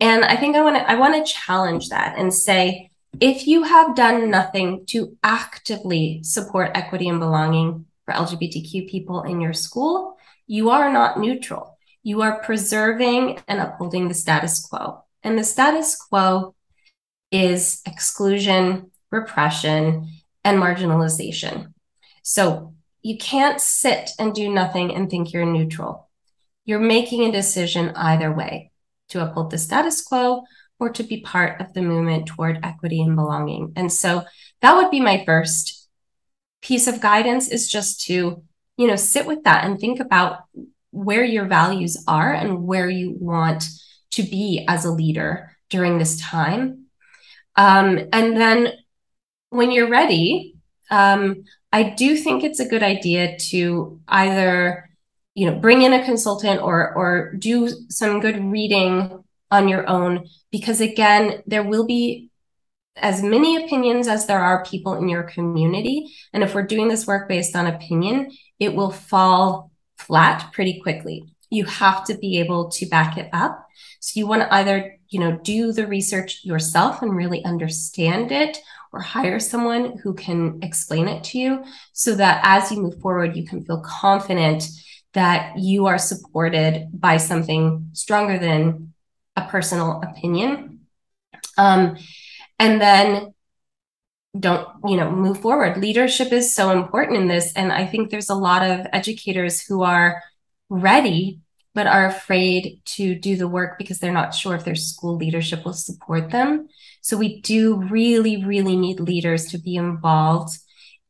And 0.00 0.24
I 0.24 0.36
think 0.36 0.56
I 0.56 0.62
want 0.62 0.76
to 0.76 0.90
I 0.90 0.94
want 0.94 1.14
to 1.14 1.32
challenge 1.32 1.90
that 1.90 2.18
and 2.18 2.32
say 2.32 2.90
if 3.20 3.46
you 3.46 3.64
have 3.64 3.94
done 3.94 4.30
nothing 4.30 4.86
to 4.86 5.16
actively 5.22 6.20
support 6.22 6.70
equity 6.74 7.08
and 7.08 7.20
belonging 7.20 7.86
for 8.04 8.14
LGBTQ 8.14 8.88
people 8.88 9.22
in 9.22 9.40
your 9.40 9.52
school, 9.52 10.16
you 10.50 10.70
are 10.70 10.92
not 10.92 11.16
neutral. 11.16 11.78
You 12.02 12.22
are 12.22 12.42
preserving 12.42 13.38
and 13.46 13.60
upholding 13.60 14.08
the 14.08 14.14
status 14.14 14.58
quo. 14.58 15.04
And 15.22 15.38
the 15.38 15.44
status 15.44 15.94
quo 15.94 16.56
is 17.30 17.80
exclusion, 17.86 18.90
repression, 19.12 20.08
and 20.44 20.58
marginalization. 20.58 21.72
So 22.24 22.74
you 23.00 23.16
can't 23.16 23.60
sit 23.60 24.10
and 24.18 24.34
do 24.34 24.52
nothing 24.52 24.92
and 24.92 25.08
think 25.08 25.32
you're 25.32 25.46
neutral. 25.46 26.10
You're 26.64 26.80
making 26.80 27.22
a 27.26 27.32
decision 27.32 27.92
either 27.94 28.32
way 28.32 28.72
to 29.10 29.22
uphold 29.22 29.52
the 29.52 29.58
status 29.58 30.02
quo 30.02 30.42
or 30.80 30.90
to 30.90 31.04
be 31.04 31.20
part 31.20 31.60
of 31.60 31.74
the 31.74 31.82
movement 31.82 32.26
toward 32.26 32.58
equity 32.64 33.00
and 33.00 33.14
belonging. 33.14 33.72
And 33.76 33.92
so 33.92 34.24
that 34.62 34.74
would 34.74 34.90
be 34.90 35.00
my 35.00 35.24
first 35.24 35.88
piece 36.60 36.88
of 36.88 37.00
guidance 37.00 37.48
is 37.48 37.70
just 37.70 38.00
to 38.06 38.42
you 38.80 38.86
know 38.86 38.96
sit 38.96 39.26
with 39.26 39.44
that 39.44 39.64
and 39.64 39.78
think 39.78 40.00
about 40.00 40.44
where 40.90 41.22
your 41.22 41.44
values 41.44 42.02
are 42.08 42.32
and 42.32 42.66
where 42.66 42.88
you 42.88 43.14
want 43.20 43.64
to 44.10 44.22
be 44.22 44.64
as 44.66 44.86
a 44.86 44.90
leader 44.90 45.54
during 45.68 45.98
this 45.98 46.18
time 46.18 46.86
um, 47.56 47.98
and 48.10 48.36
then 48.38 48.72
when 49.50 49.70
you're 49.70 49.90
ready 49.90 50.54
um, 50.90 51.44
i 51.72 51.82
do 51.82 52.16
think 52.16 52.42
it's 52.42 52.60
a 52.60 52.68
good 52.68 52.82
idea 52.82 53.36
to 53.38 54.00
either 54.08 54.88
you 55.34 55.44
know 55.48 55.58
bring 55.58 55.82
in 55.82 55.92
a 55.92 56.04
consultant 56.04 56.62
or 56.62 56.94
or 56.94 57.34
do 57.34 57.68
some 57.90 58.18
good 58.18 58.42
reading 58.42 59.22
on 59.50 59.68
your 59.68 59.86
own 59.90 60.26
because 60.50 60.80
again 60.80 61.42
there 61.46 61.62
will 61.62 61.86
be 61.86 62.30
as 62.96 63.22
many 63.22 63.62
opinions 63.62 64.08
as 64.08 64.26
there 64.26 64.40
are 64.40 64.64
people 64.64 64.94
in 64.94 65.08
your 65.08 65.22
community. 65.22 66.12
And 66.32 66.42
if 66.42 66.54
we're 66.54 66.66
doing 66.66 66.88
this 66.88 67.06
work 67.06 67.28
based 67.28 67.56
on 67.56 67.66
opinion, 67.66 68.30
it 68.60 68.74
will 68.74 68.90
fall 68.90 69.70
flat 69.98 70.52
pretty 70.52 70.80
quickly. 70.80 71.24
You 71.50 71.64
have 71.64 72.04
to 72.04 72.16
be 72.16 72.38
able 72.38 72.70
to 72.70 72.86
back 72.86 73.18
it 73.18 73.28
up. 73.32 73.66
So 73.98 74.20
you 74.20 74.26
want 74.26 74.42
to 74.42 74.54
either, 74.54 74.96
you 75.08 75.18
know, 75.18 75.38
do 75.42 75.72
the 75.72 75.86
research 75.86 76.44
yourself 76.44 77.02
and 77.02 77.16
really 77.16 77.44
understand 77.44 78.30
it 78.30 78.58
or 78.92 79.00
hire 79.00 79.40
someone 79.40 79.98
who 79.98 80.14
can 80.14 80.60
explain 80.62 81.08
it 81.08 81.24
to 81.24 81.38
you 81.38 81.64
so 81.92 82.14
that 82.14 82.40
as 82.44 82.70
you 82.70 82.80
move 82.80 83.00
forward, 83.00 83.36
you 83.36 83.46
can 83.46 83.64
feel 83.64 83.80
confident 83.80 84.64
that 85.12 85.58
you 85.58 85.86
are 85.86 85.98
supported 85.98 86.88
by 86.92 87.16
something 87.16 87.88
stronger 87.92 88.38
than 88.38 88.94
a 89.36 89.46
personal 89.46 90.02
opinion. 90.02 90.80
Um, 91.56 91.96
and 92.58 92.80
then 92.80 93.34
don't 94.38 94.68
you 94.86 94.96
know 94.96 95.10
move 95.10 95.40
forward. 95.40 95.76
Leadership 95.76 96.32
is 96.32 96.54
so 96.54 96.70
important 96.70 97.16
in 97.16 97.28
this 97.28 97.52
and 97.54 97.72
i 97.72 97.84
think 97.84 98.10
there's 98.10 98.30
a 98.30 98.34
lot 98.34 98.62
of 98.62 98.86
educators 98.92 99.60
who 99.60 99.82
are 99.82 100.22
ready 100.68 101.40
but 101.74 101.86
are 101.86 102.06
afraid 102.06 102.80
to 102.84 103.14
do 103.14 103.36
the 103.36 103.48
work 103.48 103.78
because 103.78 103.98
they're 103.98 104.12
not 104.12 104.34
sure 104.34 104.54
if 104.54 104.64
their 104.64 104.74
school 104.74 105.16
leadership 105.16 105.64
will 105.64 105.72
support 105.72 106.30
them. 106.30 106.66
So 107.00 107.16
we 107.16 107.40
do 107.40 107.76
really 107.76 108.44
really 108.44 108.76
need 108.76 109.00
leaders 109.00 109.46
to 109.46 109.58
be 109.58 109.76
involved 109.76 110.56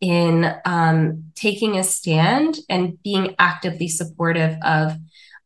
in 0.01 0.55
um, 0.65 1.25
taking 1.35 1.77
a 1.77 1.85
stand 1.85 2.59
and 2.69 3.03
being 3.03 3.35
actively 3.39 3.89
supportive 3.89 4.57
of 4.63 4.97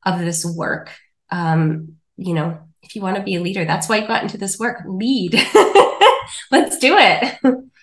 of 0.04 0.18
this 0.20 0.44
work. 0.44 0.90
Um, 1.30 1.96
you 2.16 2.34
know 2.34 2.58
if 2.82 2.94
you 2.94 3.02
want 3.02 3.16
to 3.16 3.22
be 3.22 3.34
a 3.34 3.40
leader 3.40 3.64
that's 3.64 3.88
why 3.88 3.96
you 3.96 4.06
got 4.06 4.22
into 4.22 4.38
this 4.38 4.58
work. 4.58 4.82
Lead 4.86 5.32
let's 6.50 6.78
do 6.78 6.96
it 6.98 7.38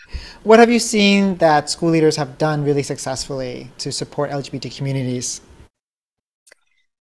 What 0.43 0.57
have 0.57 0.71
you 0.71 0.79
seen 0.79 1.35
that 1.35 1.69
school 1.69 1.91
leaders 1.91 2.15
have 2.15 2.39
done 2.39 2.63
really 2.63 2.81
successfully 2.81 3.69
to 3.77 3.91
support 3.91 4.31
LGBT 4.31 4.75
communities? 4.75 5.39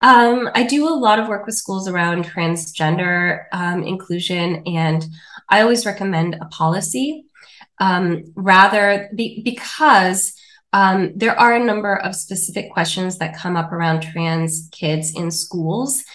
Um, 0.02 0.50
I 0.54 0.64
do 0.64 0.88
a 0.88 0.96
lot 0.96 1.20
of 1.20 1.28
work 1.28 1.46
with 1.46 1.56
schools 1.56 1.90
around 1.90 2.24
transgender 2.24 3.46
um, 3.52 3.84
inclusion, 3.84 4.64
and 4.66 5.06
I 5.50 5.62
always 5.62 5.86
recommend 5.86 6.38
a 6.40 6.46
policy 6.46 7.26
um, 7.80 8.24
rather 8.36 9.10
be, 9.14 9.42
because 9.44 10.34
um, 10.72 11.12
there 11.14 11.38
are 11.38 11.56
a 11.56 11.64
number 11.64 11.98
of 11.98 12.16
specific 12.16 12.72
questions 12.72 13.18
that 13.18 13.36
come 13.36 13.58
up 13.58 13.74
around 13.74 14.02
trans 14.02 14.70
kids 14.72 15.14
in 15.14 15.30
schools. 15.30 16.06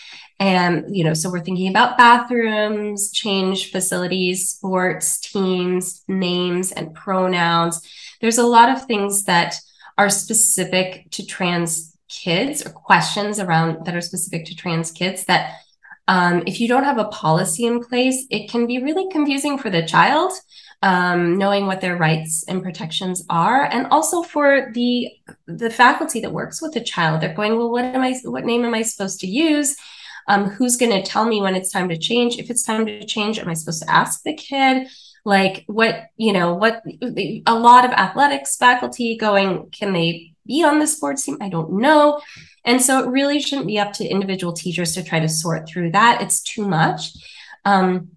And, 0.41 0.97
you 0.97 1.05
know, 1.05 1.13
so 1.13 1.31
we're 1.31 1.45
thinking 1.45 1.69
about 1.69 1.99
bathrooms, 1.99 3.13
change 3.13 3.71
facilities, 3.71 4.49
sports, 4.49 5.21
teams, 5.21 6.03
names, 6.09 6.73
and 6.73 6.95
pronouns. 6.95 7.87
There's 8.23 8.39
a 8.39 8.47
lot 8.47 8.71
of 8.71 8.87
things 8.87 9.25
that 9.25 9.57
are 9.99 10.09
specific 10.09 11.11
to 11.11 11.27
trans 11.27 11.95
kids 12.09 12.65
or 12.65 12.71
questions 12.71 13.39
around 13.39 13.85
that 13.85 13.95
are 13.95 14.01
specific 14.01 14.47
to 14.47 14.57
trans 14.57 14.91
kids 14.91 15.27
that 15.27 15.57
um, 16.09 16.43
if 16.47 16.59
you 16.59 16.67
don't 16.67 16.85
have 16.85 16.99
a 16.99 17.05
policy 17.05 17.67
in 17.67 17.85
place, 17.85 18.27
it 18.31 18.51
can 18.51 18.67
be 18.67 18.83
really 18.83 19.09
confusing 19.13 19.59
for 19.59 19.71
the 19.71 19.87
child, 19.87 20.33
um, 20.83 21.39
knowing 21.39 21.67
what 21.67 21.81
their 21.81 21.97
rights 21.97 22.45
and 22.49 22.63
protections 22.63 23.25
are, 23.31 23.65
and 23.67 23.87
also 23.89 24.23
for 24.23 24.73
the 24.75 25.09
the 25.47 25.71
faculty 25.71 26.21
that 26.21 26.33
works 26.33 26.61
with 26.61 26.73
the 26.73 26.81
child. 26.81 27.21
They're 27.21 27.35
going, 27.35 27.57
well, 27.57 27.71
what 27.71 27.85
am 27.85 28.01
I? 28.01 28.19
What 28.25 28.45
name 28.45 28.65
am 28.65 28.75
I 28.75 28.83
supposed 28.83 29.21
to 29.21 29.29
use? 29.29 29.77
Um, 30.29 30.47
who's 30.47 30.77
going 30.77 30.93
to 30.93 31.03
tell 31.03 31.25
me 31.25 31.41
when 31.41 31.55
it's 31.55 31.73
time 31.73 31.89
to 31.89 31.99
change? 31.99 32.39
If 32.39 32.51
it's 32.51 32.63
time 32.63 32.87
to 32.87 33.05
change, 33.05 33.39
am 33.39 33.49
I 33.49 33.55
supposed 33.55 33.83
to 33.83 33.91
ask 33.91 34.23
the 34.23 34.35
kid? 34.35 34.89
Like 35.25 35.65
what 35.67 36.07
you 36.17 36.33
know? 36.33 36.55
What 36.55 36.83
a 37.47 37.55
lot 37.55 37.85
of 37.85 37.91
athletics 37.93 38.57
faculty 38.57 39.17
going? 39.17 39.71
Can 39.71 39.93
they 39.93 40.33
be 40.47 40.65
on 40.65 40.79
the 40.79 40.87
sports 40.87 41.25
team? 41.25 41.37
I 41.41 41.49
don't 41.49 41.75
know. 41.75 42.21
And 42.65 42.81
so 42.81 43.01
it 43.01 43.11
really 43.11 43.41
shouldn't 43.41 43.67
be 43.67 43.79
up 43.79 43.93
to 43.95 44.09
individual 44.09 44.53
teachers 44.53 44.95
to 44.95 45.05
try 45.05 45.21
to 45.21 45.29
sort 45.29 45.69
through 45.69 45.93
that. 45.93 46.23
It's 46.23 46.43
too 46.43 46.67
much. 46.67 47.13
Um, 47.65 48.13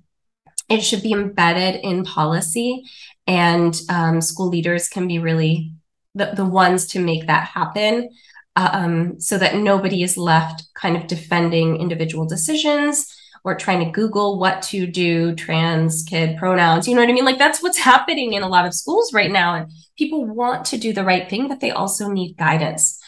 it 0.70 0.82
should 0.82 1.04
be 1.04 1.12
embedded 1.12 1.82
in 1.84 2.06
policy, 2.06 2.84
and 3.28 3.80
um, 3.90 4.22
school 4.22 4.48
leaders 4.48 4.88
can 4.88 5.08
be 5.08 5.20
really 5.20 5.74
the, 6.16 6.32
the 6.36 6.46
ones 6.46 6.88
to 6.88 7.00
make 7.00 7.28
that 7.28 7.48
happen 7.48 8.10
um, 8.56 9.20
so 9.20 9.38
that 9.38 9.56
nobody 9.56 10.04
is 10.04 10.18
left 10.18 10.64
kind 10.76 10.96
of 10.96 11.08
defending 11.08 11.78
individual 11.78 12.26
decisions 12.26 13.14
or 13.44 13.56
trying 13.56 13.84
to 13.84 13.92
Google 13.92 14.40
what 14.40 14.62
to 14.64 14.88
do, 14.88 15.36
trans 15.36 16.04
kid 16.04 16.38
pronouns. 16.38 16.88
You 16.88 16.96
know 16.96 17.02
what 17.02 17.10
I 17.10 17.14
mean? 17.14 17.26
Like 17.26 17.38
that's 17.38 17.62
what's 17.62 17.78
happening 17.78 18.34
in 18.34 18.44
a 18.44 18.48
lot 18.48 18.66
of 18.66 18.74
schools 18.74 19.14
right 19.14 19.32
now. 19.32 19.56
And 19.56 19.72
people 19.98 20.26
want 20.26 20.66
to 20.68 20.78
do 20.78 20.94
the 20.94 21.04
right 21.04 21.30
thing, 21.30 21.48
but 21.48 21.60
they 21.60 21.72
also 21.72 22.10
need 22.10 22.38
guidance. 22.38 23.00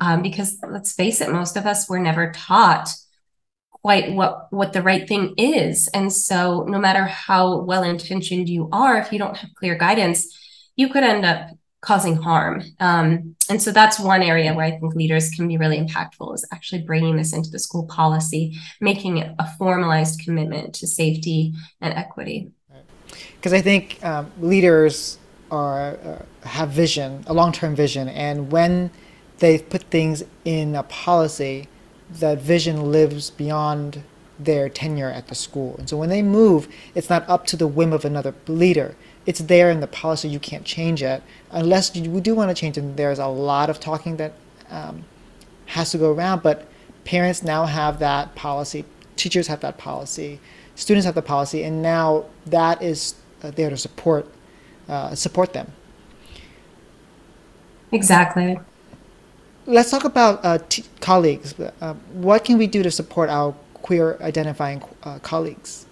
Um, 0.00 0.22
because 0.22 0.58
let's 0.68 0.92
face 0.92 1.20
it, 1.20 1.30
most 1.30 1.56
of 1.56 1.66
us 1.66 1.88
were 1.88 2.00
never 2.00 2.32
taught 2.32 2.88
quite 3.70 4.12
what 4.12 4.48
what 4.50 4.72
the 4.72 4.82
right 4.82 5.06
thing 5.06 5.34
is. 5.36 5.88
And 5.94 6.12
so 6.12 6.64
no 6.66 6.78
matter 6.78 7.04
how 7.04 7.60
well 7.60 7.84
intentioned 7.84 8.48
you 8.48 8.68
are, 8.72 8.98
if 8.98 9.12
you 9.12 9.18
don't 9.18 9.36
have 9.36 9.54
clear 9.54 9.76
guidance, 9.76 10.36
you 10.74 10.88
could 10.88 11.04
end 11.04 11.24
up 11.24 11.50
causing 11.84 12.16
harm. 12.16 12.62
Um, 12.80 13.36
and 13.50 13.60
so 13.60 13.70
that's 13.70 14.00
one 14.00 14.22
area 14.22 14.54
where 14.54 14.64
I 14.64 14.70
think 14.70 14.94
leaders 14.94 15.28
can 15.30 15.46
be 15.46 15.58
really 15.58 15.78
impactful 15.78 16.34
is 16.34 16.46
actually 16.52 16.82
bringing 16.82 17.16
this 17.16 17.32
into 17.32 17.50
the 17.50 17.58
school 17.58 17.86
policy, 17.86 18.58
making 18.80 19.18
it 19.18 19.34
a 19.38 19.46
formalized 19.58 20.20
commitment 20.24 20.74
to 20.76 20.86
safety 20.86 21.52
and 21.80 21.92
equity. 21.94 22.50
Because 23.36 23.52
I 23.52 23.60
think 23.60 24.02
um, 24.02 24.32
leaders 24.40 25.18
are 25.50 25.98
uh, 26.02 26.48
have 26.48 26.70
vision, 26.70 27.22
a 27.26 27.34
long-term 27.34 27.76
vision, 27.76 28.08
and 28.08 28.50
when 28.50 28.90
they 29.38 29.58
put 29.58 29.82
things 29.84 30.24
in 30.44 30.74
a 30.74 30.82
policy, 30.84 31.68
that 32.10 32.38
vision 32.40 32.90
lives 32.90 33.30
beyond 33.30 34.02
their 34.38 34.68
tenure 34.68 35.10
at 35.10 35.28
the 35.28 35.34
school. 35.34 35.76
And 35.78 35.88
so 35.88 35.96
when 35.96 36.08
they 36.08 36.22
move, 36.22 36.66
it's 36.94 37.10
not 37.10 37.28
up 37.28 37.46
to 37.46 37.56
the 37.56 37.66
whim 37.66 37.92
of 37.92 38.04
another 38.04 38.34
leader. 38.48 38.96
It's 39.26 39.40
there 39.40 39.70
in 39.70 39.80
the 39.80 39.86
policy. 39.86 40.28
You 40.28 40.38
can't 40.38 40.64
change 40.64 41.02
it 41.02 41.22
unless 41.50 41.94
you 41.96 42.20
do 42.20 42.34
want 42.34 42.50
to 42.50 42.54
change 42.54 42.76
it. 42.76 42.96
There's 42.96 43.18
a 43.18 43.26
lot 43.26 43.70
of 43.70 43.80
talking 43.80 44.16
that 44.18 44.32
um, 44.70 45.04
has 45.66 45.90
to 45.92 45.98
go 45.98 46.12
around, 46.12 46.42
but 46.42 46.66
parents 47.04 47.42
now 47.42 47.66
have 47.66 47.98
that 48.00 48.34
policy. 48.34 48.84
Teachers 49.16 49.46
have 49.46 49.60
that 49.60 49.78
policy. 49.78 50.40
Students 50.74 51.06
have 51.06 51.14
the 51.14 51.22
policy, 51.22 51.62
and 51.62 51.82
now 51.82 52.26
that 52.46 52.82
is 52.82 53.14
uh, 53.42 53.50
there 53.50 53.70
to 53.70 53.76
support 53.76 54.26
uh, 54.88 55.14
support 55.14 55.52
them. 55.52 55.72
Exactly. 57.92 58.58
Let's 59.66 59.90
talk 59.90 60.04
about 60.04 60.44
uh, 60.44 60.58
t- 60.68 60.84
colleagues. 61.00 61.54
Uh, 61.58 61.94
what 62.12 62.44
can 62.44 62.58
we 62.58 62.66
do 62.66 62.82
to 62.82 62.90
support 62.90 63.30
our 63.30 63.54
queer 63.72 64.18
identifying 64.20 64.82
uh, 65.04 65.20
colleagues? 65.20 65.86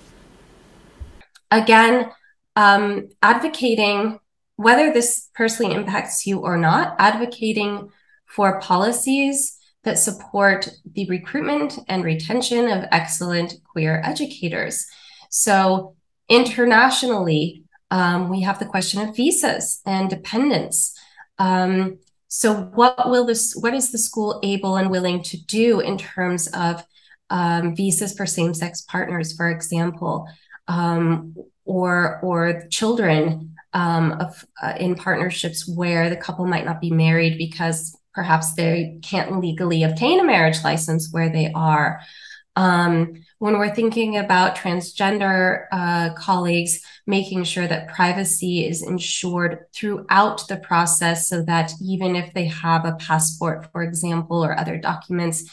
Again, 1.51 2.11
um, 2.57 3.09
advocating 3.23 4.19
whether 4.57 4.93
this 4.93 5.29
personally 5.35 5.75
impacts 5.75 6.27
you 6.27 6.41
or 6.41 6.57
not, 6.57 6.95
advocating 6.99 7.91
for 8.27 8.61
policies 8.61 9.59
that 9.85 9.99
support 9.99 10.69
the 10.95 11.09
recruitment 11.09 11.79
and 11.89 12.05
retention 12.05 12.69
of 12.69 12.85
excellent 12.93 13.55
queer 13.65 14.01
educators. 14.05 14.87
So, 15.31 15.97
internationally, 16.29 17.65
um, 17.91 18.29
we 18.29 18.43
have 18.43 18.59
the 18.59 18.67
question 18.67 19.07
of 19.07 19.17
visas 19.17 19.81
and 19.85 20.09
dependence. 20.09 20.97
Um, 21.39 21.99
so, 22.29 22.55
what 22.55 23.11
will 23.11 23.27
this? 23.27 23.55
What 23.55 23.75
is 23.75 23.91
the 23.91 23.99
school 23.99 24.41
able 24.43 24.77
and 24.77 24.91
willing 24.91 25.23
to 25.25 25.45
do 25.45 25.81
in 25.81 25.99
terms 25.99 26.47
of 26.49 26.85
um, 27.31 27.75
visas 27.75 28.17
for 28.17 28.27
same-sex 28.27 28.83
partners, 28.83 29.35
for 29.35 29.51
example? 29.51 30.29
Or 31.65 32.21
or 32.23 32.65
children 32.71 33.55
um, 33.73 34.13
of 34.13 34.45
uh, 34.63 34.75
in 34.79 34.95
partnerships 34.95 35.69
where 35.69 36.11
the 36.11 36.17
couple 36.17 36.47
might 36.47 36.65
not 36.65 36.81
be 36.81 36.91
married 36.91 37.39
because 37.39 37.97
perhaps 38.15 38.55
they 38.55 38.99
can't 39.03 39.41
legally 39.41 39.83
obtain 39.83 40.21
a 40.21 40.25
marriage 40.25 40.63
license 40.63 41.13
where 41.13 41.31
they 41.31 41.51
are. 41.55 42.01
Um, 42.55 43.25
when 43.39 43.59
we're 43.59 43.75
thinking 43.75 44.19
about 44.19 44.57
transgender 44.57 45.65
uh, 45.73 46.13
colleagues, 46.15 46.81
making 47.07 47.45
sure 47.45 47.67
that 47.67 47.89
privacy 47.89 48.67
is 48.67 48.83
ensured 48.83 49.65
throughout 49.75 50.47
the 50.49 50.59
process 50.59 51.29
so 51.29 51.43
that 51.45 51.73
even 51.83 52.15
if 52.15 52.33
they 52.35 52.45
have 52.45 52.85
a 52.85 52.97
passport, 52.97 53.73
for 53.73 53.83
example, 53.83 54.45
or 54.45 54.57
other 54.57 54.77
documents, 54.77 55.51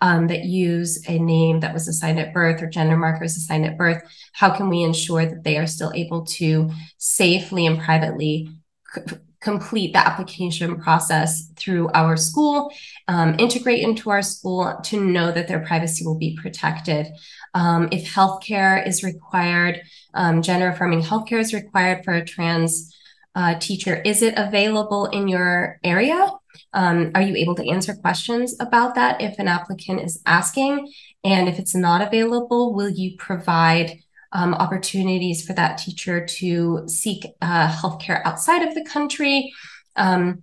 um, 0.00 0.26
that 0.28 0.44
use 0.44 1.02
a 1.08 1.18
name 1.18 1.60
that 1.60 1.74
was 1.74 1.88
assigned 1.88 2.18
at 2.18 2.34
birth 2.34 2.62
or 2.62 2.66
gender 2.66 2.96
markers 2.96 3.36
assigned 3.36 3.64
at 3.64 3.78
birth, 3.78 4.02
how 4.32 4.50
can 4.50 4.68
we 4.68 4.82
ensure 4.82 5.26
that 5.26 5.44
they 5.44 5.56
are 5.56 5.66
still 5.66 5.92
able 5.94 6.24
to 6.24 6.70
safely 6.98 7.66
and 7.66 7.80
privately 7.80 8.50
c- 8.94 9.16
complete 9.40 9.92
the 9.92 10.06
application 10.06 10.80
process 10.80 11.50
through 11.56 11.88
our 11.94 12.16
school, 12.16 12.72
um, 13.06 13.36
integrate 13.38 13.80
into 13.80 14.10
our 14.10 14.22
school 14.22 14.76
to 14.82 15.00
know 15.00 15.30
that 15.30 15.46
their 15.46 15.60
privacy 15.60 16.04
will 16.04 16.18
be 16.18 16.36
protected. 16.42 17.06
Um, 17.54 17.88
if 17.92 18.12
healthcare 18.12 18.86
is 18.86 19.04
required, 19.04 19.80
um, 20.14 20.42
gender 20.42 20.68
affirming 20.68 21.02
healthcare 21.02 21.38
is 21.38 21.54
required 21.54 22.04
for 22.04 22.12
a 22.14 22.24
trans 22.24 22.92
uh, 23.36 23.54
teacher, 23.58 24.00
is 24.02 24.22
it 24.22 24.34
available 24.36 25.06
in 25.06 25.28
your 25.28 25.78
area? 25.84 26.26
Um, 26.72 27.12
are 27.14 27.20
you 27.20 27.36
able 27.36 27.54
to 27.56 27.68
answer 27.68 27.94
questions 27.94 28.56
about 28.58 28.94
that 28.94 29.20
if 29.20 29.38
an 29.38 29.46
applicant 29.46 30.00
is 30.00 30.20
asking? 30.24 30.90
And 31.22 31.46
if 31.46 31.58
it's 31.58 31.74
not 31.74 32.00
available, 32.00 32.74
will 32.74 32.88
you 32.88 33.14
provide 33.18 34.00
um, 34.32 34.54
opportunities 34.54 35.46
for 35.46 35.52
that 35.52 35.76
teacher 35.76 36.24
to 36.24 36.84
seek 36.88 37.26
uh, 37.42 37.68
healthcare 37.70 38.22
outside 38.24 38.62
of 38.62 38.74
the 38.74 38.84
country? 38.84 39.52
Um, 39.96 40.42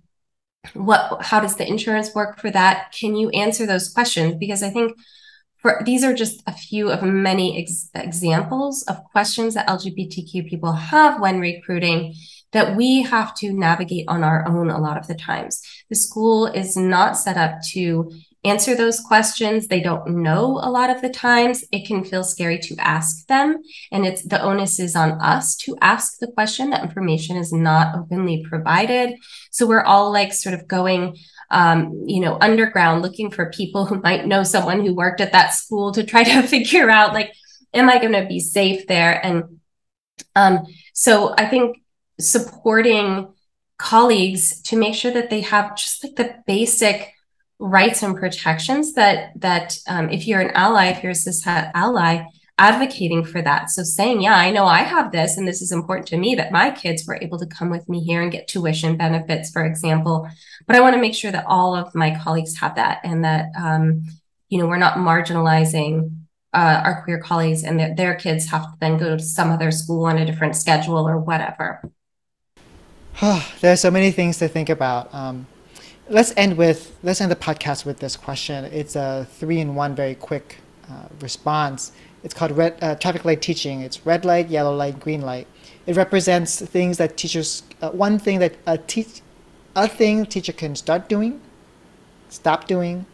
what, 0.74 1.20
how 1.20 1.40
does 1.40 1.56
the 1.56 1.66
insurance 1.66 2.14
work 2.14 2.38
for 2.38 2.50
that? 2.52 2.92
Can 2.98 3.16
you 3.16 3.28
answer 3.30 3.66
those 3.66 3.92
questions? 3.92 4.36
Because 4.38 4.62
I 4.62 4.70
think 4.70 4.92
for, 5.56 5.82
these 5.84 6.04
are 6.04 6.14
just 6.14 6.42
a 6.46 6.52
few 6.52 6.90
of 6.90 7.02
many 7.02 7.60
ex- 7.60 7.90
examples 7.94 8.84
of 8.84 9.02
questions 9.04 9.54
that 9.54 9.66
LGBTQ 9.66 10.48
people 10.48 10.72
have 10.72 11.20
when 11.20 11.40
recruiting 11.40 12.14
that 12.54 12.76
we 12.76 13.02
have 13.02 13.34
to 13.36 13.52
navigate 13.52 14.06
on 14.08 14.24
our 14.24 14.46
own 14.48 14.70
a 14.70 14.80
lot 14.80 14.96
of 14.96 15.06
the 15.06 15.14
times. 15.14 15.60
The 15.90 15.96
school 15.96 16.46
is 16.46 16.76
not 16.76 17.18
set 17.18 17.36
up 17.36 17.60
to 17.72 18.10
answer 18.44 18.74
those 18.74 19.00
questions. 19.00 19.66
They 19.66 19.80
don't 19.80 20.22
know 20.22 20.60
a 20.62 20.70
lot 20.70 20.90
of 20.90 21.02
the 21.02 21.08
times. 21.10 21.64
It 21.72 21.86
can 21.86 22.04
feel 22.04 22.22
scary 22.22 22.58
to 22.60 22.76
ask 22.78 23.26
them. 23.26 23.62
And 23.90 24.06
it's 24.06 24.22
the 24.22 24.40
onus 24.40 24.78
is 24.78 24.94
on 24.94 25.12
us 25.20 25.56
to 25.58 25.76
ask 25.80 26.18
the 26.18 26.28
question. 26.28 26.70
That 26.70 26.84
information 26.84 27.36
is 27.36 27.52
not 27.52 27.96
openly 27.96 28.44
provided. 28.48 29.16
So 29.50 29.66
we're 29.66 29.82
all 29.82 30.12
like 30.12 30.32
sort 30.32 30.54
of 30.54 30.68
going 30.68 31.16
um, 31.50 32.04
you 32.06 32.20
know, 32.20 32.38
underground 32.40 33.02
looking 33.02 33.30
for 33.30 33.50
people 33.50 33.84
who 33.84 34.00
might 34.00 34.26
know 34.26 34.42
someone 34.42 34.84
who 34.84 34.94
worked 34.94 35.20
at 35.20 35.32
that 35.32 35.52
school 35.52 35.92
to 35.92 36.02
try 36.02 36.24
to 36.24 36.42
figure 36.42 36.90
out 36.90 37.12
like, 37.12 37.32
am 37.72 37.88
I 37.88 37.98
going 37.98 38.12
to 38.12 38.26
be 38.26 38.40
safe 38.40 38.86
there? 38.86 39.24
And 39.24 39.60
um, 40.34 40.66
so 40.94 41.34
I 41.36 41.46
think 41.46 41.78
supporting 42.18 43.32
colleagues 43.78 44.62
to 44.62 44.76
make 44.76 44.94
sure 44.94 45.12
that 45.12 45.30
they 45.30 45.40
have 45.40 45.76
just 45.76 46.04
like 46.04 46.16
the 46.16 46.36
basic 46.46 47.12
rights 47.58 48.02
and 48.02 48.16
protections 48.16 48.94
that 48.94 49.32
that 49.40 49.78
um, 49.88 50.10
if 50.10 50.26
you're 50.26 50.40
an 50.40 50.50
ally, 50.54 50.86
if 50.86 51.02
you're 51.02 51.12
a 51.12 51.14
cishet 51.14 51.70
ally, 51.74 52.24
advocating 52.58 53.24
for 53.24 53.42
that. 53.42 53.70
So 53.70 53.82
saying, 53.82 54.22
yeah, 54.22 54.36
I 54.36 54.50
know 54.50 54.64
I 54.64 54.82
have 54.82 55.10
this 55.10 55.36
and 55.36 55.46
this 55.46 55.60
is 55.60 55.72
important 55.72 56.06
to 56.08 56.16
me 56.16 56.34
that 56.36 56.52
my 56.52 56.70
kids 56.70 57.04
were 57.06 57.18
able 57.20 57.38
to 57.38 57.46
come 57.46 57.70
with 57.70 57.88
me 57.88 58.00
here 58.04 58.22
and 58.22 58.30
get 58.30 58.46
tuition 58.46 58.96
benefits, 58.96 59.50
for 59.50 59.64
example. 59.64 60.28
But 60.66 60.76
I 60.76 60.80
want 60.80 60.94
to 60.94 61.00
make 61.00 61.14
sure 61.14 61.32
that 61.32 61.46
all 61.46 61.74
of 61.74 61.94
my 61.94 62.16
colleagues 62.16 62.58
have 62.58 62.76
that 62.76 63.00
and 63.02 63.24
that, 63.24 63.46
um, 63.58 64.04
you 64.48 64.58
know, 64.58 64.66
we're 64.66 64.76
not 64.76 64.98
marginalizing 64.98 66.16
uh, 66.52 66.82
our 66.84 67.02
queer 67.02 67.18
colleagues 67.18 67.64
and 67.64 67.80
that 67.80 67.96
their 67.96 68.14
kids 68.14 68.46
have 68.46 68.62
to 68.62 68.78
then 68.78 68.98
go 68.98 69.16
to 69.16 69.22
some 69.22 69.50
other 69.50 69.72
school 69.72 70.04
on 70.04 70.18
a 70.18 70.24
different 70.24 70.54
schedule 70.54 71.08
or 71.08 71.18
whatever. 71.18 71.82
There's 73.60 73.80
so 73.80 73.90
many 73.90 74.10
things 74.10 74.38
to 74.38 74.48
think 74.48 74.68
about. 74.68 75.12
Um, 75.14 75.46
let's 76.08 76.32
end 76.36 76.56
with 76.56 76.96
let's 77.02 77.20
end 77.20 77.30
the 77.30 77.36
podcast 77.36 77.84
with 77.86 77.98
this 78.00 78.16
question. 78.16 78.64
It's 78.66 78.96
a 78.96 79.26
three 79.38 79.60
in 79.60 79.74
one, 79.74 79.94
very 79.94 80.14
quick 80.16 80.58
uh, 80.90 81.06
response. 81.20 81.92
It's 82.24 82.34
called 82.34 82.52
red, 82.52 82.76
uh, 82.82 82.96
traffic 82.96 83.24
light 83.24 83.40
teaching. 83.42 83.82
It's 83.82 84.04
red 84.04 84.24
light, 84.24 84.48
yellow 84.48 84.74
light, 84.74 84.98
green 84.98 85.20
light. 85.20 85.46
It 85.86 85.94
represents 85.96 86.60
things 86.60 86.98
that 86.98 87.16
teachers, 87.16 87.62
uh, 87.82 87.90
one 87.90 88.18
thing 88.18 88.38
that 88.38 88.56
a, 88.66 88.78
teach, 88.78 89.20
a 89.76 89.86
thing 89.86 90.24
teacher 90.24 90.52
can 90.52 90.74
start 90.74 91.08
doing, 91.08 91.40
stop 92.30 92.66
doing, 92.66 93.04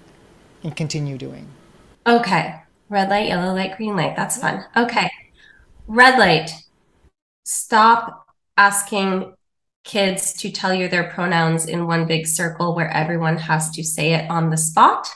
and 0.62 0.76
continue 0.76 1.18
doing. 1.18 1.48
Okay. 2.06 2.62
Red 2.88 3.10
light, 3.10 3.26
yellow 3.26 3.52
light, 3.52 3.76
green 3.76 3.96
light. 3.96 4.14
That's 4.16 4.38
fun. 4.38 4.64
Okay. 4.76 5.10
Red 5.88 6.18
light. 6.18 6.52
Stop 7.44 8.28
asking 8.56 9.34
kids 9.84 10.32
to 10.34 10.50
tell 10.50 10.74
you 10.74 10.88
their 10.88 11.10
pronouns 11.10 11.66
in 11.66 11.86
one 11.86 12.06
big 12.06 12.26
circle 12.26 12.74
where 12.74 12.90
everyone 12.90 13.36
has 13.36 13.70
to 13.70 13.82
say 13.82 14.14
it 14.14 14.30
on 14.30 14.50
the 14.50 14.56
spot 14.56 15.08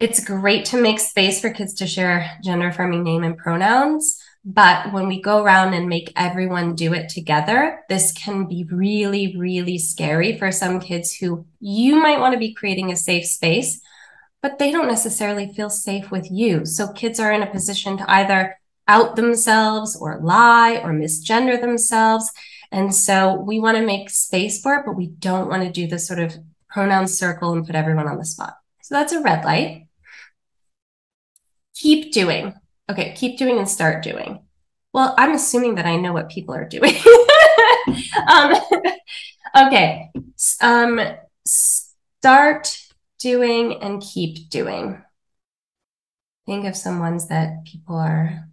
it's 0.00 0.24
great 0.24 0.64
to 0.66 0.80
make 0.80 1.00
space 1.00 1.40
for 1.40 1.50
kids 1.50 1.74
to 1.74 1.86
share 1.86 2.38
gender 2.44 2.68
affirming 2.68 3.02
name 3.02 3.24
and 3.24 3.36
pronouns. 3.36 4.22
But 4.44 4.92
when 4.92 5.08
we 5.08 5.20
go 5.20 5.42
around 5.42 5.74
and 5.74 5.88
make 5.88 6.12
everyone 6.14 6.76
do 6.76 6.94
it 6.94 7.08
together, 7.08 7.80
this 7.88 8.12
can 8.12 8.46
be 8.46 8.64
really, 8.70 9.36
really 9.36 9.76
scary 9.76 10.38
for 10.38 10.52
some 10.52 10.78
kids 10.78 11.12
who 11.12 11.44
you 11.60 11.96
might 11.96 12.20
want 12.20 12.32
to 12.34 12.38
be 12.38 12.54
creating 12.54 12.92
a 12.92 12.96
safe 12.96 13.26
space, 13.26 13.80
but 14.40 14.58
they 14.58 14.70
don't 14.70 14.86
necessarily 14.86 15.52
feel 15.52 15.68
safe 15.68 16.12
with 16.12 16.30
you. 16.30 16.64
So 16.64 16.92
kids 16.92 17.18
are 17.18 17.32
in 17.32 17.42
a 17.42 17.50
position 17.50 17.98
to 17.98 18.10
either 18.10 18.56
out 18.86 19.16
themselves 19.16 19.96
or 19.96 20.20
lie 20.22 20.76
or 20.76 20.92
misgender 20.92 21.60
themselves. 21.60 22.30
And 22.70 22.94
so 22.94 23.34
we 23.34 23.60
want 23.60 23.76
to 23.78 23.86
make 23.86 24.10
space 24.10 24.60
for 24.60 24.76
it, 24.76 24.84
but 24.86 24.96
we 24.96 25.06
don't 25.06 25.48
want 25.48 25.62
to 25.62 25.70
do 25.70 25.86
this 25.86 26.06
sort 26.06 26.20
of 26.20 26.36
pronoun 26.68 27.08
circle 27.08 27.52
and 27.52 27.66
put 27.66 27.74
everyone 27.74 28.08
on 28.08 28.18
the 28.18 28.24
spot. 28.24 28.54
So 28.82 28.94
that's 28.94 29.12
a 29.12 29.22
red 29.22 29.44
light 29.44 29.88
keep 31.78 32.12
doing. 32.12 32.54
Okay, 32.90 33.14
keep 33.16 33.38
doing 33.38 33.58
and 33.58 33.68
start 33.68 34.02
doing. 34.02 34.42
Well, 34.92 35.14
I'm 35.18 35.34
assuming 35.34 35.76
that 35.76 35.86
I 35.86 35.96
know 35.96 36.12
what 36.12 36.30
people 36.30 36.54
are 36.54 36.66
doing. 36.66 36.94
um, 38.30 38.54
okay, 39.66 40.10
um, 40.60 41.00
start 41.46 42.78
doing 43.18 43.82
and 43.82 44.02
keep 44.02 44.48
doing. 44.48 45.02
Think 46.46 46.64
of 46.64 46.76
some 46.76 46.98
ones 46.98 47.28
that 47.28 47.64
people 47.66 47.96
are. 47.96 48.47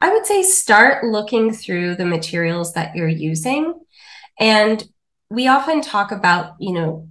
I 0.00 0.12
would 0.12 0.26
say 0.26 0.42
start 0.42 1.04
looking 1.04 1.52
through 1.52 1.96
the 1.96 2.06
materials 2.06 2.74
that 2.74 2.94
you're 2.94 3.08
using. 3.08 3.74
And 4.38 4.82
we 5.30 5.48
often 5.48 5.80
talk 5.80 6.12
about, 6.12 6.54
you 6.60 6.72
know, 6.72 7.08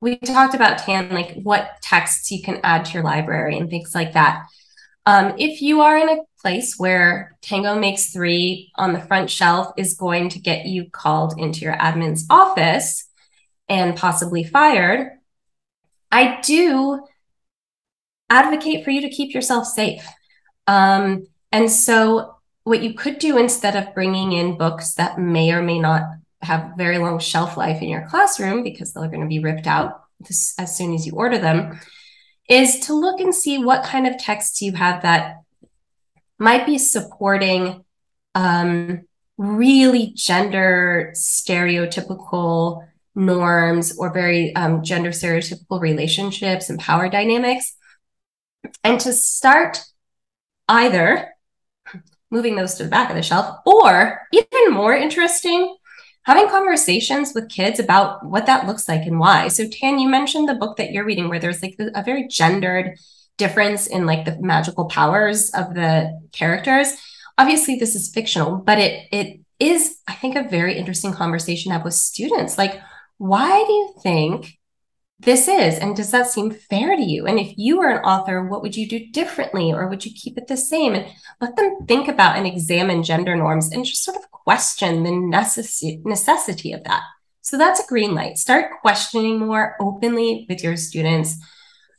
we 0.00 0.16
talked 0.16 0.54
about 0.54 0.78
Tan, 0.78 1.10
like 1.10 1.34
what 1.42 1.70
texts 1.82 2.30
you 2.30 2.42
can 2.42 2.60
add 2.62 2.86
to 2.86 2.94
your 2.94 3.02
library 3.02 3.58
and 3.58 3.68
things 3.68 3.94
like 3.94 4.12
that. 4.12 4.46
Um, 5.04 5.34
if 5.38 5.62
you 5.62 5.82
are 5.82 5.96
in 5.96 6.08
a 6.08 6.22
place 6.40 6.74
where 6.78 7.36
Tango 7.40 7.78
Makes 7.78 8.10
Three 8.10 8.72
on 8.76 8.92
the 8.92 9.00
front 9.00 9.30
shelf 9.30 9.72
is 9.76 9.94
going 9.94 10.30
to 10.30 10.40
get 10.40 10.66
you 10.66 10.90
called 10.90 11.38
into 11.38 11.60
your 11.60 11.76
admin's 11.76 12.26
office 12.28 13.08
and 13.68 13.96
possibly 13.96 14.42
fired, 14.42 15.12
I 16.10 16.40
do 16.40 17.06
advocate 18.28 18.84
for 18.84 18.90
you 18.90 19.02
to 19.02 19.10
keep 19.10 19.34
yourself 19.34 19.66
safe. 19.66 20.06
Um, 20.66 21.26
and 21.56 21.70
so, 21.70 22.36
what 22.64 22.82
you 22.82 22.92
could 22.92 23.18
do 23.18 23.38
instead 23.38 23.76
of 23.76 23.94
bringing 23.94 24.32
in 24.32 24.58
books 24.58 24.92
that 24.94 25.18
may 25.18 25.52
or 25.52 25.62
may 25.62 25.78
not 25.78 26.02
have 26.42 26.72
very 26.76 26.98
long 26.98 27.18
shelf 27.18 27.56
life 27.56 27.80
in 27.80 27.88
your 27.88 28.06
classroom 28.08 28.62
because 28.62 28.92
they're 28.92 29.08
going 29.08 29.22
to 29.22 29.26
be 29.26 29.38
ripped 29.38 29.66
out 29.66 30.02
as 30.28 30.76
soon 30.76 30.92
as 30.92 31.06
you 31.06 31.12
order 31.12 31.38
them 31.38 31.80
is 32.46 32.80
to 32.80 32.92
look 32.92 33.20
and 33.20 33.34
see 33.34 33.56
what 33.56 33.84
kind 33.84 34.06
of 34.06 34.18
texts 34.18 34.60
you 34.60 34.72
have 34.72 35.00
that 35.02 35.36
might 36.38 36.66
be 36.66 36.76
supporting 36.76 37.82
um, 38.34 39.06
really 39.38 40.12
gender 40.14 41.14
stereotypical 41.16 42.86
norms 43.14 43.96
or 43.98 44.12
very 44.12 44.54
um, 44.54 44.84
gender 44.84 45.10
stereotypical 45.10 45.80
relationships 45.80 46.68
and 46.68 46.78
power 46.78 47.08
dynamics. 47.08 47.74
And 48.84 49.00
to 49.00 49.14
start 49.14 49.82
either 50.68 51.35
moving 52.30 52.56
those 52.56 52.74
to 52.74 52.84
the 52.84 52.90
back 52.90 53.10
of 53.10 53.16
the 53.16 53.22
shelf 53.22 53.56
or 53.64 54.20
even 54.32 54.72
more 54.72 54.94
interesting 54.94 55.76
having 56.26 56.48
conversations 56.48 57.32
with 57.34 57.48
kids 57.48 57.78
about 57.78 58.26
what 58.26 58.46
that 58.46 58.66
looks 58.66 58.88
like 58.88 59.06
and 59.06 59.20
why. 59.20 59.46
So, 59.46 59.68
Tan, 59.68 60.00
you 60.00 60.08
mentioned 60.08 60.48
the 60.48 60.56
book 60.56 60.76
that 60.76 60.90
you're 60.90 61.04
reading 61.04 61.28
where 61.28 61.38
there's 61.38 61.62
like 61.62 61.76
a 61.78 62.02
very 62.02 62.26
gendered 62.26 62.98
difference 63.38 63.86
in 63.86 64.06
like 64.06 64.24
the 64.24 64.36
magical 64.40 64.86
powers 64.86 65.50
of 65.50 65.74
the 65.74 66.20
characters. 66.32 66.92
Obviously, 67.38 67.76
this 67.76 67.94
is 67.94 68.12
fictional, 68.12 68.56
but 68.56 68.78
it 68.78 69.06
it 69.12 69.40
is, 69.60 69.98
I 70.08 70.14
think, 70.14 70.36
a 70.36 70.48
very 70.48 70.76
interesting 70.76 71.12
conversation 71.12 71.70
to 71.70 71.76
have 71.76 71.84
with 71.84 71.94
students. 71.94 72.58
Like, 72.58 72.80
why 73.18 73.64
do 73.64 73.72
you 73.72 73.94
think 74.02 74.58
this 75.18 75.48
is 75.48 75.78
and 75.78 75.96
does 75.96 76.10
that 76.10 76.28
seem 76.28 76.50
fair 76.50 76.94
to 76.94 77.02
you? 77.02 77.26
And 77.26 77.38
if 77.38 77.54
you 77.56 77.78
were 77.78 77.88
an 77.88 78.04
author 78.04 78.44
what 78.44 78.62
would 78.62 78.76
you 78.76 78.86
do 78.86 79.06
differently 79.06 79.72
or 79.72 79.88
would 79.88 80.04
you 80.04 80.12
keep 80.12 80.36
it 80.36 80.46
the 80.46 80.56
same? 80.56 80.94
And 80.94 81.06
let 81.40 81.56
them 81.56 81.86
think 81.86 82.08
about 82.08 82.36
and 82.36 82.46
examine 82.46 83.02
gender 83.02 83.34
norms 83.34 83.72
and 83.72 83.84
just 83.84 84.04
sort 84.04 84.16
of 84.16 84.30
question 84.30 85.02
the 85.02 85.12
necessity 85.12 86.02
necessity 86.04 86.72
of 86.72 86.84
that. 86.84 87.02
So 87.40 87.56
that's 87.56 87.80
a 87.80 87.86
green 87.86 88.14
light. 88.14 88.38
Start 88.38 88.80
questioning 88.80 89.38
more 89.38 89.76
openly 89.80 90.46
with 90.48 90.62
your 90.62 90.76
students 90.76 91.36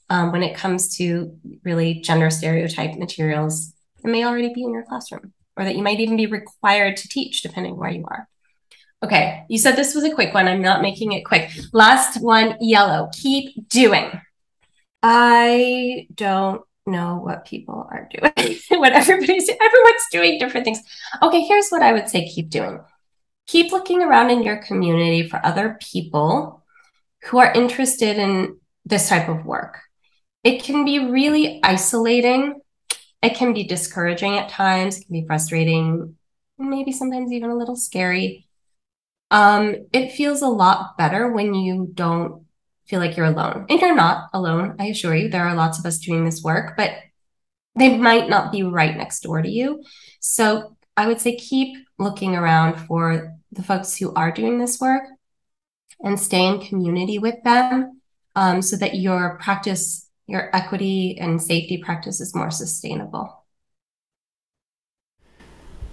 um, 0.09 0.32
when 0.32 0.43
it 0.43 0.55
comes 0.55 0.95
to 0.97 1.38
really 1.63 2.01
gender 2.01 2.30
stereotype 2.30 2.97
materials 2.97 3.74
that 4.03 4.11
may 4.11 4.26
already 4.26 4.53
be 4.53 4.63
in 4.63 4.74
your 4.74 4.84
classroom 4.84 5.34
or 5.55 5.65
that 5.65 5.76
you 5.76 5.84
might 5.84 5.99
even 5.99 6.18
be 6.18 6.28
required 6.28 6.97
to 6.97 7.09
teach 7.09 7.41
depending 7.41 7.78
where 7.78 7.89
you 7.89 8.05
are 8.05 8.28
Okay, 9.03 9.43
you 9.47 9.59
said 9.59 9.75
this 9.75 9.93
was 9.93 10.03
a 10.03 10.13
quick 10.13 10.33
one. 10.33 10.47
I'm 10.47 10.61
not 10.61 10.81
making 10.81 11.11
it 11.11 11.23
quick. 11.23 11.51
Last 11.71 12.19
one, 12.19 12.57
yellow. 12.59 13.09
Keep 13.13 13.69
doing. 13.69 14.09
I 15.03 16.07
don't 16.15 16.63
know 16.87 17.17
what 17.17 17.45
people 17.45 17.87
are 17.91 18.09
doing, 18.09 18.57
what 18.69 18.93
everybody's 18.93 19.49
everyone's 19.49 20.05
doing 20.11 20.39
different 20.39 20.65
things. 20.65 20.81
Okay, 21.21 21.41
here's 21.41 21.69
what 21.69 21.83
I 21.83 21.93
would 21.93 22.09
say 22.09 22.27
keep 22.27 22.49
doing. 22.49 22.79
Keep 23.45 23.71
looking 23.71 24.01
around 24.01 24.31
in 24.31 24.43
your 24.43 24.57
community 24.57 25.29
for 25.29 25.45
other 25.45 25.77
people 25.79 26.63
who 27.25 27.37
are 27.37 27.53
interested 27.53 28.17
in 28.17 28.57
this 28.85 29.09
type 29.09 29.29
of 29.29 29.45
work. 29.45 29.79
It 30.43 30.63
can 30.63 30.85
be 30.85 30.99
really 30.99 31.59
isolating. 31.63 32.61
It 33.21 33.35
can 33.35 33.53
be 33.53 33.63
discouraging 33.63 34.37
at 34.37 34.49
times, 34.49 34.97
it 34.97 35.05
can 35.05 35.13
be 35.13 35.25
frustrating, 35.25 36.15
maybe 36.57 36.91
sometimes 36.91 37.31
even 37.31 37.49
a 37.49 37.55
little 37.55 37.75
scary 37.75 38.46
um, 39.32 39.75
it 39.91 40.11
feels 40.11 40.41
a 40.41 40.47
lot 40.47 40.97
better 40.97 41.32
when 41.32 41.53
you 41.53 41.89
don't 41.93 42.45
feel 42.86 42.99
like 42.99 43.17
you're 43.17 43.25
alone. 43.25 43.65
And 43.69 43.80
you're 43.80 43.95
not 43.95 44.30
alone, 44.34 44.75
I 44.80 44.86
assure 44.86 45.15
you. 45.15 45.30
There 45.30 45.45
are 45.45 45.55
lots 45.55 45.78
of 45.78 45.86
us 45.86 45.99
doing 45.99 46.23
this 46.23 46.41
work, 46.41 46.78
but 46.78 46.91
they 47.75 47.97
might 47.97 48.30
not 48.30 48.51
be 48.51 48.63
right 48.63 48.95
next 48.95 49.21
door 49.21 49.41
to 49.41 49.49
you. 49.49 49.84
So 50.19 50.78
I 50.95 51.07
would 51.07 51.19
say 51.19 51.36
keep 51.36 51.78
looking 51.99 52.36
around 52.36 52.78
for 52.88 53.36
the 53.51 53.63
folks 53.63 53.95
who 53.97 54.13
are 54.13 54.32
doing 54.32 54.59
this 54.59 54.80
work 54.80 55.03
and 56.01 56.19
stay 56.19 56.45
in 56.45 56.59
community 56.59 57.19
with 57.19 57.36
them 57.43 58.01
um, 58.36 58.61
so 58.61 58.78
that 58.78 58.95
your 58.95 59.38
practice, 59.41 60.07
your 60.28 60.55
equity 60.55 61.17
and 61.19 61.41
safety 61.41 61.78
practice 61.78 62.21
is 62.21 62.36
more 62.36 62.51
sustainable. 62.51 63.43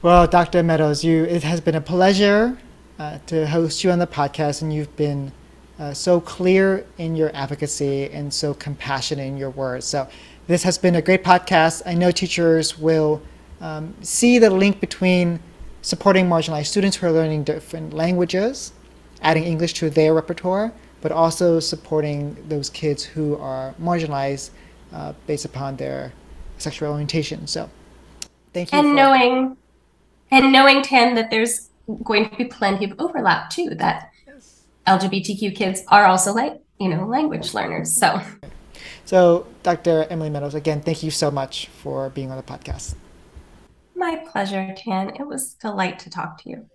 Well, 0.02 0.26
Dr. 0.26 0.62
Meadows, 0.62 1.02
you 1.02 1.24
it 1.24 1.42
has 1.42 1.60
been 1.60 1.74
a 1.74 1.80
pleasure 1.80 2.58
uh, 2.98 3.18
to 3.26 3.46
host 3.46 3.84
you 3.84 3.90
on 3.90 3.98
the 3.98 4.06
podcast, 4.06 4.62
and 4.62 4.72
you've 4.72 4.94
been 4.96 5.32
uh, 5.78 5.92
so 5.92 6.20
clear 6.20 6.86
in 6.98 7.16
your 7.16 7.30
advocacy 7.34 8.10
and 8.10 8.32
so 8.32 8.54
compassionate 8.54 9.26
in 9.26 9.36
your 9.36 9.50
words. 9.50 9.86
So, 9.86 10.08
this 10.46 10.62
has 10.62 10.76
been 10.78 10.94
a 10.96 11.02
great 11.02 11.24
podcast. 11.24 11.82
I 11.86 11.94
know 11.94 12.10
teachers 12.10 12.78
will 12.78 13.22
um, 13.60 13.94
see 14.02 14.38
the 14.38 14.50
link 14.50 14.78
between 14.78 15.40
supporting 15.82 16.26
marginalized 16.26 16.66
students 16.66 16.96
who 16.98 17.06
are 17.06 17.12
learning 17.12 17.44
different 17.44 17.94
languages, 17.94 18.72
adding 19.22 19.44
English 19.44 19.74
to 19.74 19.90
their 19.90 20.14
repertoire, 20.14 20.72
but 21.00 21.10
also 21.10 21.60
supporting 21.60 22.36
those 22.48 22.70
kids 22.70 23.02
who 23.02 23.36
are 23.36 23.74
marginalized 23.80 24.50
uh, 24.92 25.12
based 25.26 25.44
upon 25.44 25.76
their 25.76 26.12
sexual 26.58 26.92
orientation. 26.92 27.46
So, 27.46 27.68
thank 28.52 28.70
you. 28.72 28.78
And 28.78 28.88
for- 28.88 28.94
knowing, 28.94 29.56
and 30.30 30.52
knowing 30.52 30.82
Tan 30.82 31.14
that 31.16 31.30
there's 31.30 31.70
going 32.02 32.28
to 32.28 32.36
be 32.36 32.44
plenty 32.44 32.84
of 32.84 32.94
overlap 32.98 33.50
too. 33.50 33.70
That 33.76 34.10
LGBTQ 34.86 35.54
kids 35.54 35.82
are 35.88 36.06
also 36.06 36.32
like 36.32 36.60
you 36.78 36.88
know 36.88 37.06
language 37.06 37.54
learners. 37.54 37.92
So. 37.92 38.20
So, 39.06 39.46
Dr. 39.62 40.06
Emily 40.08 40.30
Meadows, 40.30 40.54
again, 40.54 40.80
thank 40.80 41.02
you 41.02 41.10
so 41.10 41.30
much 41.30 41.66
for 41.66 42.08
being 42.10 42.30
on 42.30 42.38
the 42.38 42.42
podcast. 42.42 42.94
My 43.94 44.16
pleasure, 44.16 44.74
Tan. 44.76 45.10
It 45.16 45.26
was 45.26 45.56
a 45.58 45.68
delight 45.68 45.98
to 46.00 46.10
talk 46.10 46.42
to 46.42 46.50
you. 46.50 46.66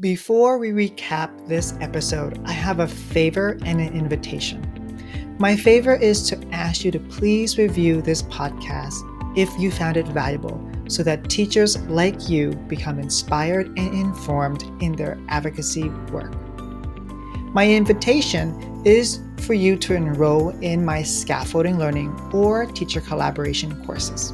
Before 0.00 0.58
we 0.58 0.70
recap 0.70 1.46
this 1.46 1.74
episode, 1.80 2.40
I 2.46 2.52
have 2.52 2.80
a 2.80 2.88
favor 2.88 3.58
and 3.64 3.80
an 3.80 3.94
invitation. 3.94 5.36
My 5.38 5.56
favor 5.56 5.94
is 5.94 6.28
to 6.30 6.42
ask 6.52 6.84
you 6.84 6.90
to 6.90 6.98
please 6.98 7.58
review 7.58 8.02
this 8.02 8.22
podcast 8.22 8.94
if 9.36 9.50
you 9.58 9.70
found 9.70 9.96
it 9.96 10.08
valuable 10.08 10.58
so 10.88 11.02
that 11.02 11.28
teachers 11.30 11.78
like 11.82 12.28
you 12.28 12.50
become 12.68 12.98
inspired 12.98 13.66
and 13.78 13.94
informed 13.94 14.62
in 14.82 14.92
their 14.92 15.18
advocacy 15.28 15.88
work. 16.10 16.34
My 17.54 17.68
invitation 17.68 18.82
is 18.84 19.20
for 19.38 19.54
you 19.54 19.76
to 19.76 19.94
enroll 19.94 20.50
in 20.60 20.84
my 20.84 21.02
scaffolding 21.02 21.78
learning 21.78 22.10
or 22.32 22.66
teacher 22.66 23.00
collaboration 23.00 23.84
courses. 23.84 24.32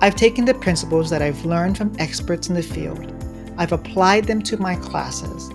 I've 0.00 0.16
taken 0.16 0.44
the 0.44 0.54
principles 0.54 1.10
that 1.10 1.22
I've 1.22 1.44
learned 1.44 1.76
from 1.76 1.94
experts 1.98 2.48
in 2.48 2.54
the 2.54 2.62
field, 2.62 3.12
I've 3.58 3.72
applied 3.72 4.24
them 4.24 4.42
to 4.42 4.56
my 4.56 4.76
classes, 4.76 5.50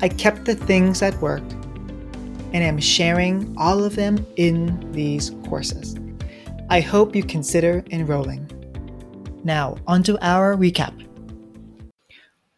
I 0.00 0.08
kept 0.08 0.44
the 0.44 0.54
things 0.54 1.00
that 1.00 1.20
worked, 1.20 1.52
and 2.52 2.56
am 2.56 2.78
sharing 2.78 3.54
all 3.56 3.84
of 3.84 3.96
them 3.96 4.24
in 4.36 4.92
these 4.92 5.30
courses. 5.48 5.96
I 6.68 6.80
hope 6.80 7.14
you 7.14 7.22
consider 7.22 7.84
enrolling. 7.90 8.45
Now, 9.46 9.76
onto 9.86 10.18
our 10.20 10.56
recap. 10.56 11.06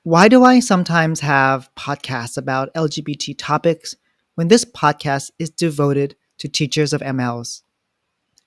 Why 0.05 0.26
do 0.28 0.43
I 0.43 0.59
sometimes 0.61 1.20
have 1.20 1.68
podcasts 1.74 2.39
about 2.39 2.72
LGBT 2.72 3.34
topics 3.36 3.95
when 4.36 4.49
this 4.49 4.64
podcast 4.64 5.30
is 5.39 5.51
devoted 5.51 6.16
to 6.39 6.49
teachers 6.49 6.95
of 6.95 7.03
MLs? 7.03 7.61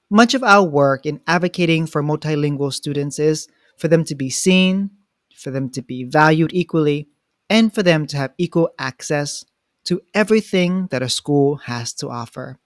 Much 0.09 0.33
of 0.33 0.41
our 0.41 0.63
work 0.63 1.05
in 1.05 1.21
advocating 1.27 1.85
for 1.85 2.01
multilingual 2.01 2.73
students 2.73 3.19
is 3.19 3.47
for 3.77 3.87
them 3.87 4.03
to 4.05 4.15
be 4.15 4.31
seen, 4.31 4.89
for 5.35 5.51
them 5.51 5.69
to 5.69 5.83
be 5.83 6.03
valued 6.03 6.49
equally, 6.51 7.09
and 7.47 7.71
for 7.71 7.83
them 7.83 8.07
to 8.07 8.17
have 8.17 8.33
equal 8.39 8.71
access 8.79 9.45
to 9.83 10.01
everything 10.15 10.87
that 10.89 11.03
a 11.03 11.09
school 11.09 11.57
has 11.57 11.93
to 11.93 12.09
offer. 12.09 12.57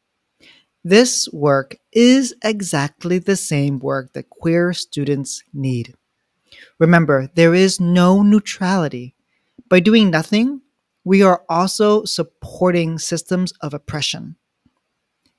This 0.88 1.27
work 1.33 1.77
is 1.91 2.36
exactly 2.43 3.17
the 3.17 3.36
same 3.36 3.79
work 3.79 4.13
that 4.13 4.29
queer 4.29 4.71
students 4.71 5.43
need. 5.51 5.95
Remember, 6.77 7.27
there 7.33 7.55
is 7.55 7.79
no 7.79 8.21
neutrality. 8.21 9.15
By 9.67 9.79
doing 9.79 10.11
nothing, 10.11 10.61
we 11.03 11.23
are 11.23 11.41
also 11.49 12.05
supporting 12.05 12.99
systems 12.99 13.51
of 13.61 13.73
oppression. 13.73 14.36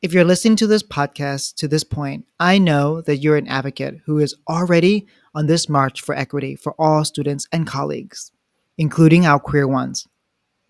If 0.02 0.12
you're 0.12 0.24
listening 0.24 0.56
to 0.56 0.66
this 0.66 0.82
podcast 0.82 1.54
to 1.58 1.68
this 1.68 1.84
point, 1.84 2.26
I 2.40 2.58
know 2.58 3.00
that 3.02 3.18
you're 3.18 3.36
an 3.36 3.46
advocate 3.46 4.00
who 4.04 4.18
is 4.18 4.34
already 4.48 5.06
on 5.32 5.46
this 5.46 5.68
march 5.68 6.00
for 6.00 6.16
equity 6.16 6.56
for 6.56 6.74
all 6.76 7.04
students 7.04 7.46
and 7.52 7.68
colleagues, 7.68 8.32
including 8.78 9.26
our 9.26 9.38
queer 9.38 9.68
ones. 9.68 10.08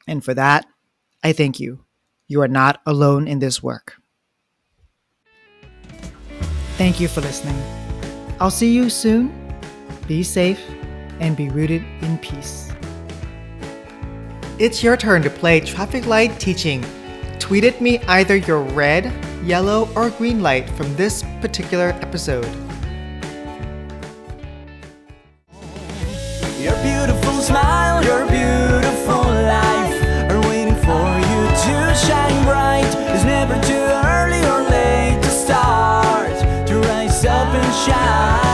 And 0.06 0.22
for 0.22 0.34
that, 0.34 0.66
I 1.24 1.32
thank 1.32 1.60
you. 1.60 1.86
You 2.28 2.42
are 2.42 2.48
not 2.48 2.82
alone 2.84 3.26
in 3.26 3.38
this 3.38 3.62
work. 3.62 4.02
Thank 6.76 7.00
you 7.00 7.08
for 7.08 7.22
listening. 7.22 7.56
I'll 8.38 8.50
see 8.50 8.70
you 8.70 8.90
soon. 8.90 9.32
Be 10.06 10.22
safe 10.22 10.60
and 11.20 11.34
be 11.34 11.48
rooted 11.48 11.82
in 12.02 12.18
peace. 12.18 12.70
It's 14.58 14.82
your 14.82 14.96
turn 14.96 15.22
to 15.22 15.30
play 15.30 15.60
traffic 15.60 16.04
light 16.06 16.38
teaching. 16.38 16.84
Tweet 17.38 17.64
at 17.64 17.80
me 17.80 17.98
either 18.08 18.36
your 18.36 18.60
red, 18.60 19.10
yellow, 19.42 19.88
or 19.96 20.10
green 20.10 20.42
light 20.42 20.68
from 20.70 20.94
this 20.96 21.22
particular 21.40 21.90
episode. 22.02 22.44
Your 26.60 26.76
beautiful 26.82 27.40
smile, 27.40 28.04
your 28.04 28.26
beautiful 28.26 28.65
Yeah. 37.86 38.45